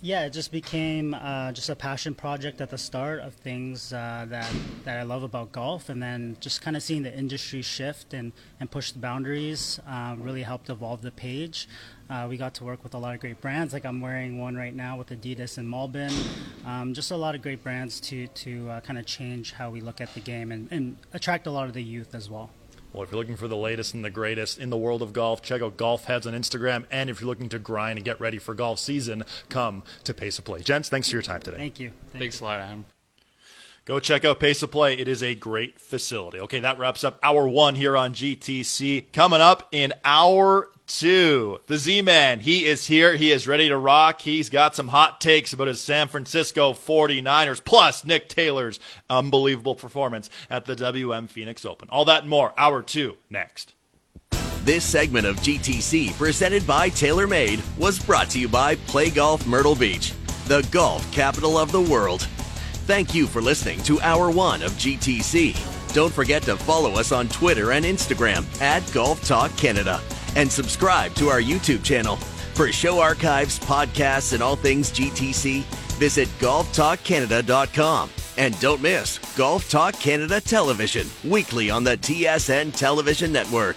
[0.00, 4.26] Yeah, it just became uh, just a passion project at the start of things uh,
[4.28, 4.48] that
[4.84, 8.32] that I love about golf, and then just kind of seeing the industry shift and,
[8.60, 11.68] and push the boundaries uh, really helped evolve the page.
[12.08, 14.56] Uh, we got to work with a lot of great brands, like I'm wearing one
[14.56, 16.12] right now with Adidas and Malbon.
[16.64, 19.80] Um, just a lot of great brands to to uh, kind of change how we
[19.80, 22.50] look at the game and, and attract a lot of the youth as well.
[22.98, 25.40] Well, if you're looking for the latest and the greatest in the world of golf,
[25.40, 26.84] check out Golf Heads on Instagram.
[26.90, 30.40] And if you're looking to grind and get ready for golf season, come to Pace
[30.40, 30.62] of Play.
[30.62, 31.58] Gents, thanks for your time today.
[31.58, 31.92] Thank you.
[32.10, 32.46] Thank Thanks you.
[32.46, 32.86] a lot, Adam.
[33.84, 34.94] Go check out Pace of Play.
[34.94, 36.40] It is a great facility.
[36.40, 39.12] Okay, that wraps up hour one here on GTC.
[39.12, 41.60] Coming up in hour two.
[41.66, 43.14] The Z Man, he is here.
[43.14, 44.20] He is ready to rock.
[44.22, 50.28] He's got some hot takes about his San Francisco 49ers, plus Nick Taylor's unbelievable performance
[50.50, 51.88] at the WM Phoenix Open.
[51.90, 52.52] All that and more.
[52.58, 53.74] Hour two next.
[54.64, 59.74] This segment of GTC, presented by TaylorMade, was brought to you by Play Golf Myrtle
[59.74, 60.12] Beach,
[60.46, 62.22] the golf capital of the world.
[62.86, 65.94] Thank you for listening to Hour One of GTC.
[65.94, 70.00] Don't forget to follow us on Twitter and Instagram at Golf Talk Canada
[70.36, 72.16] and subscribe to our YouTube channel.
[72.54, 75.62] For show archives, podcasts, and all things GTC,
[75.98, 78.10] visit golftalkcanada.com.
[78.36, 83.76] And don't miss Golf Talk Canada Television, weekly on the TSN Television Network.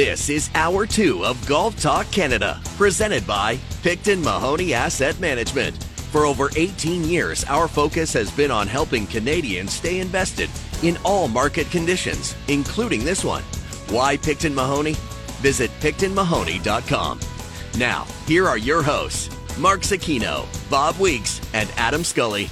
[0.00, 5.76] This is Hour 2 of Golf Talk Canada, presented by Picton Mahoney Asset Management.
[6.10, 10.48] For over 18 years, our focus has been on helping Canadians stay invested
[10.82, 13.42] in all market conditions, including this one.
[13.90, 14.94] Why Picton Mahoney?
[15.42, 17.20] Visit PictonMahoney.com.
[17.76, 19.28] Now, here are your hosts,
[19.58, 22.48] Mark Zecchino, Bob Weeks, and Adam Scully.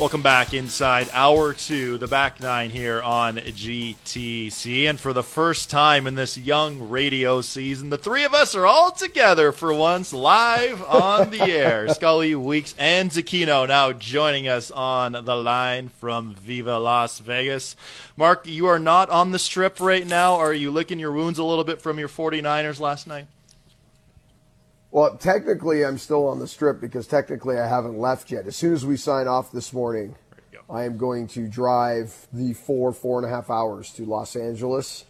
[0.00, 4.88] Welcome back inside hour two, the back nine here on GTC.
[4.88, 8.64] And for the first time in this young radio season, the three of us are
[8.64, 11.86] all together for once live on the air.
[11.94, 17.76] Scully, Weeks, and Zecchino now joining us on the line from Viva Las Vegas.
[18.16, 20.36] Mark, you are not on the strip right now.
[20.36, 23.26] Are you licking your wounds a little bit from your 49ers last night?
[24.92, 28.48] Well, technically, I'm still on the strip because technically I haven't left yet.
[28.48, 30.16] As soon as we sign off this morning,
[30.68, 35.04] I am going to drive the four, four and a half hours to Los Angeles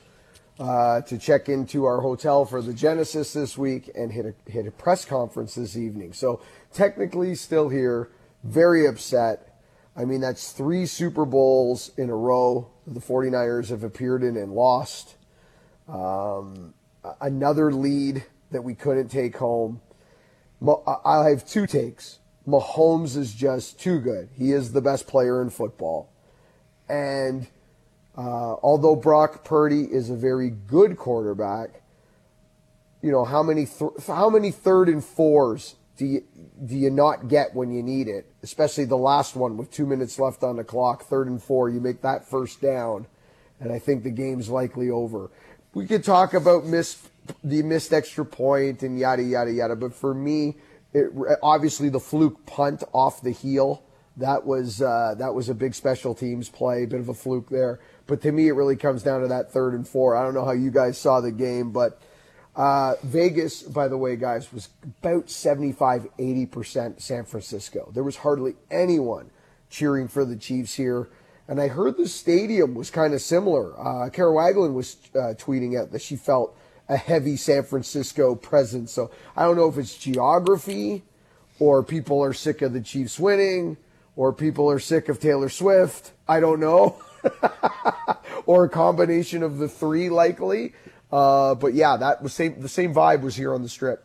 [0.58, 4.66] uh, to check into our hotel for the Genesis this week and hit a, hit
[4.66, 6.12] a press conference this evening.
[6.12, 6.42] So,
[6.74, 8.10] technically, still here,
[8.44, 9.62] very upset.
[9.96, 14.52] I mean, that's three Super Bowls in a row the 49ers have appeared in and
[14.52, 15.14] lost.
[15.88, 16.74] Um,
[17.20, 19.80] another lead that we couldn't take home.
[21.04, 22.18] I have two takes.
[22.46, 24.28] Mahomes is just too good.
[24.34, 26.12] He is the best player in football.
[26.88, 27.46] And
[28.16, 31.82] uh, although Brock Purdy is a very good quarterback,
[33.02, 36.24] you know how many th- how many third and fours do you
[36.66, 38.26] do you not get when you need it?
[38.42, 41.70] Especially the last one with two minutes left on the clock, third and four.
[41.70, 43.06] You make that first down,
[43.60, 45.30] and I think the game's likely over.
[45.72, 47.09] We could talk about missed
[47.44, 49.76] the missed extra point and yada yada yada.
[49.76, 50.56] But for me,
[50.92, 51.10] it,
[51.42, 53.82] obviously the fluke punt off the heel
[54.16, 57.48] that was uh, that was a big special teams play, a bit of a fluke
[57.48, 57.80] there.
[58.06, 60.16] But to me, it really comes down to that third and four.
[60.16, 62.00] I don't know how you guys saw the game, but
[62.56, 67.90] uh, Vegas, by the way, guys, was about 75, 80% San Francisco.
[67.94, 69.30] There was hardly anyone
[69.68, 71.08] cheering for the Chiefs here.
[71.46, 73.78] And I heard the stadium was kind of similar.
[73.78, 76.56] Uh, Kara Wagland was uh, tweeting out that she felt
[76.90, 78.92] a heavy San Francisco presence.
[78.92, 81.04] So I don't know if it's geography
[81.60, 83.76] or people are sick of the Chiefs winning
[84.16, 86.10] or people are sick of Taylor Swift.
[86.26, 87.00] I don't know.
[88.46, 90.74] or a combination of the three, likely.
[91.12, 92.60] Uh, but yeah, that was same.
[92.60, 94.04] The same vibe was here on the strip.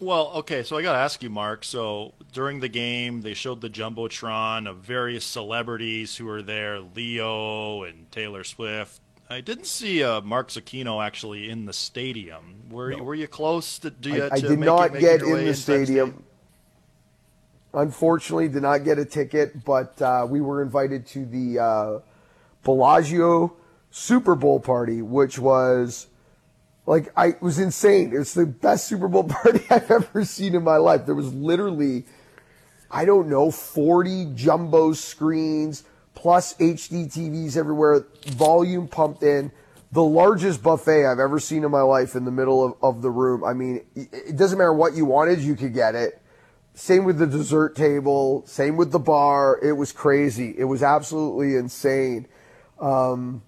[0.00, 1.64] Well, okay, so I got to ask you, Mark.
[1.64, 7.82] So during the game, they showed the jumbotron of various celebrities who were there: Leo
[7.82, 9.00] and Taylor Swift,
[9.34, 12.54] I didn't see uh, Mark Zecchino actually in the stadium.
[12.70, 13.02] Were no.
[13.02, 13.90] were you close to?
[13.90, 15.86] Do you, I, I did not get in the stadium.
[15.86, 16.24] stadium.
[17.72, 21.98] Unfortunately, did not get a ticket, but uh, we were invited to the uh,
[22.62, 23.56] Bellagio
[23.90, 26.06] Super Bowl party, which was
[26.86, 28.12] like I it was insane.
[28.14, 31.06] It's the best Super Bowl party I've ever seen in my life.
[31.06, 32.04] There was literally,
[32.88, 35.82] I don't know, forty jumbo screens
[36.14, 39.50] plus HD TVs everywhere, volume pumped in.
[39.92, 43.10] The largest buffet I've ever seen in my life in the middle of, of the
[43.10, 43.44] room.
[43.44, 46.20] I mean, it doesn't matter what you wanted, you could get it.
[46.74, 49.60] Same with the dessert table, same with the bar.
[49.62, 50.52] It was crazy.
[50.58, 52.26] It was absolutely insane.
[52.80, 53.42] Um,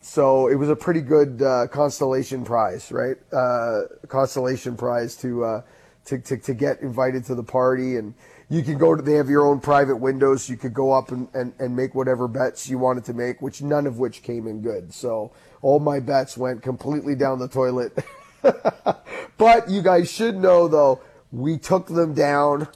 [0.00, 3.16] so it was a pretty good uh, constellation prize, right?
[3.32, 5.62] Uh, constellation prize to, uh,
[6.06, 8.14] to, to to get invited to the party and
[8.52, 10.48] you can go to they have your own private windows.
[10.48, 13.62] You could go up and, and, and make whatever bets you wanted to make which
[13.62, 14.92] none of which came in good.
[14.92, 15.32] So
[15.62, 17.96] all my bets went completely down the toilet.
[19.42, 21.00] But you guys should know though
[21.32, 22.68] we took them down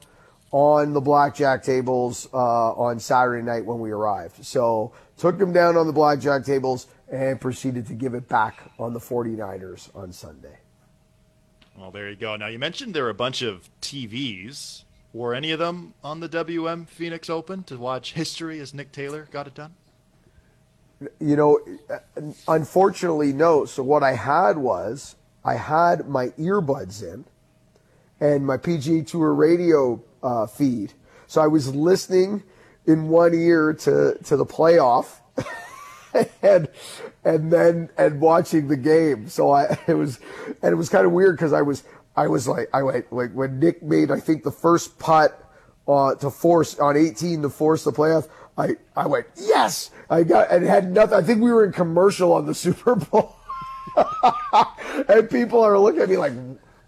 [0.50, 4.44] on the blackjack tables uh, on saturday night when we arrived.
[4.44, 8.94] So took them down on the blackjack tables and proceeded to give it back on
[8.94, 10.58] the 49ers on sunday.
[11.78, 12.34] Well there you go.
[12.34, 14.82] Now you mentioned there are a bunch of tvs
[15.12, 19.28] Were any of them on the WM Phoenix Open to watch history as Nick Taylor
[19.30, 19.74] got it done?
[21.20, 21.60] You know,
[22.48, 23.64] unfortunately, no.
[23.64, 27.24] So what I had was I had my earbuds in
[28.20, 30.92] and my PGA Tour radio uh, feed.
[31.26, 32.42] So I was listening
[32.86, 35.18] in one ear to, to the playoff
[36.42, 36.68] and
[37.24, 39.28] and then and watching the game.
[39.28, 40.20] So I it was
[40.62, 41.84] and it was kind of weird because I was
[42.16, 45.42] I was like I went like when Nick made I think the first putt
[45.86, 48.28] uh, to force on 18 to force the playoff.
[48.58, 51.18] I I went yes I got and had nothing.
[51.18, 53.36] I think we were in commercial on the Super Bowl.
[55.08, 56.32] and people are looking at me like,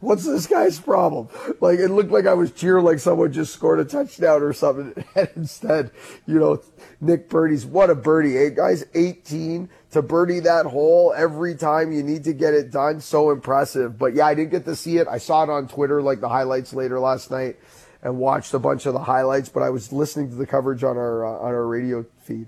[0.01, 1.28] what's this guy's problem?
[1.61, 5.05] Like it looked like I was cheering like someone just scored a touchdown or something.
[5.14, 5.90] And instead,
[6.26, 6.62] you know,
[7.01, 8.34] Nick Birdie's what a birdie.
[8.34, 13.01] Hey, guys, 18 to birdie that hole every time you need to get it done.
[13.01, 13.99] So impressive.
[13.99, 15.09] But yeah, I didn't get to see it.
[15.09, 17.57] I saw it on Twitter, like the highlights later last night
[18.03, 20.96] and watched a bunch of the highlights, but I was listening to the coverage on
[20.96, 22.46] our, uh, on our radio feed.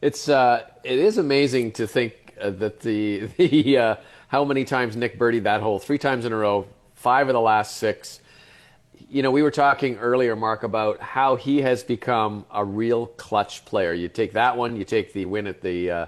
[0.00, 3.96] It's, uh, it is amazing to think uh, that the, the, uh,
[4.28, 5.78] how many times Nick birdied that hole?
[5.78, 8.20] Three times in a row, five of the last six.
[9.08, 13.64] You know, we were talking earlier, Mark, about how he has become a real clutch
[13.64, 13.94] player.
[13.94, 16.06] You take that one, you take the win at the uh,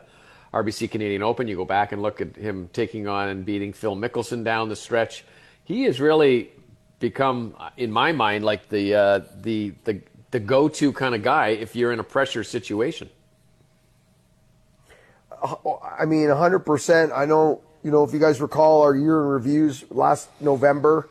[0.52, 3.96] RBC Canadian Open, you go back and look at him taking on and beating Phil
[3.96, 5.24] Mickelson down the stretch.
[5.64, 6.50] He has really
[6.98, 11.74] become, in my mind, like the uh, the the the go-to kind of guy if
[11.74, 13.08] you're in a pressure situation.
[15.42, 17.16] I mean, 100%.
[17.16, 21.08] I know you know, if you guys recall our year in reviews last November,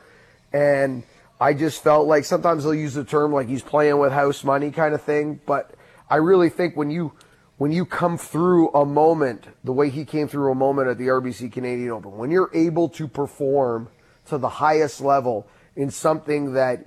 [0.54, 1.04] and
[1.40, 4.72] I just felt like sometimes they'll use the term like he's playing with house money
[4.72, 5.72] kind of thing, but
[6.10, 7.14] I really think when you
[7.58, 11.08] when you come through a moment the way he came through a moment at the
[11.08, 13.90] RBC Canadian Open, when you're able to perform
[14.28, 16.86] to the highest level in something that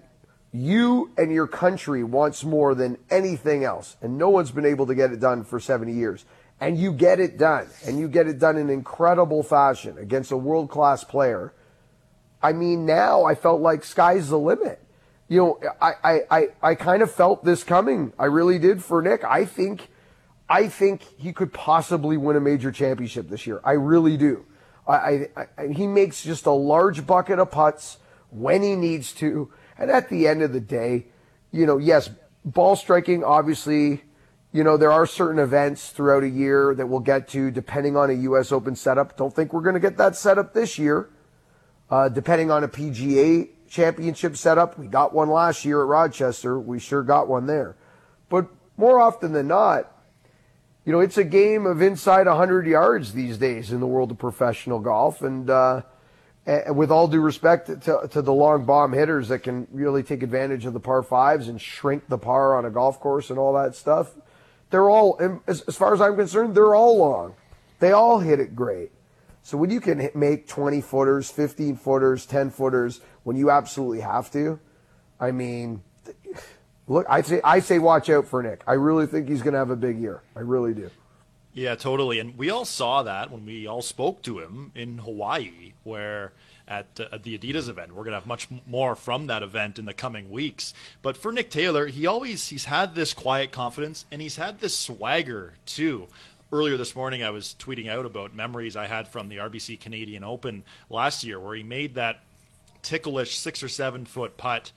[0.53, 4.95] you and your country wants more than anything else, and no one's been able to
[4.95, 6.25] get it done for 70 years
[6.63, 10.37] and you get it done, and you get it done in incredible fashion against a
[10.37, 11.53] world class player.
[12.41, 14.81] I mean, now I felt like sky's the limit.
[15.27, 18.13] You know, I, I, I, I kind of felt this coming.
[18.17, 19.25] I really did for Nick.
[19.25, 19.89] I think,
[20.49, 23.61] I think he could possibly win a major championship this year.
[23.65, 24.47] I really do.
[24.87, 27.99] I, I, I, he makes just a large bucket of putts
[28.31, 29.53] when he needs to.
[29.77, 31.07] And at the end of the day,
[31.51, 32.09] you know, yes,
[32.45, 34.03] ball striking obviously
[34.53, 38.11] you know, there are certain events throughout a year that we'll get to depending on
[38.11, 38.53] a U.S.
[38.53, 39.17] Open setup.
[39.17, 41.09] Don't think we're going to get that setup this year.
[41.91, 46.59] Uh, depending on a PGA championship setup, we got one last year at Rochester.
[46.61, 47.77] We sure got one there.
[48.29, 48.47] But
[48.77, 49.91] more often than not,
[50.85, 54.19] you know, it's a game of inside 100 yards these days in the world of
[54.19, 55.23] professional golf.
[55.23, 55.83] And, uh,
[56.45, 60.23] and with all due respect to, to the long bomb hitters that can really take
[60.23, 63.55] advantage of the par fives and shrink the par on a golf course and all
[63.55, 64.13] that stuff,
[64.73, 67.35] they're all, as, as far as I'm concerned, they're all long.
[67.79, 68.91] They all hit it great.
[69.43, 74.01] So when you can hit, make 20 footers, 15 footers, 10 footers, when you absolutely
[74.01, 74.59] have to,
[75.21, 75.83] I mean,
[76.89, 78.63] look, I say I say watch out for Nick.
[78.67, 80.23] I really think he's going to have a big year.
[80.35, 80.91] I really do.
[81.53, 82.19] Yeah, totally.
[82.19, 86.33] And we all saw that when we all spoke to him in Hawaii, where
[86.73, 87.91] at, uh, at the Adidas event.
[87.91, 90.73] We're going to have much more from that event in the coming weeks.
[91.03, 94.77] But for Nick Taylor, he always he's had this quiet confidence and he's had this
[94.77, 96.09] swagger too.
[96.51, 100.25] Earlier this morning, I was tweeting out about memories I had from the RBC Canadian
[100.25, 102.21] Open last year, where he made that
[102.83, 104.73] ticklish six or seven foot putt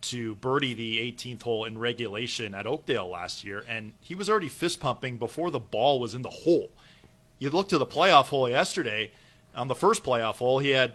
[0.00, 4.48] to birdie the 18th hole in regulation at Oakdale last year, and he was already
[4.48, 6.70] fist pumping before the ball was in the hole.
[7.38, 9.10] You look to the playoff hole yesterday.
[9.54, 10.94] On the first playoff hole, he had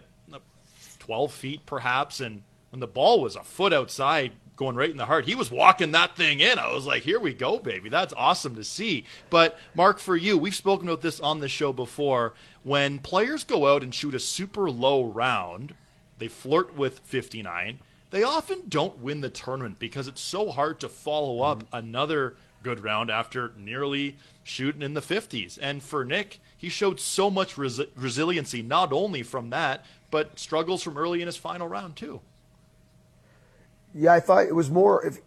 [1.04, 2.20] 12 feet perhaps.
[2.20, 5.50] And when the ball was a foot outside, going right in the heart, he was
[5.50, 6.58] walking that thing in.
[6.58, 7.88] I was like, here we go, baby.
[7.88, 9.04] That's awesome to see.
[9.30, 12.34] But, Mark, for you, we've spoken about this on the show before.
[12.62, 15.74] When players go out and shoot a super low round,
[16.18, 17.80] they flirt with 59.
[18.10, 21.76] They often don't win the tournament because it's so hard to follow up mm-hmm.
[21.76, 25.58] another good round after nearly shooting in the 50s.
[25.60, 29.84] And for Nick, he showed so much res- resiliency, not only from that,
[30.14, 32.20] but struggles from early in his final round too.
[33.92, 35.04] Yeah, I thought it was more.
[35.04, 35.18] If,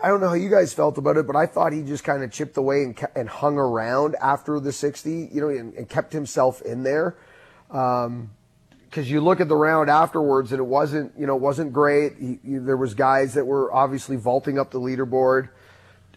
[0.00, 2.22] I don't know how you guys felt about it, but I thought he just kind
[2.22, 6.12] of chipped away and, and hung around after the 60, you know, and, and kept
[6.12, 7.16] himself in there.
[7.72, 8.30] Um,
[8.84, 12.12] because you look at the round afterwards and it wasn't, you know, it wasn't great.
[12.16, 15.48] He, he, there was guys that were obviously vaulting up the leaderboard,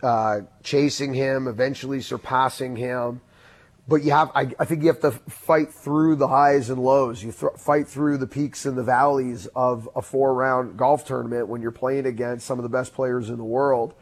[0.03, 3.21] uh, chasing him, eventually surpassing him.
[3.89, 7.23] But you have I, I, think you have to fight through the highs and lows.
[7.23, 11.47] You th- fight through the peaks and the valleys of a four round golf tournament
[11.47, 13.95] when you're playing against some of the best players in the world.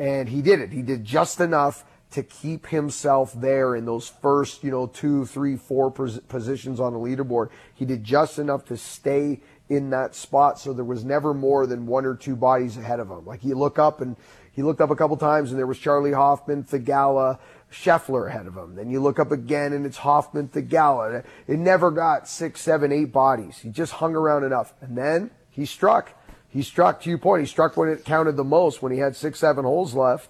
[0.00, 0.72] And he did it.
[0.72, 5.56] He did just enough to keep himself there in those first you know two three
[5.56, 7.50] four pos- positions on the leaderboard.
[7.72, 11.86] He did just enough to stay in that spot so there was never more than
[11.86, 13.24] one or two bodies ahead of him.
[13.24, 14.16] Like you look up and
[14.52, 17.38] he looked up a couple times and there was Charley hoffman Theegala,
[17.70, 18.74] Scheffler ahead of him.
[18.74, 21.24] Then you look up again and it's Hoffman Theegala.
[21.46, 23.58] It never got six, seven, eight bodies.
[23.58, 24.74] He just hung around enough.
[24.80, 26.12] And then he struck.
[26.48, 27.42] He struck to your point.
[27.42, 30.28] He struck when it counted the most, when he had six, seven holes left.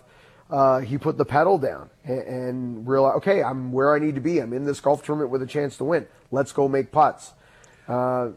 [0.51, 4.21] Uh, he put the pedal down and, and realized, okay, I'm where I need to
[4.21, 4.39] be.
[4.39, 6.07] I'm in this golf tournament with a chance to win.
[6.31, 7.33] Let's go make putts.
[7.89, 8.31] Uh,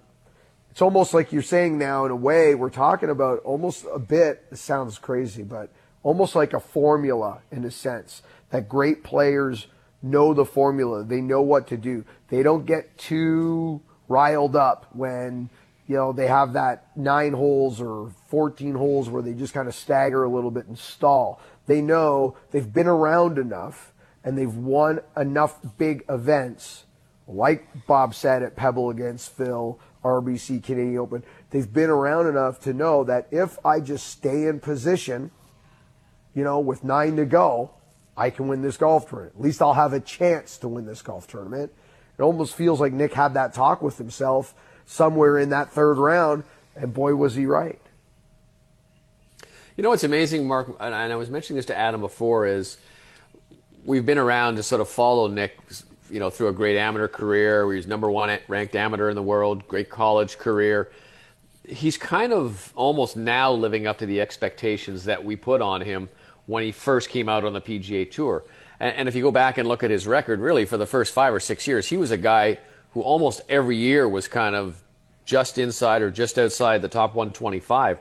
[0.71, 4.45] it's almost like you're saying now, in a way, we're talking about almost a bit,
[4.51, 5.69] it sounds crazy, but
[6.03, 8.21] almost like a formula in a sense
[8.53, 9.65] that great players
[10.03, 11.03] know the formula.
[11.03, 12.05] They know what to do.
[12.27, 15.49] They don't get too riled up when,
[15.87, 19.73] you know, they have that nine holes or 14 holes where they just kind of
[19.73, 21.41] stagger a little bit and stall.
[21.65, 23.91] They know they've been around enough
[24.23, 26.85] and they've won enough big events,
[27.27, 31.23] like Bob said at Pebble against Phil, RBC Canadian Open.
[31.49, 35.31] They've been around enough to know that if I just stay in position,
[36.35, 37.71] you know, with nine to go,
[38.15, 39.35] I can win this golf tournament.
[39.35, 41.71] At least I'll have a chance to win this golf tournament.
[42.17, 44.53] It almost feels like Nick had that talk with himself
[44.85, 46.43] somewhere in that third round,
[46.75, 47.79] and boy, was he right.
[49.75, 52.77] You know what's amazing, Mark, and I was mentioning this to Adam before, is
[53.83, 55.57] we've been around to sort of follow Nick,
[56.11, 59.23] you know, through a great amateur career where he's number one ranked amateur in the
[59.23, 60.91] world, great college career.
[61.67, 66.09] He's kind of almost now living up to the expectations that we put on him–
[66.45, 68.43] when he first came out on the PGA Tour.
[68.79, 71.13] And, and if you go back and look at his record, really for the first
[71.13, 72.59] five or six years, he was a guy
[72.93, 74.81] who almost every year was kind of
[75.25, 77.97] just inside or just outside the top 125.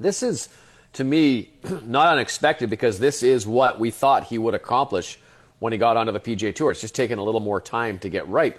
[0.00, 0.48] This is,
[0.94, 1.50] to me,
[1.84, 5.18] not unexpected because this is what we thought he would accomplish
[5.58, 6.70] when he got onto the PGA Tour.
[6.70, 8.58] It's just taken a little more time to get right.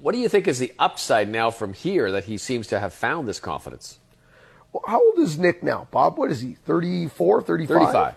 [0.00, 2.92] What do you think is the upside now from here that he seems to have
[2.92, 3.98] found this confidence?
[4.72, 6.18] Well, how old is Nick now, Bob?
[6.18, 7.78] What is he, 34, 35?
[7.78, 8.14] 35.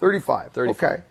[0.00, 0.52] 35.
[0.52, 0.76] 35.
[0.76, 1.02] Okay.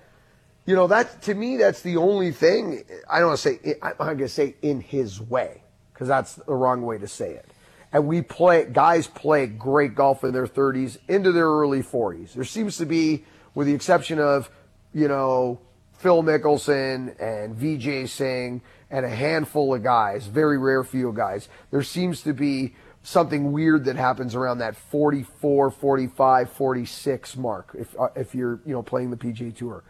[0.66, 2.84] You know, that to me, that's the only thing.
[3.10, 5.64] I don't want to say, I'm going to say in his way,
[5.94, 7.46] because that's the wrong way to say it.
[7.94, 12.34] And we play, guys play great golf in their 30s into their early 40s.
[12.34, 13.24] There seems to be,
[13.56, 14.50] with the exception of,
[14.94, 15.60] you know,
[15.94, 18.62] Phil Mickelson and Vijay Singh
[18.92, 22.76] and a handful of guys, very rare few guys, there seems to be
[23.08, 28.74] something weird that happens around that 44, 45, 46 mark if uh, if you're, you
[28.74, 29.82] know, playing the PGA Tour.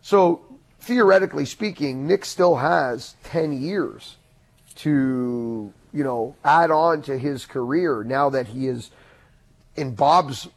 [0.00, 0.40] So,
[0.80, 4.16] theoretically speaking, Nick still has 10 years
[4.76, 8.90] to, you know, add on to his career now that he is
[9.76, 10.48] in Bob's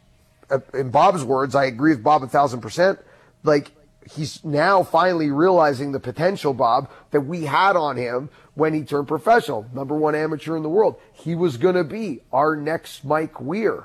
[0.48, 2.98] uh, in Bob's words, I agree with Bob a thousand percent.
[3.42, 3.72] Like
[4.10, 9.08] he's now finally realizing the potential, Bob, that we had on him when he turned
[9.08, 9.66] professional.
[9.72, 10.96] Number one amateur in the world.
[11.12, 13.84] He was going to be our next Mike Weir.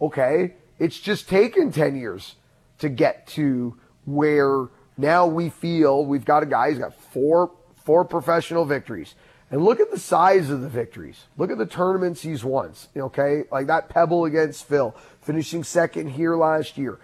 [0.00, 0.54] Okay.
[0.78, 2.34] It's just taken 10 years
[2.78, 7.52] to get to where now we feel we've got a guy who's got four,
[7.84, 9.14] four professional victories.
[9.50, 11.26] And look at the size of the victories.
[11.36, 12.72] Look at the tournaments he's won.
[12.96, 13.44] Okay.
[13.52, 16.98] Like that Pebble against Phil, finishing second here last year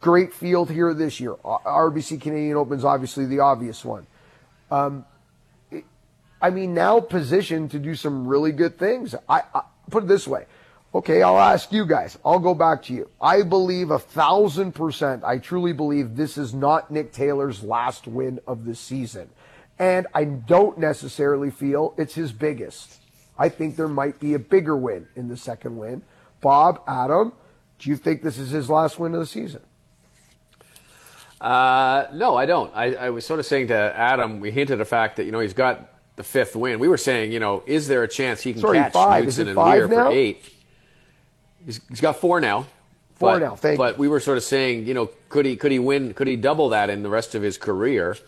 [0.00, 1.34] Great field here this year.
[1.34, 4.06] RBC Canadian Open's obviously the obvious one.
[4.70, 5.04] Um,
[6.40, 9.14] I mean, now positioned to do some really good things.
[9.28, 10.46] I, I put it this way.
[10.92, 12.18] Okay, I'll ask you guys.
[12.24, 13.10] I'll go back to you.
[13.20, 15.22] I believe a thousand percent.
[15.22, 19.28] I truly believe this is not Nick Taylor's last win of the season.
[19.78, 23.00] And I don't necessarily feel it's his biggest.
[23.38, 26.02] I think there might be a bigger win in the second win.
[26.40, 27.32] Bob, Adam,
[27.78, 29.62] do you think this is his last win of the season?
[31.40, 32.70] Uh, no, I don't.
[32.74, 35.40] I, I, was sort of saying to Adam, we hinted the fact that you know
[35.40, 36.78] he's got the fifth win.
[36.78, 39.24] We were saying, you know, is there a chance he can Sorry, catch five.
[39.24, 40.10] Knudson and Weir now?
[40.10, 40.44] for eight?
[41.64, 42.66] He's, he's got four now.
[43.14, 43.56] Four but, now.
[43.56, 43.78] Thank you.
[43.78, 46.12] but we were sort of saying, you know, could he could he win?
[46.12, 48.18] Could he double that in the rest of his career,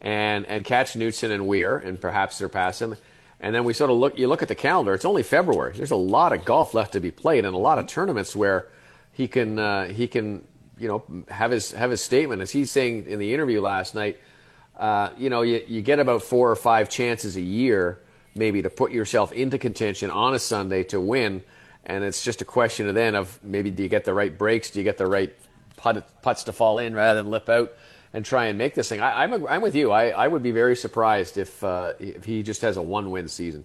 [0.00, 2.96] and and catch Knudson and Weir and perhaps surpass him?
[3.40, 4.18] And then we sort of look.
[4.18, 4.92] You look at the calendar.
[4.92, 5.72] It's only February.
[5.74, 8.66] There's a lot of golf left to be played, and a lot of tournaments where
[9.12, 10.44] he can uh, he can
[10.78, 14.18] you know, have his have his statement as he's saying in the interview last night.
[14.76, 17.98] Uh, you know, you, you get about four or five chances a year,
[18.34, 21.42] maybe to put yourself into contention on a Sunday to win,
[21.84, 24.70] and it's just a question of then of maybe do you get the right breaks,
[24.70, 25.34] do you get the right
[25.76, 27.72] put, putts to fall in rather than lip out,
[28.12, 29.00] and try and make this thing.
[29.00, 29.90] I, am I'm, I'm with you.
[29.90, 33.28] I, I would be very surprised if uh, if he just has a one win
[33.28, 33.64] season.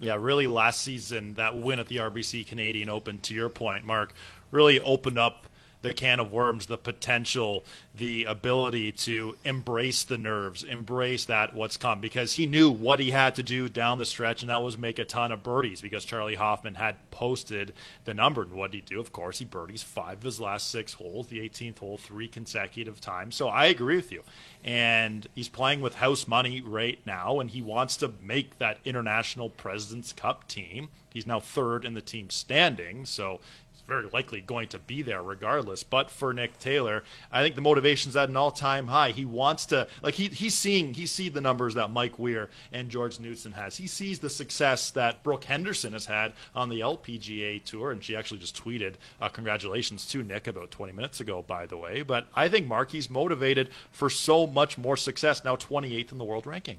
[0.00, 4.14] Yeah, really, last season that win at the RBC Canadian Open, to your point, Mark,
[4.52, 5.47] really opened up
[5.82, 7.64] the can of worms, the potential,
[7.94, 13.10] the ability to embrace the nerves, embrace that what's come, because he knew what he
[13.10, 15.80] had to do down the stretch, and that was make a ton of birdies.
[15.80, 17.72] Because Charley Hoffman had posted
[18.04, 19.00] the number, and what did he do?
[19.00, 23.00] Of course, he birdies five of his last six holes, the 18th hole, three consecutive
[23.00, 23.36] times.
[23.36, 24.22] So I agree with you,
[24.64, 29.48] and he's playing with house money right now, and he wants to make that International
[29.48, 30.88] Presidents Cup team.
[31.12, 33.40] He's now third in the team standing, so
[33.88, 35.82] very likely going to be there regardless.
[35.82, 39.10] But for Nick Taylor, I think the motivation's at an all-time high.
[39.10, 42.90] He wants to like he he's seeing he sees the numbers that Mike Weir and
[42.90, 43.78] George Knudson has.
[43.78, 48.14] He sees the success that Brooke Henderson has had on the LPGA tour, and she
[48.14, 52.02] actually just tweeted uh, congratulations to Nick about 20 minutes ago, by the way.
[52.02, 55.42] But I think Marky's motivated for so much more success.
[55.42, 56.78] Now 28th in the world ranking.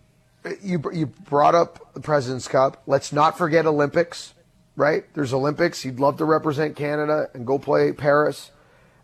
[0.62, 2.82] You you brought up the President's Cup.
[2.86, 4.34] Let's not forget Olympics
[4.80, 5.04] right?
[5.14, 5.84] There's Olympics.
[5.84, 8.50] You'd love to represent Canada and go play Paris.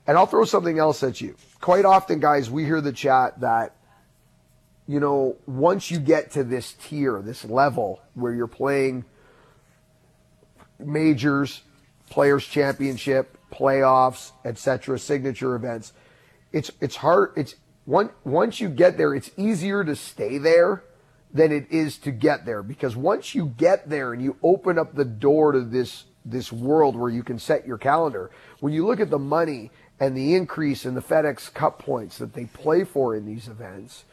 [0.08, 1.36] And I'll throw something else at you.
[1.60, 3.76] Quite often, guys, we hear the chat that,
[4.88, 9.04] you know, once you get to this tier, this level where you're playing
[10.80, 11.62] majors,
[12.10, 15.92] players championship, playoffs, etc., signature events,
[16.54, 17.34] it's it's hard.
[17.36, 20.84] It's one once you get there, it's easier to stay there
[21.36, 24.96] than it is to get there because once you get there and you open up
[24.96, 28.32] the door to this this world where you can set your calendar
[28.62, 29.70] when you look at the money
[30.00, 34.06] and the increase in the FedEx Cup points that they play for in these events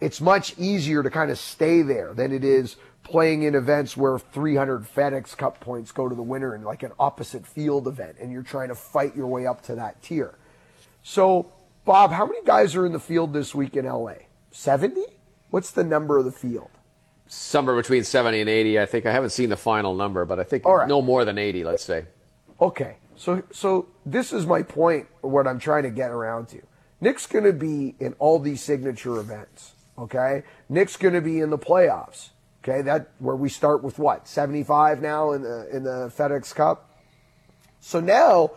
[0.00, 4.16] it's much easier to kind of stay there than it is playing in events where
[4.18, 8.30] 300 FedEx Cup points go to the winner in like an opposite field event and
[8.30, 10.38] you're trying to fight your way up to that tier.
[11.02, 11.50] So,
[11.84, 14.14] Bob, how many guys are in the field this week in LA?
[14.52, 15.17] 70?
[15.50, 16.70] What's the number of the field?
[17.26, 18.80] Somewhere between 70 and 80.
[18.80, 20.88] I think I haven't seen the final number, but I think right.
[20.88, 22.06] no more than 80, let's say.
[22.60, 22.96] Okay.
[23.16, 26.62] So so this is my point what I'm trying to get around to.
[27.00, 30.42] Nick's going to be in all these signature events, okay?
[30.68, 32.30] Nick's going to be in the playoffs.
[32.62, 32.82] Okay?
[32.82, 34.26] That where we start with what?
[34.26, 36.98] 75 now in the in the FedEx Cup.
[37.80, 38.52] So now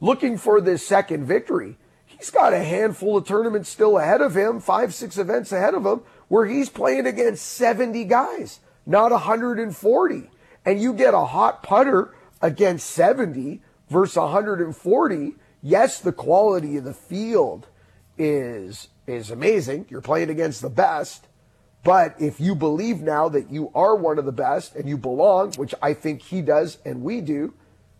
[0.00, 1.76] looking for this second victory,
[2.18, 5.86] he's got a handful of tournaments still ahead of him, five, six events ahead of
[5.86, 10.30] him, where he's playing against 70 guys, not 140.
[10.64, 15.34] And you get a hot putter against 70 versus 140.
[15.62, 17.68] Yes, the quality of the field
[18.18, 19.86] is is amazing.
[19.88, 21.26] You're playing against the best.
[21.82, 25.52] But if you believe now that you are one of the best and you belong,
[25.54, 27.54] which I think he does and we do,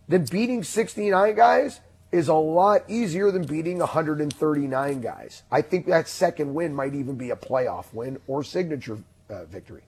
[0.07, 1.79] then beating 69 guys
[2.11, 5.43] is a lot easier than beating 139 guys.
[5.51, 8.99] I think that second win might even be a playoff win or signature
[9.29, 9.83] uh, victory.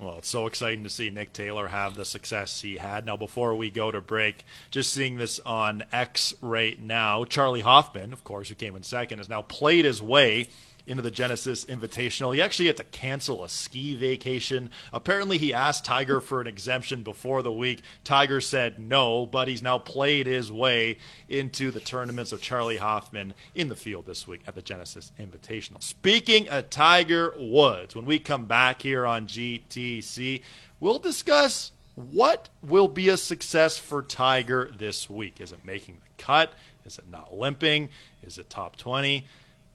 [0.00, 3.04] Well, it's so exciting to see Nick Taylor have the success he had.
[3.04, 8.12] Now, before we go to break, just seeing this on X right now, Charley Hoffman,
[8.12, 10.48] of course, who came in second, has now played his way
[10.88, 12.34] into the Genesis Invitational.
[12.34, 14.70] He actually had to cancel a ski vacation.
[14.92, 17.82] Apparently, he asked Tiger for an exemption before the week.
[18.04, 23.34] Tiger said no, but he's now played his way into the tournaments of Charley Hoffman
[23.54, 25.82] in the field this week at the Genesis Invitational.
[25.82, 30.42] Speaking of Tiger Woods, when we come back here on GTC,
[30.80, 35.40] we'll discuss what will be a success for Tiger this week.
[35.40, 36.52] Is it making the cut?
[36.84, 37.90] Is it not limping?
[38.22, 39.26] Is it top 20?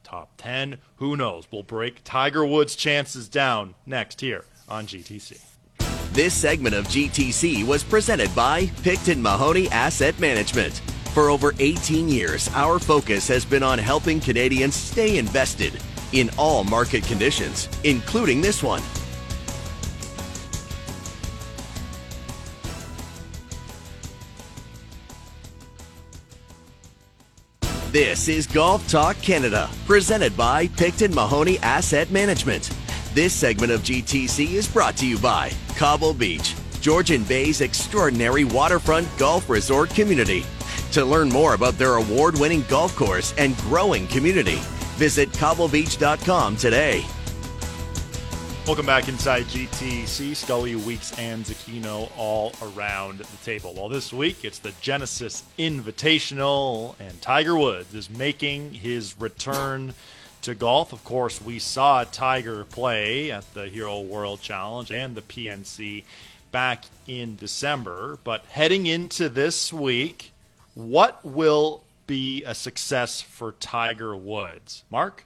[0.03, 0.77] Top 10.
[0.97, 1.47] Who knows?
[1.51, 5.41] We'll break Tiger Woods' chances down next here on GTC.
[6.13, 10.73] This segment of GTC was presented by Picton Mahoney Asset Management.
[11.13, 15.73] For over 18 years, our focus has been on helping Canadians stay invested
[16.11, 18.81] in all market conditions, including this one.
[27.93, 32.75] This is Golf Talk Canada, presented by Picton Mahoney Asset Management.
[33.13, 39.07] This segment of GTC is brought to you by Cobble Beach, Georgian Bay's extraordinary waterfront
[39.19, 40.43] golf resort community.
[40.93, 44.57] To learn more about their award winning golf course and growing community,
[44.97, 47.05] visit cobblebeach.com today.
[48.65, 50.33] Welcome back inside GTC.
[50.37, 53.73] Scully, Weeks, and Zecchino all around the table.
[53.75, 59.93] Well, this week it's the Genesis Invitational, and Tiger Woods is making his return
[60.43, 60.93] to golf.
[60.93, 66.05] Of course, we saw Tiger play at the Hero World Challenge and the PNC
[66.53, 68.17] back in December.
[68.23, 70.31] But heading into this week,
[70.73, 74.85] what will be a success for Tiger Woods?
[74.89, 75.25] Mark?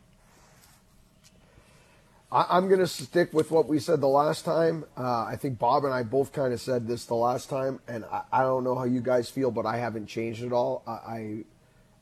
[2.30, 4.84] I, am going to stick with what we said the last time.
[4.98, 8.04] Uh, I think Bob and I both kind of said this the last time, and
[8.06, 10.84] I, I, don't know how you guys feel, but I haven't changed at all.
[10.86, 11.44] I, I,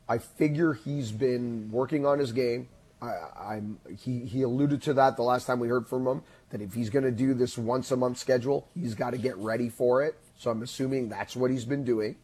[0.10, 2.70] I figure he's been working on his game.
[3.02, 6.60] I, am he, he alluded to that the last time we heard from him that
[6.60, 9.70] if he's going to do this once a month schedule, he's got to get ready
[9.70, 10.18] for it.
[10.38, 12.16] So I'm assuming that's what he's been doing.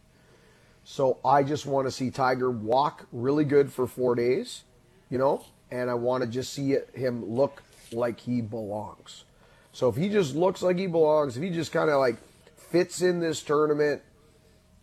[0.84, 4.64] So I just want to see Tiger walk really good for four days,
[5.11, 7.61] you know, and I want to just see it, him look
[7.93, 9.23] like he belongs.
[9.73, 12.18] So if he just looks like he belongs, if he just kind of like
[12.55, 14.01] fits in this tournament,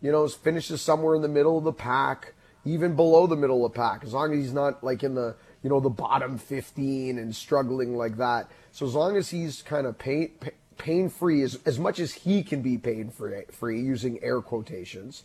[0.01, 2.33] you know, finishes somewhere in the middle of the pack,
[2.65, 5.35] even below the middle of the pack, as long as he's not like in the,
[5.63, 8.49] you know, the bottom 15 and struggling like that.
[8.71, 10.31] So as long as he's kind of pain,
[10.77, 15.23] pain free, as, as much as he can be pain free, free using air quotations,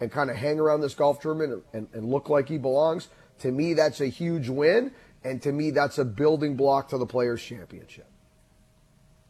[0.00, 3.08] and kind of hang around this golf tournament and, and look like he belongs,
[3.40, 4.92] to me, that's a huge win.
[5.24, 8.06] And to me, that's a building block to the Players' Championship.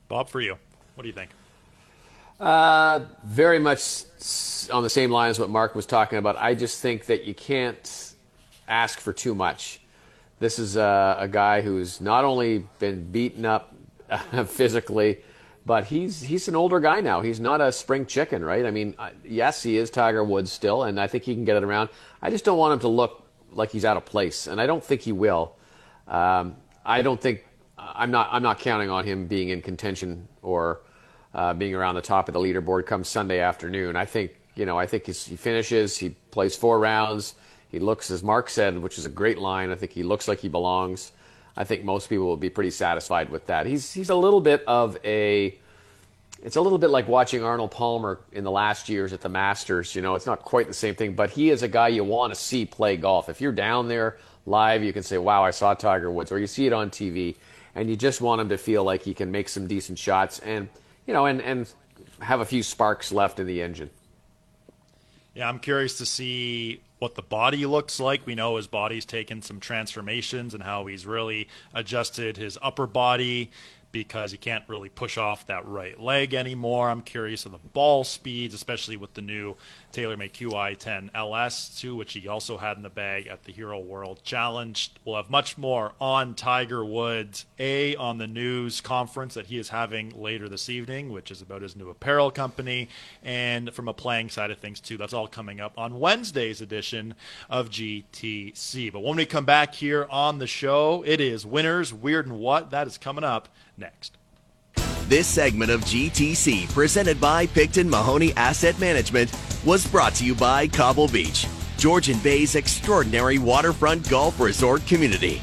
[0.09, 0.56] Bob, for you,
[0.94, 1.31] what do you think?
[2.40, 4.05] Uh, very much
[4.73, 6.36] on the same line as what Mark was talking about.
[6.36, 8.14] I just think that you can't
[8.66, 9.81] ask for too much.
[10.39, 13.74] This is a, a guy who's not only been beaten up
[14.47, 15.20] physically,
[15.64, 17.20] but he's he's an older guy now.
[17.20, 18.66] He's not a spring chicken, right?
[18.66, 21.62] I mean, yes, he is Tiger Woods still, and I think he can get it
[21.62, 21.90] around.
[22.20, 24.82] I just don't want him to look like he's out of place, and I don't
[24.82, 25.55] think he will.
[26.13, 27.45] Um, I don't think
[27.79, 30.83] I'm not I'm not counting on him being in contention or
[31.35, 33.97] uh, being around the top of the leaderboard come Sunday afternoon.
[33.97, 37.35] I think you know I think he finishes, he plays four rounds,
[37.71, 39.71] he looks as Mark said, which is a great line.
[39.71, 41.13] I think he looks like he belongs.
[41.57, 43.65] I think most people will be pretty satisfied with that.
[43.65, 45.59] He's he's a little bit of a
[46.43, 49.95] it's a little bit like watching Arnold Palmer in the last years at the Masters.
[49.95, 52.35] You know, it's not quite the same thing, but he is a guy you want
[52.35, 53.31] to see play golf.
[53.31, 56.47] If you're down there live, you can say, wow, I saw Tiger Woods, or you
[56.47, 57.36] see it on TV,
[57.74, 60.69] and you just want him to feel like he can make some decent shots and,
[61.06, 61.73] you know, and, and
[62.20, 63.90] have a few sparks left in the engine.
[65.35, 68.27] Yeah, I'm curious to see what the body looks like.
[68.27, 73.51] We know his body's taken some transformations and how he's really adjusted his upper body
[73.93, 76.89] because he can't really push off that right leg anymore.
[76.89, 79.56] I'm curious of the ball speeds, especially with the new
[79.93, 84.20] TaylorMade QI10 LS too, which he also had in the bag at the Hero World
[84.24, 84.90] Challenge.
[85.05, 89.69] We'll have much more on Tiger Woods, A, on the news conference that he is
[89.69, 92.89] having later this evening, which is about his new apparel company,
[93.23, 94.97] and from a playing side of things too.
[94.97, 97.14] That's all coming up on Wednesday's edition
[97.51, 98.93] of GTC.
[98.93, 102.70] But when we come back here on the show, it is Winners, Weird and What.
[102.70, 104.16] That is coming up next.
[105.13, 109.31] This segment of GTC, presented by Picton Mahoney Asset Management,
[109.63, 115.43] was brought to you by Cobble Beach, Georgian Bay's extraordinary waterfront golf resort community.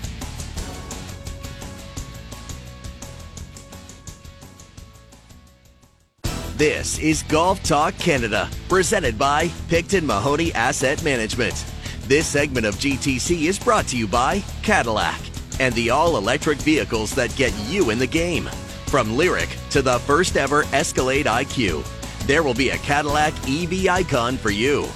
[6.57, 11.63] This is Golf Talk Canada, presented by Picton Mahoney Asset Management.
[12.07, 15.21] This segment of GTC is brought to you by Cadillac
[15.59, 18.49] and the all electric vehicles that get you in the game.
[18.89, 21.85] From LYRIQ to the first ever Escalade IQ,
[22.25, 24.87] there will be a Cadillac EV icon for you.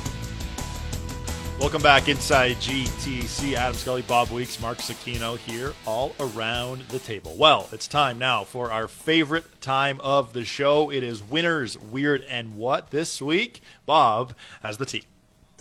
[1.60, 3.53] Welcome back inside GTC.
[3.53, 7.36] Adam Scully, Bob Weeks, Mark Zecchino here, all around the table.
[7.38, 10.90] Well, it's time now for our favorite time of the show.
[10.90, 13.61] It is winners, weird, and what this week.
[13.86, 14.34] Bob
[14.64, 15.03] has the tee.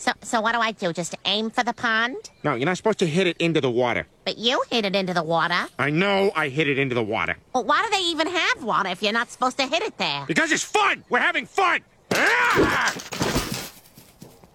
[0.03, 0.93] So, so what do I do?
[0.93, 2.17] Just aim for the pond?
[2.43, 4.09] No, you're not supposed to hit it into the water.
[4.25, 5.69] But you hit it into the water.
[5.79, 7.37] I know I hit it into the water.
[7.55, 10.25] Well, why do they even have water if you're not supposed to hit it there?
[10.27, 11.05] Because it's fun!
[11.09, 11.83] We're having fun!
[12.15, 12.93] Ah!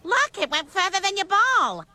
[0.03, 1.40] Look, it went further than your ball.
[1.69, 1.86] All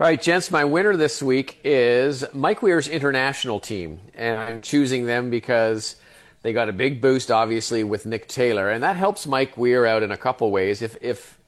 [0.00, 4.00] right, gents, my winner this week is Mike Weir's international team.
[4.14, 5.94] And I'm choosing them because
[6.42, 10.02] they got a big boost, obviously, with Nick Taylor, and that helps Mike Weir out
[10.02, 10.82] in a couple ways.
[10.82, 11.38] If if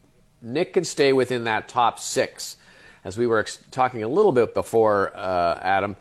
[0.42, 2.56] Nick can stay within that top six,
[3.04, 5.96] as we were ex- talking a little bit before, uh, Adam,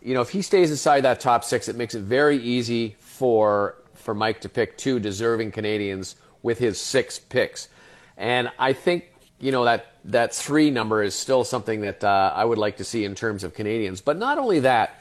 [0.00, 3.76] you know, if he stays inside that top six, it makes it very easy for
[3.94, 7.68] for Mike to pick two deserving Canadians with his six picks.
[8.16, 12.44] And I think you know that that three number is still something that uh, I
[12.44, 14.00] would like to see in terms of Canadians.
[14.00, 14.99] But not only that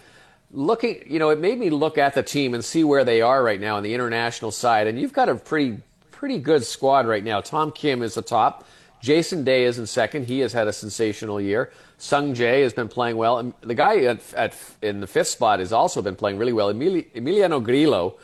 [0.51, 3.43] looking, you know, it made me look at the team and see where they are
[3.43, 4.87] right now on the international side.
[4.87, 5.79] And you've got a pretty,
[6.11, 7.41] pretty good squad right now.
[7.41, 8.65] Tom Kim is the top.
[9.01, 10.25] Jason Day is in second.
[10.25, 11.71] He has had a sensational year.
[11.97, 13.37] Sung Jae has been playing well.
[13.37, 16.73] And the guy at, at, in the fifth spot has also been playing really well.
[16.73, 18.17] Emili- Emiliano Grillo,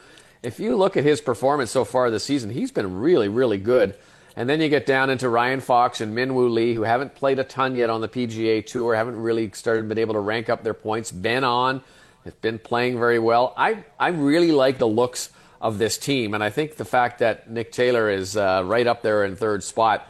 [0.44, 3.96] if you look at his performance so far this season, he's been really, really good.
[4.38, 7.46] And then you get down into Ryan Fox and Minwoo Lee, who haven't played a
[7.46, 10.74] ton yet on the PGA Tour, haven't really started been able to rank up their
[10.74, 11.10] points.
[11.10, 11.82] Ben An,
[12.26, 13.54] has been playing very well.
[13.56, 15.30] I I really like the looks
[15.62, 19.02] of this team, and I think the fact that Nick Taylor is uh, right up
[19.02, 20.08] there in third spot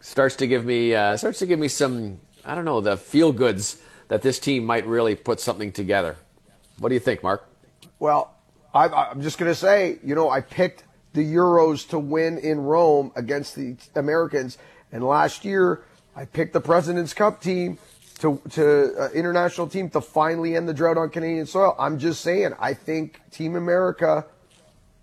[0.00, 3.32] starts to give me uh, starts to give me some I don't know the feel
[3.32, 6.16] goods that this team might really put something together.
[6.78, 7.48] What do you think, Mark?
[7.98, 8.34] Well,
[8.74, 12.60] I, I'm just going to say, you know, I picked the Euros to win in
[12.60, 14.58] Rome against the Americans,
[14.90, 15.84] and last year
[16.16, 17.78] I picked the President's Cup team
[18.18, 21.74] to to uh, international team to finally end the drought on Canadian soil.
[21.78, 24.26] I'm just saying, I think Team America.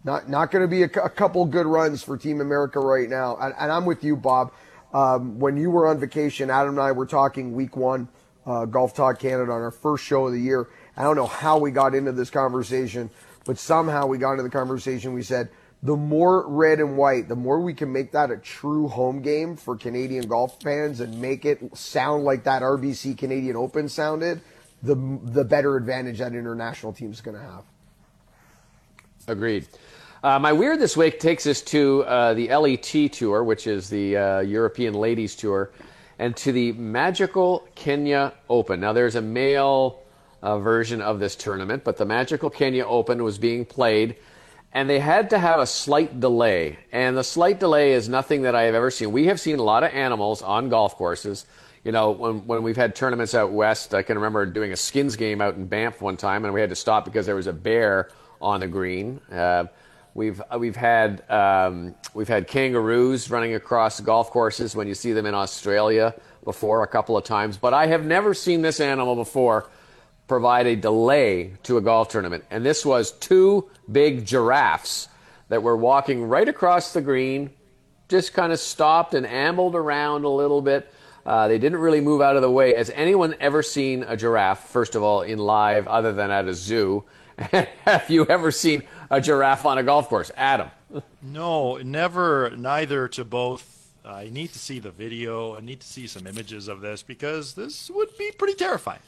[0.05, 3.35] Not, not going to be a, a, couple good runs for Team America right now.
[3.35, 4.53] And, and I'm with you, Bob.
[4.93, 8.07] Um, when you were on vacation, Adam and I were talking week one,
[8.45, 10.69] uh, Golf Talk Canada on our first show of the year.
[10.95, 13.09] I don't know how we got into this conversation,
[13.45, 15.13] but somehow we got into the conversation.
[15.13, 15.49] We said,
[15.81, 19.55] the more red and white, the more we can make that a true home game
[19.55, 24.41] for Canadian golf fans and make it sound like that RBC Canadian Open sounded,
[24.83, 27.63] the the better advantage that international team is going to have.
[29.27, 29.67] Agreed.
[30.21, 34.17] Uh, my weird this week takes us to uh, the LET Tour, which is the
[34.17, 35.71] uh, European Ladies Tour,
[36.17, 38.81] and to the Magical Kenya Open.
[38.81, 40.01] Now, there's a male
[40.41, 44.17] uh, version of this tournament, but the Magical Kenya Open was being played,
[44.73, 46.79] and they had to have a slight delay.
[46.91, 49.11] And the slight delay is nothing that I have ever seen.
[49.11, 51.45] We have seen a lot of animals on golf courses.
[51.83, 55.15] You know, when, when we've had tournaments out west, I can remember doing a skins
[55.15, 57.53] game out in Banff one time, and we had to stop because there was a
[57.53, 58.09] bear
[58.41, 59.19] on the green.
[59.31, 59.65] Uh,
[60.15, 65.13] We've uh, we've had um, we've had kangaroos running across golf courses when you see
[65.13, 69.15] them in Australia before a couple of times, but I have never seen this animal
[69.15, 69.69] before
[70.29, 72.45] provide a delay to a golf tournament.
[72.51, 75.09] And this was two big giraffes
[75.49, 77.49] that were walking right across the green,
[78.07, 80.93] just kind of stopped and ambled around a little bit.
[81.25, 82.75] Uh, they didn't really move out of the way.
[82.75, 86.53] Has anyone ever seen a giraffe, first of all, in live other than at a
[86.53, 87.03] zoo?
[87.37, 90.31] Have you ever seen a giraffe on a golf course?
[90.37, 90.69] Adam.
[91.21, 93.91] No, never, neither to both.
[94.05, 95.55] I need to see the video.
[95.55, 99.01] I need to see some images of this because this would be pretty terrifying.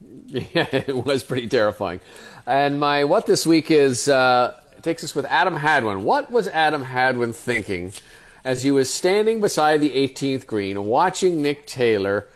[0.26, 2.00] Yeah, it was pretty terrifying.
[2.46, 6.04] And my what this week is uh, takes us with Adam Hadwin.
[6.04, 7.92] What was Adam Hadwin thinking
[8.44, 12.28] as he was standing beside the 18th green, watching Nick Taylor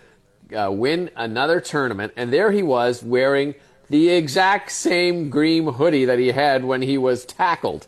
[0.54, 3.54] uh, win another tournament, and there he was wearing
[3.88, 7.86] the exact same green hoodie that he had when he was tackled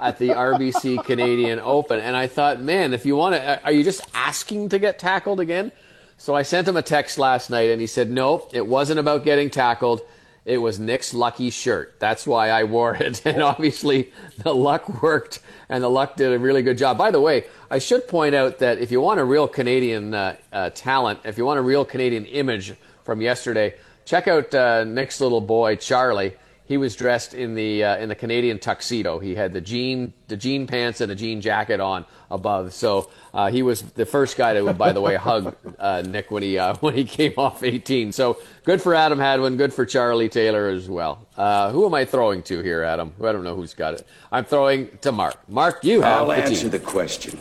[0.00, 2.00] at the RBC Canadian Open.
[2.00, 5.40] And I thought, man, if you want to, are you just asking to get tackled
[5.40, 5.72] again?
[6.18, 9.24] So I sent him a text last night and he said, no, it wasn't about
[9.24, 10.00] getting tackled.
[10.44, 11.96] It was Nick's lucky shirt.
[11.98, 13.22] That's why I wore it.
[13.26, 14.12] And obviously
[14.42, 16.96] the luck worked and the luck did a really good job.
[16.96, 20.36] By the way, I should point out that if you want a real Canadian uh,
[20.52, 23.74] uh, talent, if you want a real Canadian image from yesterday,
[24.04, 26.34] check out uh, Nick's little boy Charlie.
[26.66, 29.18] He was dressed in the uh, in the Canadian tuxedo.
[29.20, 32.72] He had the jean the jean pants and a jean jacket on above.
[32.74, 36.42] So uh, he was the first guy to, by the way, hug uh, Nick when
[36.42, 38.12] he uh, when he came off 18.
[38.12, 39.56] So good for Adam Hadwin.
[39.56, 41.26] Good for Charlie Taylor as well.
[41.36, 43.12] Uh, who am I throwing to here, Adam?
[43.22, 44.06] I don't know who's got it.
[44.32, 45.48] I'm throwing to Mark.
[45.48, 46.22] Mark, you have.
[46.22, 46.70] I'll the answer team.
[46.70, 47.38] the question.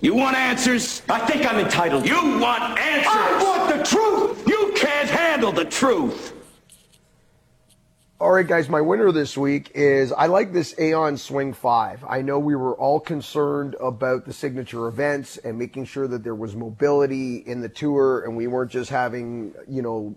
[0.00, 1.02] You want answers?
[1.10, 2.06] I think I'm entitled.
[2.06, 3.12] You want answers?
[3.12, 4.48] I want the truth.
[4.48, 6.39] You can't handle the truth.
[8.20, 12.04] All right, guys, my winner this week is I like this Aon Swing 5.
[12.06, 16.34] I know we were all concerned about the signature events and making sure that there
[16.34, 20.14] was mobility in the tour and we weren't just having, you know,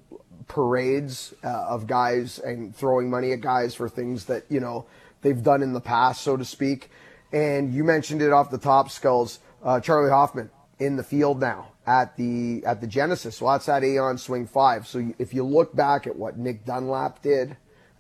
[0.50, 4.86] parades uh, of guys and throwing money at guys for things that, you know,
[5.22, 6.92] they've done in the past, so to speak.
[7.32, 9.40] And you mentioned it off the top, Skulls.
[9.64, 13.42] Uh, Charley Hoffman in the field now at the at the Genesis.
[13.42, 14.88] Well, that's that Aon Swing 5.
[14.88, 17.58] So if you look back at what Nick Dunlap did at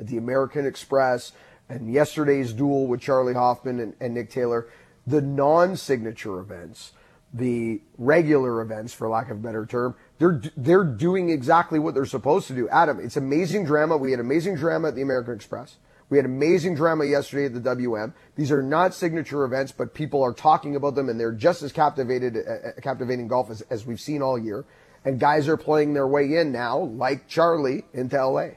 [0.08, 1.32] the American Express
[1.70, 4.68] and yesterday's duel with Charley Hoffman and, and Nick Taylor,
[5.08, 6.94] the non-signature events,
[7.34, 12.06] the regular events, for lack of a better term, they're they're doing exactly what they're
[12.06, 12.70] supposed to do.
[12.70, 13.98] Adam, it's amazing drama.
[13.98, 15.78] We had amazing drama at the American Express.
[16.10, 18.14] We had amazing drama yesterday at the WM.
[18.36, 21.72] These are not signature events, but people are talking about them, and they're just as
[21.72, 24.64] captivated, uh, captivating golf as, as we've seen all year.
[25.06, 28.50] And guys are playing their way in now, like Charley, into LA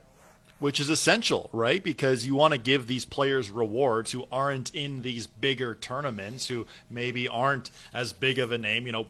[0.58, 1.82] which is essential, right?
[1.82, 6.66] Because you want to give these players rewards who aren't in these bigger tournaments, who
[6.90, 8.86] maybe aren't as big of a name.
[8.86, 9.06] You know,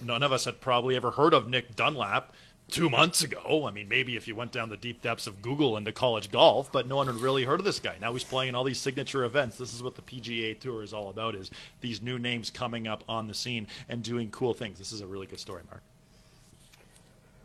[0.00, 2.32] none of us had probably ever heard of Nick Dunlap
[2.70, 3.66] two months ago.
[3.66, 6.70] I mean, maybe if you went down the deep depths of Google into college golf,
[6.72, 7.96] but no one had really heard of this guy.
[8.00, 9.58] Now he's playing in all these signature events.
[9.58, 11.50] This is what the PGA Tour is all about: is
[11.80, 14.78] these new names coming up on the scene and doing cool things.
[14.78, 15.82] This is a really good story, Mark.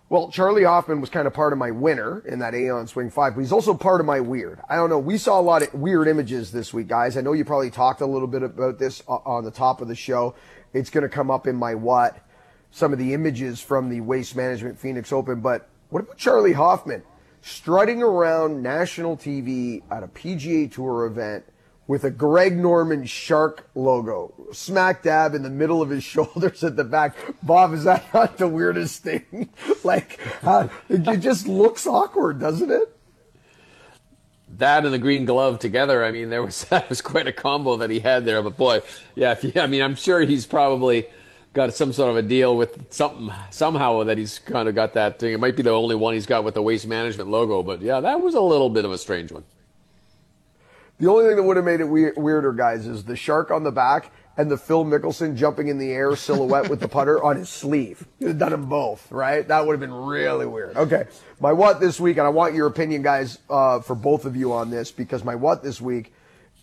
[0.09, 3.35] Well, Charley Hoffman was kind of part of my winner in that Aon Swing 5,
[3.35, 4.59] but he's also part of my weird.
[4.67, 4.97] I don't know.
[4.97, 7.15] We saw a lot of weird images this week, guys.
[7.15, 9.93] I know you probably talked a little bit about this on the top of the
[9.93, 10.33] show.
[10.73, 12.17] It's going to come up in my what,
[12.71, 15.41] some of the images from the Waste Management Phoenix Open.
[15.41, 17.03] But what about Charley Hoffman
[17.41, 21.45] strutting around national TV at a PGA Tour event–
[21.89, 26.75] with a Greg Norman shark logo smack dab in the middle of his shoulders at
[26.75, 27.15] the back.
[27.41, 29.49] Bob, is that not the weirdest thing?
[29.83, 32.95] like, uh, it, just looks awkward, doesn't it?
[34.59, 36.05] That and the green glove together.
[36.05, 38.43] I mean, there was that was quite a combo that he had there.
[38.43, 38.81] But boy,
[39.15, 41.07] yeah, yeah I mean, I'm sure he's probably
[41.53, 45.17] got some sort of a deal with something somehow that he's kind of got that
[45.17, 45.33] thing.
[45.33, 47.63] It might be the only one he's got with the waste management logo.
[47.63, 49.43] But yeah, that was a little bit of a strange one.
[50.99, 53.71] The only thing that would have made it weirder, guys, is the shark on the
[53.71, 57.47] back and the Phil Mickelson jumping in the air silhouette with the putter on his
[57.47, 58.05] sleeve.
[58.19, 59.47] You'd have done them both, right?
[59.47, 60.75] That would have been really weird.
[60.75, 61.05] Okay.
[61.39, 64.51] My what this week, and I want your opinion, guys, uh, for both of you
[64.51, 66.13] on this, because my what this week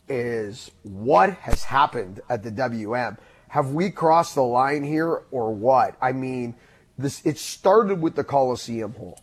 [0.09, 3.17] is what has happened at the WM.
[3.49, 5.97] Have we crossed the line here or what?
[6.01, 6.55] I mean,
[6.99, 9.19] this, it started with the Coliseum hole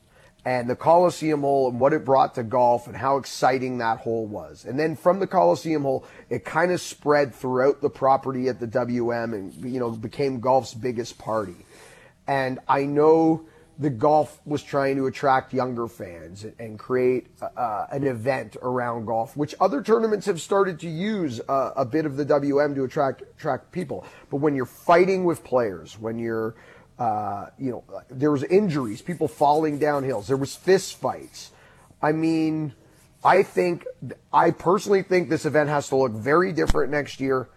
[0.45, 4.25] and the Coliseum hole and what it brought to golf and how exciting that hole
[4.25, 4.65] was.
[4.65, 8.67] And then from the Coliseum hole, it kind of spread throughout the property at the
[8.67, 11.55] WM and, you know, became golf's biggest party.
[12.27, 13.45] And I know
[13.79, 19.35] the golf was trying to attract younger fans and, create uh, an event around golf,
[19.35, 23.21] which other tournaments have started to use uh, a bit of the WM to attract
[23.21, 24.05] attract people.
[24.29, 26.55] But when you're fighting with players, when you're
[27.03, 30.27] uh, you know, there was injuries, people falling down hills.
[30.27, 31.51] There was fist fights.
[32.01, 32.73] I mean,
[33.25, 33.85] I think,
[34.31, 37.49] I personally think this event has to look very different next year.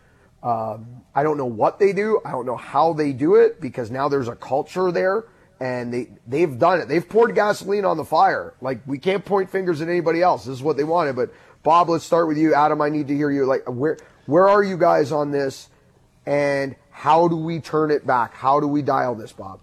[0.43, 2.20] Um, I don't know what they do.
[2.24, 5.27] I don't know how they do it because now there's a culture there
[5.60, 6.89] and they, they've done it.
[6.89, 8.55] They've poured gasoline on the fire.
[8.60, 10.44] Like we can't point fingers at anybody else.
[10.44, 11.14] This is what they wanted.
[11.14, 11.31] But
[11.62, 12.52] Bob, let's start with you.
[12.52, 13.47] Adam, I need to hear you.
[13.47, 13.97] Like where,
[14.27, 15.68] where are you guys on this?
[16.27, 18.32] And how do we turn it back?
[18.32, 19.60] How do we dial this, Bob?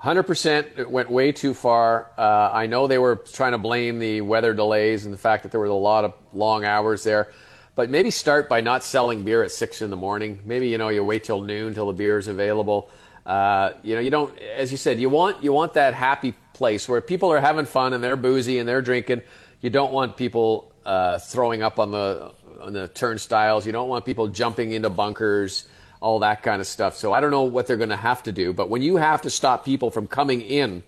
[0.00, 2.12] 100% it went way too far.
[2.16, 5.50] Uh, I know they were trying to blame the weather delays and the fact that
[5.50, 7.32] there was a lot of long hours there.
[7.74, 10.38] But maybe start by not selling beer at 6 in the morning.
[10.44, 12.88] Maybe, you know, you wait till noon till the beer is available.
[13.26, 16.88] Uh, you know, you don't, as you said, you want, you want that happy place
[16.88, 19.20] where people are having fun and they're boozy and they're drinking.
[19.62, 23.66] You don't want people uh, throwing up on the on the turnstiles.
[23.66, 25.66] You don't want people jumping into bunkers,
[26.00, 26.96] all that kind of stuff.
[26.96, 28.52] So I don't know what they're going to have to do.
[28.52, 30.82] But when you have to stop people from coming in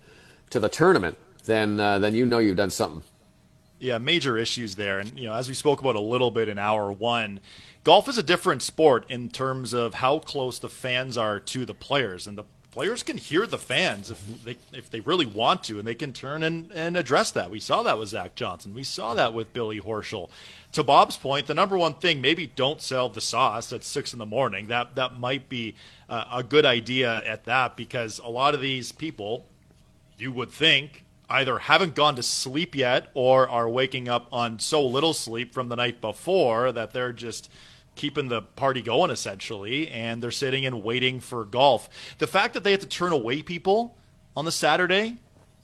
[0.51, 3.03] to the tournament, then uh, then you know you've done something.
[3.79, 4.99] Yeah, major issues there.
[4.99, 7.39] And you know, as we spoke about a little bit in hour one,
[7.83, 11.73] golf is a different sport in terms of how close the fans are to the
[11.73, 15.79] players, and the players can hear the fans if they if they really want to,
[15.79, 17.49] and they can turn and, and address that.
[17.49, 18.73] We saw that with Zach Johnson.
[18.73, 20.29] We saw that with Billy Horschel
[20.73, 24.19] to Bob's point, the number one thing, maybe don't sell the sauce at six in
[24.19, 24.67] the morning.
[24.67, 25.75] That that might be
[26.07, 29.45] uh, a good idea at that because a lot of these people,
[30.17, 34.85] you would think, either haven't gone to sleep yet or are waking up on so
[34.85, 37.49] little sleep from the night before that they're just
[37.99, 41.89] keeping the party going essentially and they're sitting and waiting for golf.
[42.17, 43.97] The fact that they had to turn away people
[44.37, 45.17] on the Saturday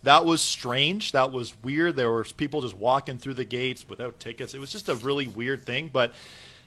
[0.05, 1.13] that was strange.
[1.13, 1.95] That was weird.
[1.95, 4.53] There were people just walking through the gates without tickets.
[4.53, 5.89] It was just a really weird thing.
[5.91, 6.13] But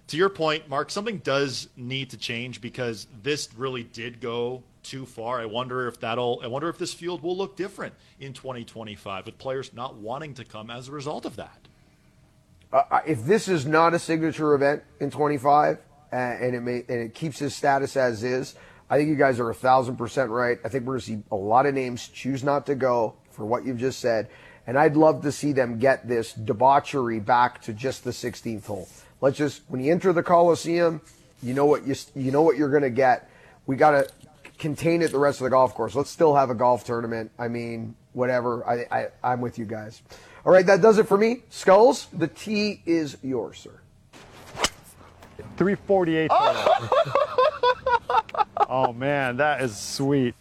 [0.09, 5.07] to your point, Mark, something does need to change because this really did go too
[5.07, 5.41] far.
[5.41, 6.41] I wonder if that'll.
[6.43, 10.45] I wonder if this field will look different in 2025 with players not wanting to
[10.45, 11.68] come as a result of that.
[12.73, 15.79] Uh, uh if this is not a signature event in 25
[16.13, 18.55] uh, and it may and it keeps his status as is,
[18.91, 20.59] I think you guys are a thousand percent right.
[20.65, 23.45] I think we're going to see a lot of names choose not to go for
[23.45, 24.29] what you've just said.
[24.67, 28.89] And I'd love to see them get this debauchery back to just the 16th hole.
[29.23, 31.01] Let's just, when you enter the Coliseum,
[31.43, 33.31] you know what you, you know what you're going to get.
[33.67, 34.09] We got to
[34.59, 35.95] contain it the rest of the golf course.
[35.95, 37.31] Let's still have a golf tournament.
[37.39, 38.67] I mean, whatever.
[38.69, 40.03] I, I, I'm with you guys.
[40.45, 41.43] All right, that does it for me.
[41.51, 43.81] Skulls, the tee is yours, sir.
[45.57, 46.31] 348.
[48.69, 50.35] oh man, that is sweet.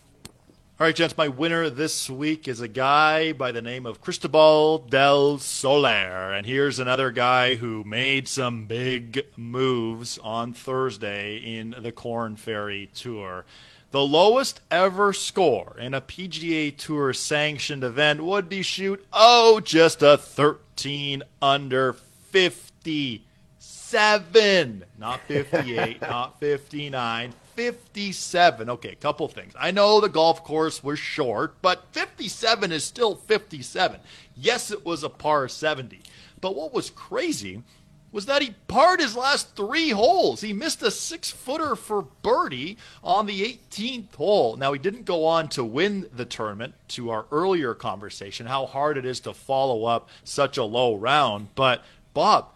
[0.80, 4.78] All right, gents, my winner this week is a guy by the name of Cristobal
[4.78, 6.32] del Solar.
[6.34, 12.92] And here's another guy who made some big moves on Thursday in the Corn Ferry
[12.94, 13.44] Tour.
[13.92, 20.02] The lowest ever score in a PGA Tour sanctioned event would be shoot, oh, just
[20.02, 28.70] a 13 under 57, not 58, not 59, 57.
[28.70, 29.54] Okay, a couple things.
[29.58, 34.02] I know the golf course was short, but 57 is still 57.
[34.36, 36.02] Yes, it was a par 70.
[36.42, 37.64] But what was crazy
[38.12, 40.42] was that he parred his last three holes.
[40.42, 44.56] He missed a six footer for birdie on the 18th hole.
[44.56, 48.98] Now, he didn't go on to win the tournament to our earlier conversation, how hard
[48.98, 51.50] it is to follow up such a low round.
[51.56, 52.50] But, Bob,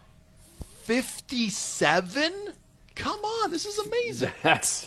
[0.84, 2.32] 57?
[2.94, 4.32] Come on, this is amazing.
[4.42, 4.86] That's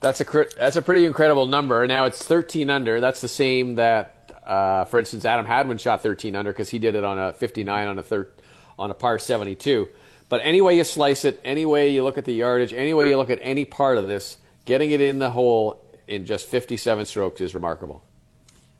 [0.00, 1.86] that's a that's a pretty incredible number.
[1.86, 3.00] Now it's 13 under.
[3.00, 6.94] That's the same that, uh, for instance, Adam Hadwin shot 13 under because he did
[6.94, 8.30] it on a 59 on a third
[8.78, 9.88] on a par 72.
[10.28, 13.08] But any way you slice it, any way you look at the yardage, any way
[13.08, 17.06] you look at any part of this, getting it in the hole in just 57
[17.06, 18.02] strokes is remarkable.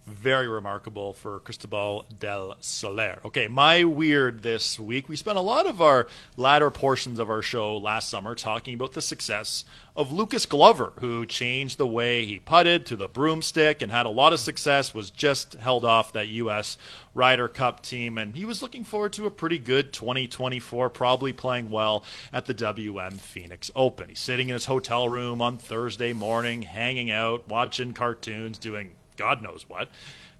[0.06, 3.20] Very remarkable for Cristobal del Solar.
[3.24, 5.08] Okay, my weird this week.
[5.08, 8.92] We spent a lot of our latter portions of our show last summer talking about
[8.92, 9.64] the success
[9.96, 14.10] of Lucas Glover, who changed the way he putted to the broomstick and had a
[14.10, 16.76] lot of success, was just held off that U.S.
[17.14, 21.70] Ryder Cup team, and he was looking forward to a pretty good 2024, probably playing
[21.70, 24.10] well at the WM Phoenix Open.
[24.10, 29.42] He's sitting in his hotel room on Thursday morning, hanging out, watching cartoons, doing God
[29.42, 29.88] knows what,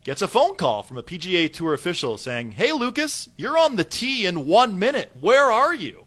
[0.04, 3.84] gets a phone call from a PGA Tour official saying, Hey, Lucas, you're on the
[3.84, 5.12] tee in one minute.
[5.20, 6.04] Where are you?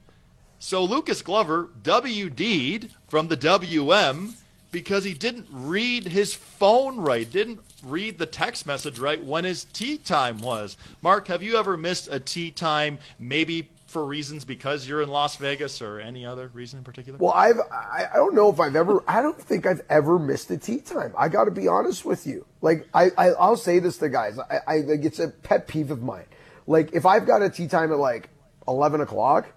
[0.59, 4.35] So Lucas Glover WD'd from the WM
[4.71, 9.65] because he didn't read his phone right, didn't read the text message right when his
[9.65, 10.77] tee time was.
[11.01, 15.37] Mark, have you ever missed a tee time, maybe for reasons because you're in Las
[15.37, 17.17] Vegas or any other reason in particular?
[17.17, 20.57] Well, I've I, don't know if I've ever I don't think I've ever missed a
[20.57, 21.13] tee time.
[21.17, 22.45] I got to be honest with you.
[22.61, 24.37] Like I, I I'll say this to guys.
[24.37, 26.25] I, I like it's a pet peeve of mine.
[26.67, 28.29] Like if I've got a tee time at like
[28.67, 29.47] eleven o'clock,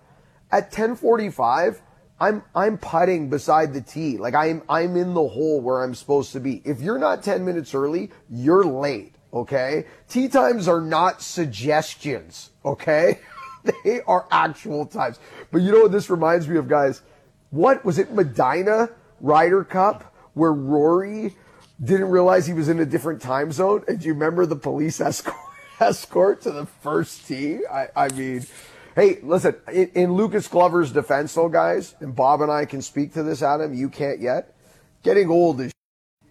[0.51, 1.83] at ten forty five.
[2.23, 4.19] I'm I'm putting beside the tee.
[4.19, 6.61] Like I'm I'm in the hole where I'm supposed to be.
[6.67, 9.87] If you're not 10 minutes early, you're late, okay?
[10.07, 13.21] Tee times are not suggestions, okay?
[13.85, 15.19] they are actual times.
[15.51, 17.03] But you know what this reminds me of, guys?
[17.51, 21.37] What was it, Medinah Ryder Cup, where Rory
[21.83, 23.85] didn't realize he was in a different time zone?
[23.89, 25.37] And do you remember the police escort,
[25.81, 27.61] escort to the first tee?
[27.71, 28.47] I, I mean,
[28.95, 33.15] hey, listen, in, in Lucas Glover's defense, though, guys, and Bob and I can speak
[33.15, 34.55] to this, Adam, you can't yet.
[35.03, 35.73] Getting old is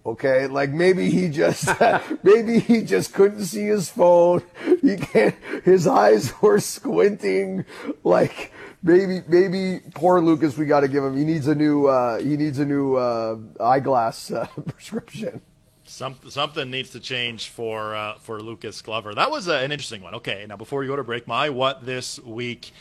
[0.05, 1.69] Okay, like maybe he just
[2.23, 4.41] maybe he just couldn't see his phone.
[4.81, 5.35] He can't.
[5.63, 7.65] His eyes were squinting.
[8.03, 10.57] Like maybe maybe poor Lucas.
[10.57, 11.17] We got to give him.
[11.17, 11.87] He needs a new.
[11.87, 15.41] Uh, he needs a new uh, eyeglass uh, prescription.
[15.83, 19.13] Something something needs to change for uh, for Lucas Glover.
[19.13, 20.15] That was uh, an interesting one.
[20.15, 22.71] Okay, now before we go to break, my what this week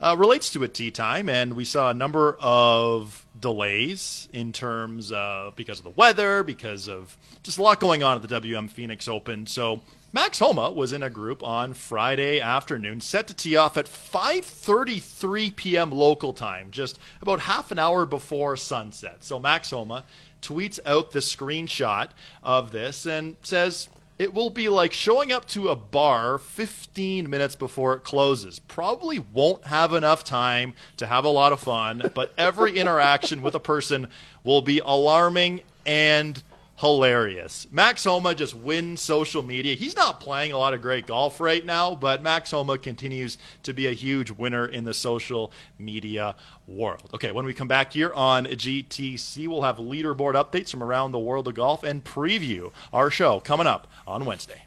[0.00, 5.12] uh, relates to a tee time, and we saw a number of delays in terms
[5.12, 8.68] of because of the weather, because of just a lot going on at the WM
[8.68, 9.46] Phoenix Open.
[9.46, 9.80] So
[10.12, 15.54] Max Homa was in a group on Friday afternoon, set to tee off at 5:33
[15.54, 15.90] p.m.
[15.92, 19.18] local time, just about half an hour before sunset.
[19.20, 20.04] So Max Homa
[20.42, 22.08] tweets out the screenshot
[22.42, 23.88] of this and says
[24.20, 28.58] it will be like showing up to a bar 15 minutes before it closes.
[28.58, 33.54] Probably won't have enough time to have a lot of fun, but every interaction with
[33.54, 34.08] a person
[34.44, 36.42] will be alarming and
[36.80, 37.66] hilarious.
[37.70, 39.74] Max Homa just wins social media.
[39.74, 43.74] He's not playing a lot of great golf right now, but Max Homa continues to
[43.74, 46.34] be a huge winner in the social media
[46.66, 47.10] world.
[47.12, 51.18] Okay, when we come back here on GTC, we'll have leaderboard updates from around the
[51.18, 54.62] world of golf and preview our show coming up on Wednesday.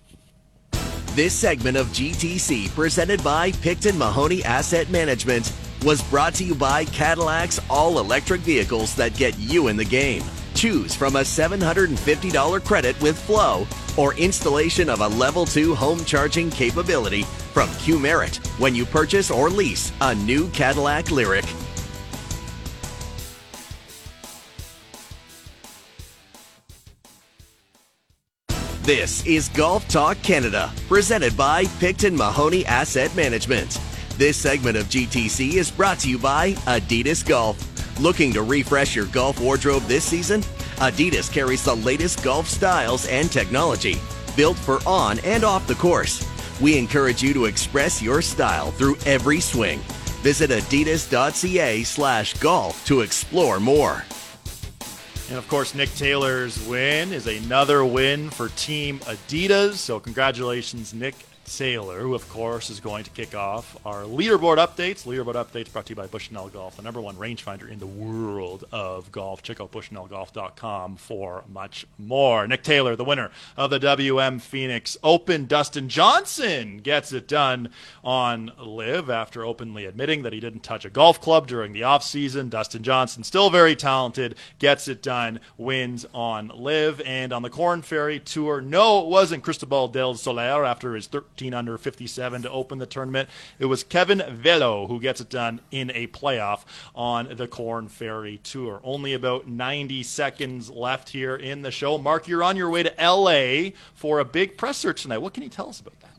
[1.15, 5.52] This segment of GTC, presented by Picton Mahoney Asset Management,
[5.84, 10.23] was brought to you by Cadillac's all electric vehicles that get you in the game.
[10.53, 13.67] Choose from a $750 credit with FLO
[13.97, 17.23] or installation of a level 2 home charging capability
[17.53, 21.63] from Qmerit when you purchase or lease a new Cadillac LYRIQ.
[28.84, 33.80] This is Golf Talk Canada, presented by Picton Mahoney Asset Management.
[34.17, 37.57] This segment of GTC is brought to you by Adidas Golf.
[37.99, 40.41] Looking to refresh your golf wardrobe this season?
[40.78, 43.98] Adidas carries the latest golf styles and technology,
[44.36, 46.28] built for on and off the course.
[46.60, 49.80] We encourage you to express your style through every swing.
[50.22, 54.03] Visit adidas.ca slash golf to explore more.
[55.30, 59.74] And of course, Nick Taylor's win is another win for Team Adidas.
[59.74, 61.15] So, congratulations, Nick
[61.45, 65.06] Taylor, who of course is going to kick off our leaderboard updates.
[65.06, 68.65] Leaderboard updates brought to you by Bushnell Golf, the number one rangefinder in the world
[68.72, 69.44] of golf.
[69.44, 72.48] Check out bushnellgolf.com for much more.
[72.48, 75.45] Nick Taylor, the winner of the WM Phoenix Open.
[75.45, 77.70] Dustin Johnson gets it done
[78.03, 82.49] on LIV after openly admitting that he didn't touch a golf club during the offseason.
[82.49, 87.82] Dustin Johnson, still very talented, gets it done, wins on LIV and on the Corn
[87.82, 88.61] Ferry Tour.
[88.61, 93.27] No, it wasn't Cristobal del Solar after his 13 under 57 to open the tournament.
[93.57, 96.61] It was Kevin Velo who gets it done in a playoff
[96.93, 98.80] on the Corn Ferry Tour.
[98.84, 101.97] Only about 90 seconds left here in the show.
[101.97, 105.18] Mark, you're on your way to LA for a big presser tonight.
[105.18, 106.11] What can you tell us about that?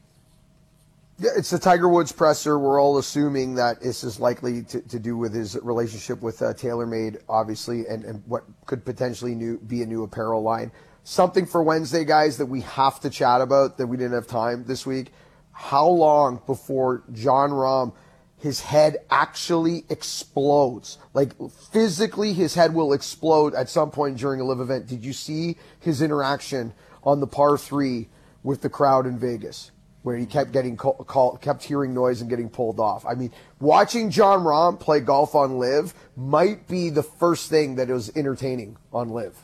[1.21, 2.59] Yeah, it's the Tiger Woods presser.
[2.59, 6.55] We're all assuming that this is likely to, to do with his relationship with uh,
[6.55, 10.73] TaylorMade, obviously, and, and what could potentially new, be a new apparel line.
[11.07, 14.65] Something for Wednesday, guys, that we have to chat about that we didn't have time
[14.65, 15.13] this week.
[15.53, 17.93] How long before Jon Rahm,
[18.39, 20.97] his head actually explodes?
[21.13, 21.33] Like
[21.71, 24.87] physically, his head will explode at some point during a live event.
[24.87, 26.73] Did you see his interaction
[27.03, 28.09] on the par three
[28.43, 29.71] with the crowd in Vegas?
[30.05, 33.07] where he kept getting call, call, kept hearing noise and getting pulled off.
[33.07, 37.89] I mean, watching Jon Rahm play golf on LIV might be the first thing that
[37.89, 39.35] was entertaining on LIV.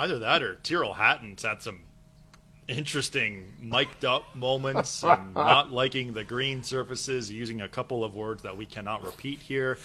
[0.00, 1.80] Either that or Tyrrell Hatton's had some
[2.66, 8.42] interesting mic'd up moments and not liking the green surfaces, using a couple of words
[8.42, 9.76] that we cannot repeat here.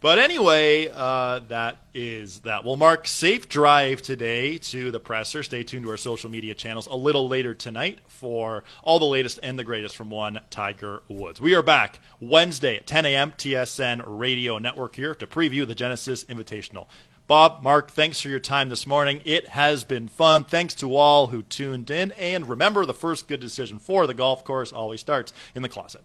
[0.00, 2.64] But anyway, uh, that is that.
[2.64, 5.42] We'll mark safe drive today to the presser.
[5.42, 9.38] Stay tuned to our social media channels a little later tonight for all the latest
[9.42, 11.40] and the greatest from one Tiger Woods.
[11.40, 13.32] We are back Wednesday at 10 a.m.
[13.38, 16.88] TSN Radio Network here to preview the Genesis Invitational.
[17.32, 19.22] Bob, Mark, thanks for your time this morning.
[19.24, 20.44] It has been fun.
[20.44, 22.12] Thanks to all who tuned in.
[22.18, 26.02] And remember, the first good decision for the golf course always starts in the closet.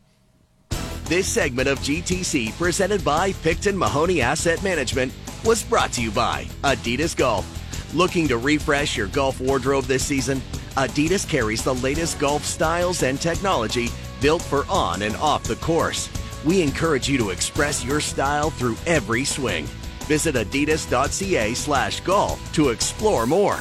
[1.03, 5.11] This segment of GTC, presented by Picton Mahoney Asset Management,
[5.43, 7.45] was brought to you by Adidas Golf.
[7.93, 10.39] Looking to refresh your golf wardrobe this season?
[10.77, 13.89] Adidas carries the latest golf styles and technology
[14.21, 16.09] built for on and off the course.
[16.45, 19.67] We encourage you to express your style through every swing.
[20.07, 23.57] Visit adidas.ca slash golf to explore more.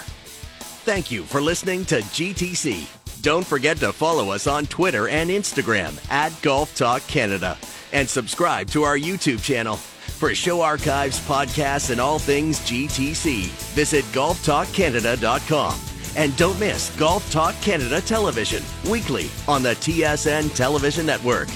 [0.85, 2.87] Thank you for listening to GTC.
[3.23, 7.59] Don't forget to follow us on Twitter and Instagram at Golf Talk Canada
[7.93, 9.77] and subscribe to our YouTube channel.
[9.77, 15.81] For show archives, podcasts, and all things GTC, visit golftalkcanada.com.
[16.17, 21.49] And don't miss Golf Talk Canada Television weekly on the TSN Television Network.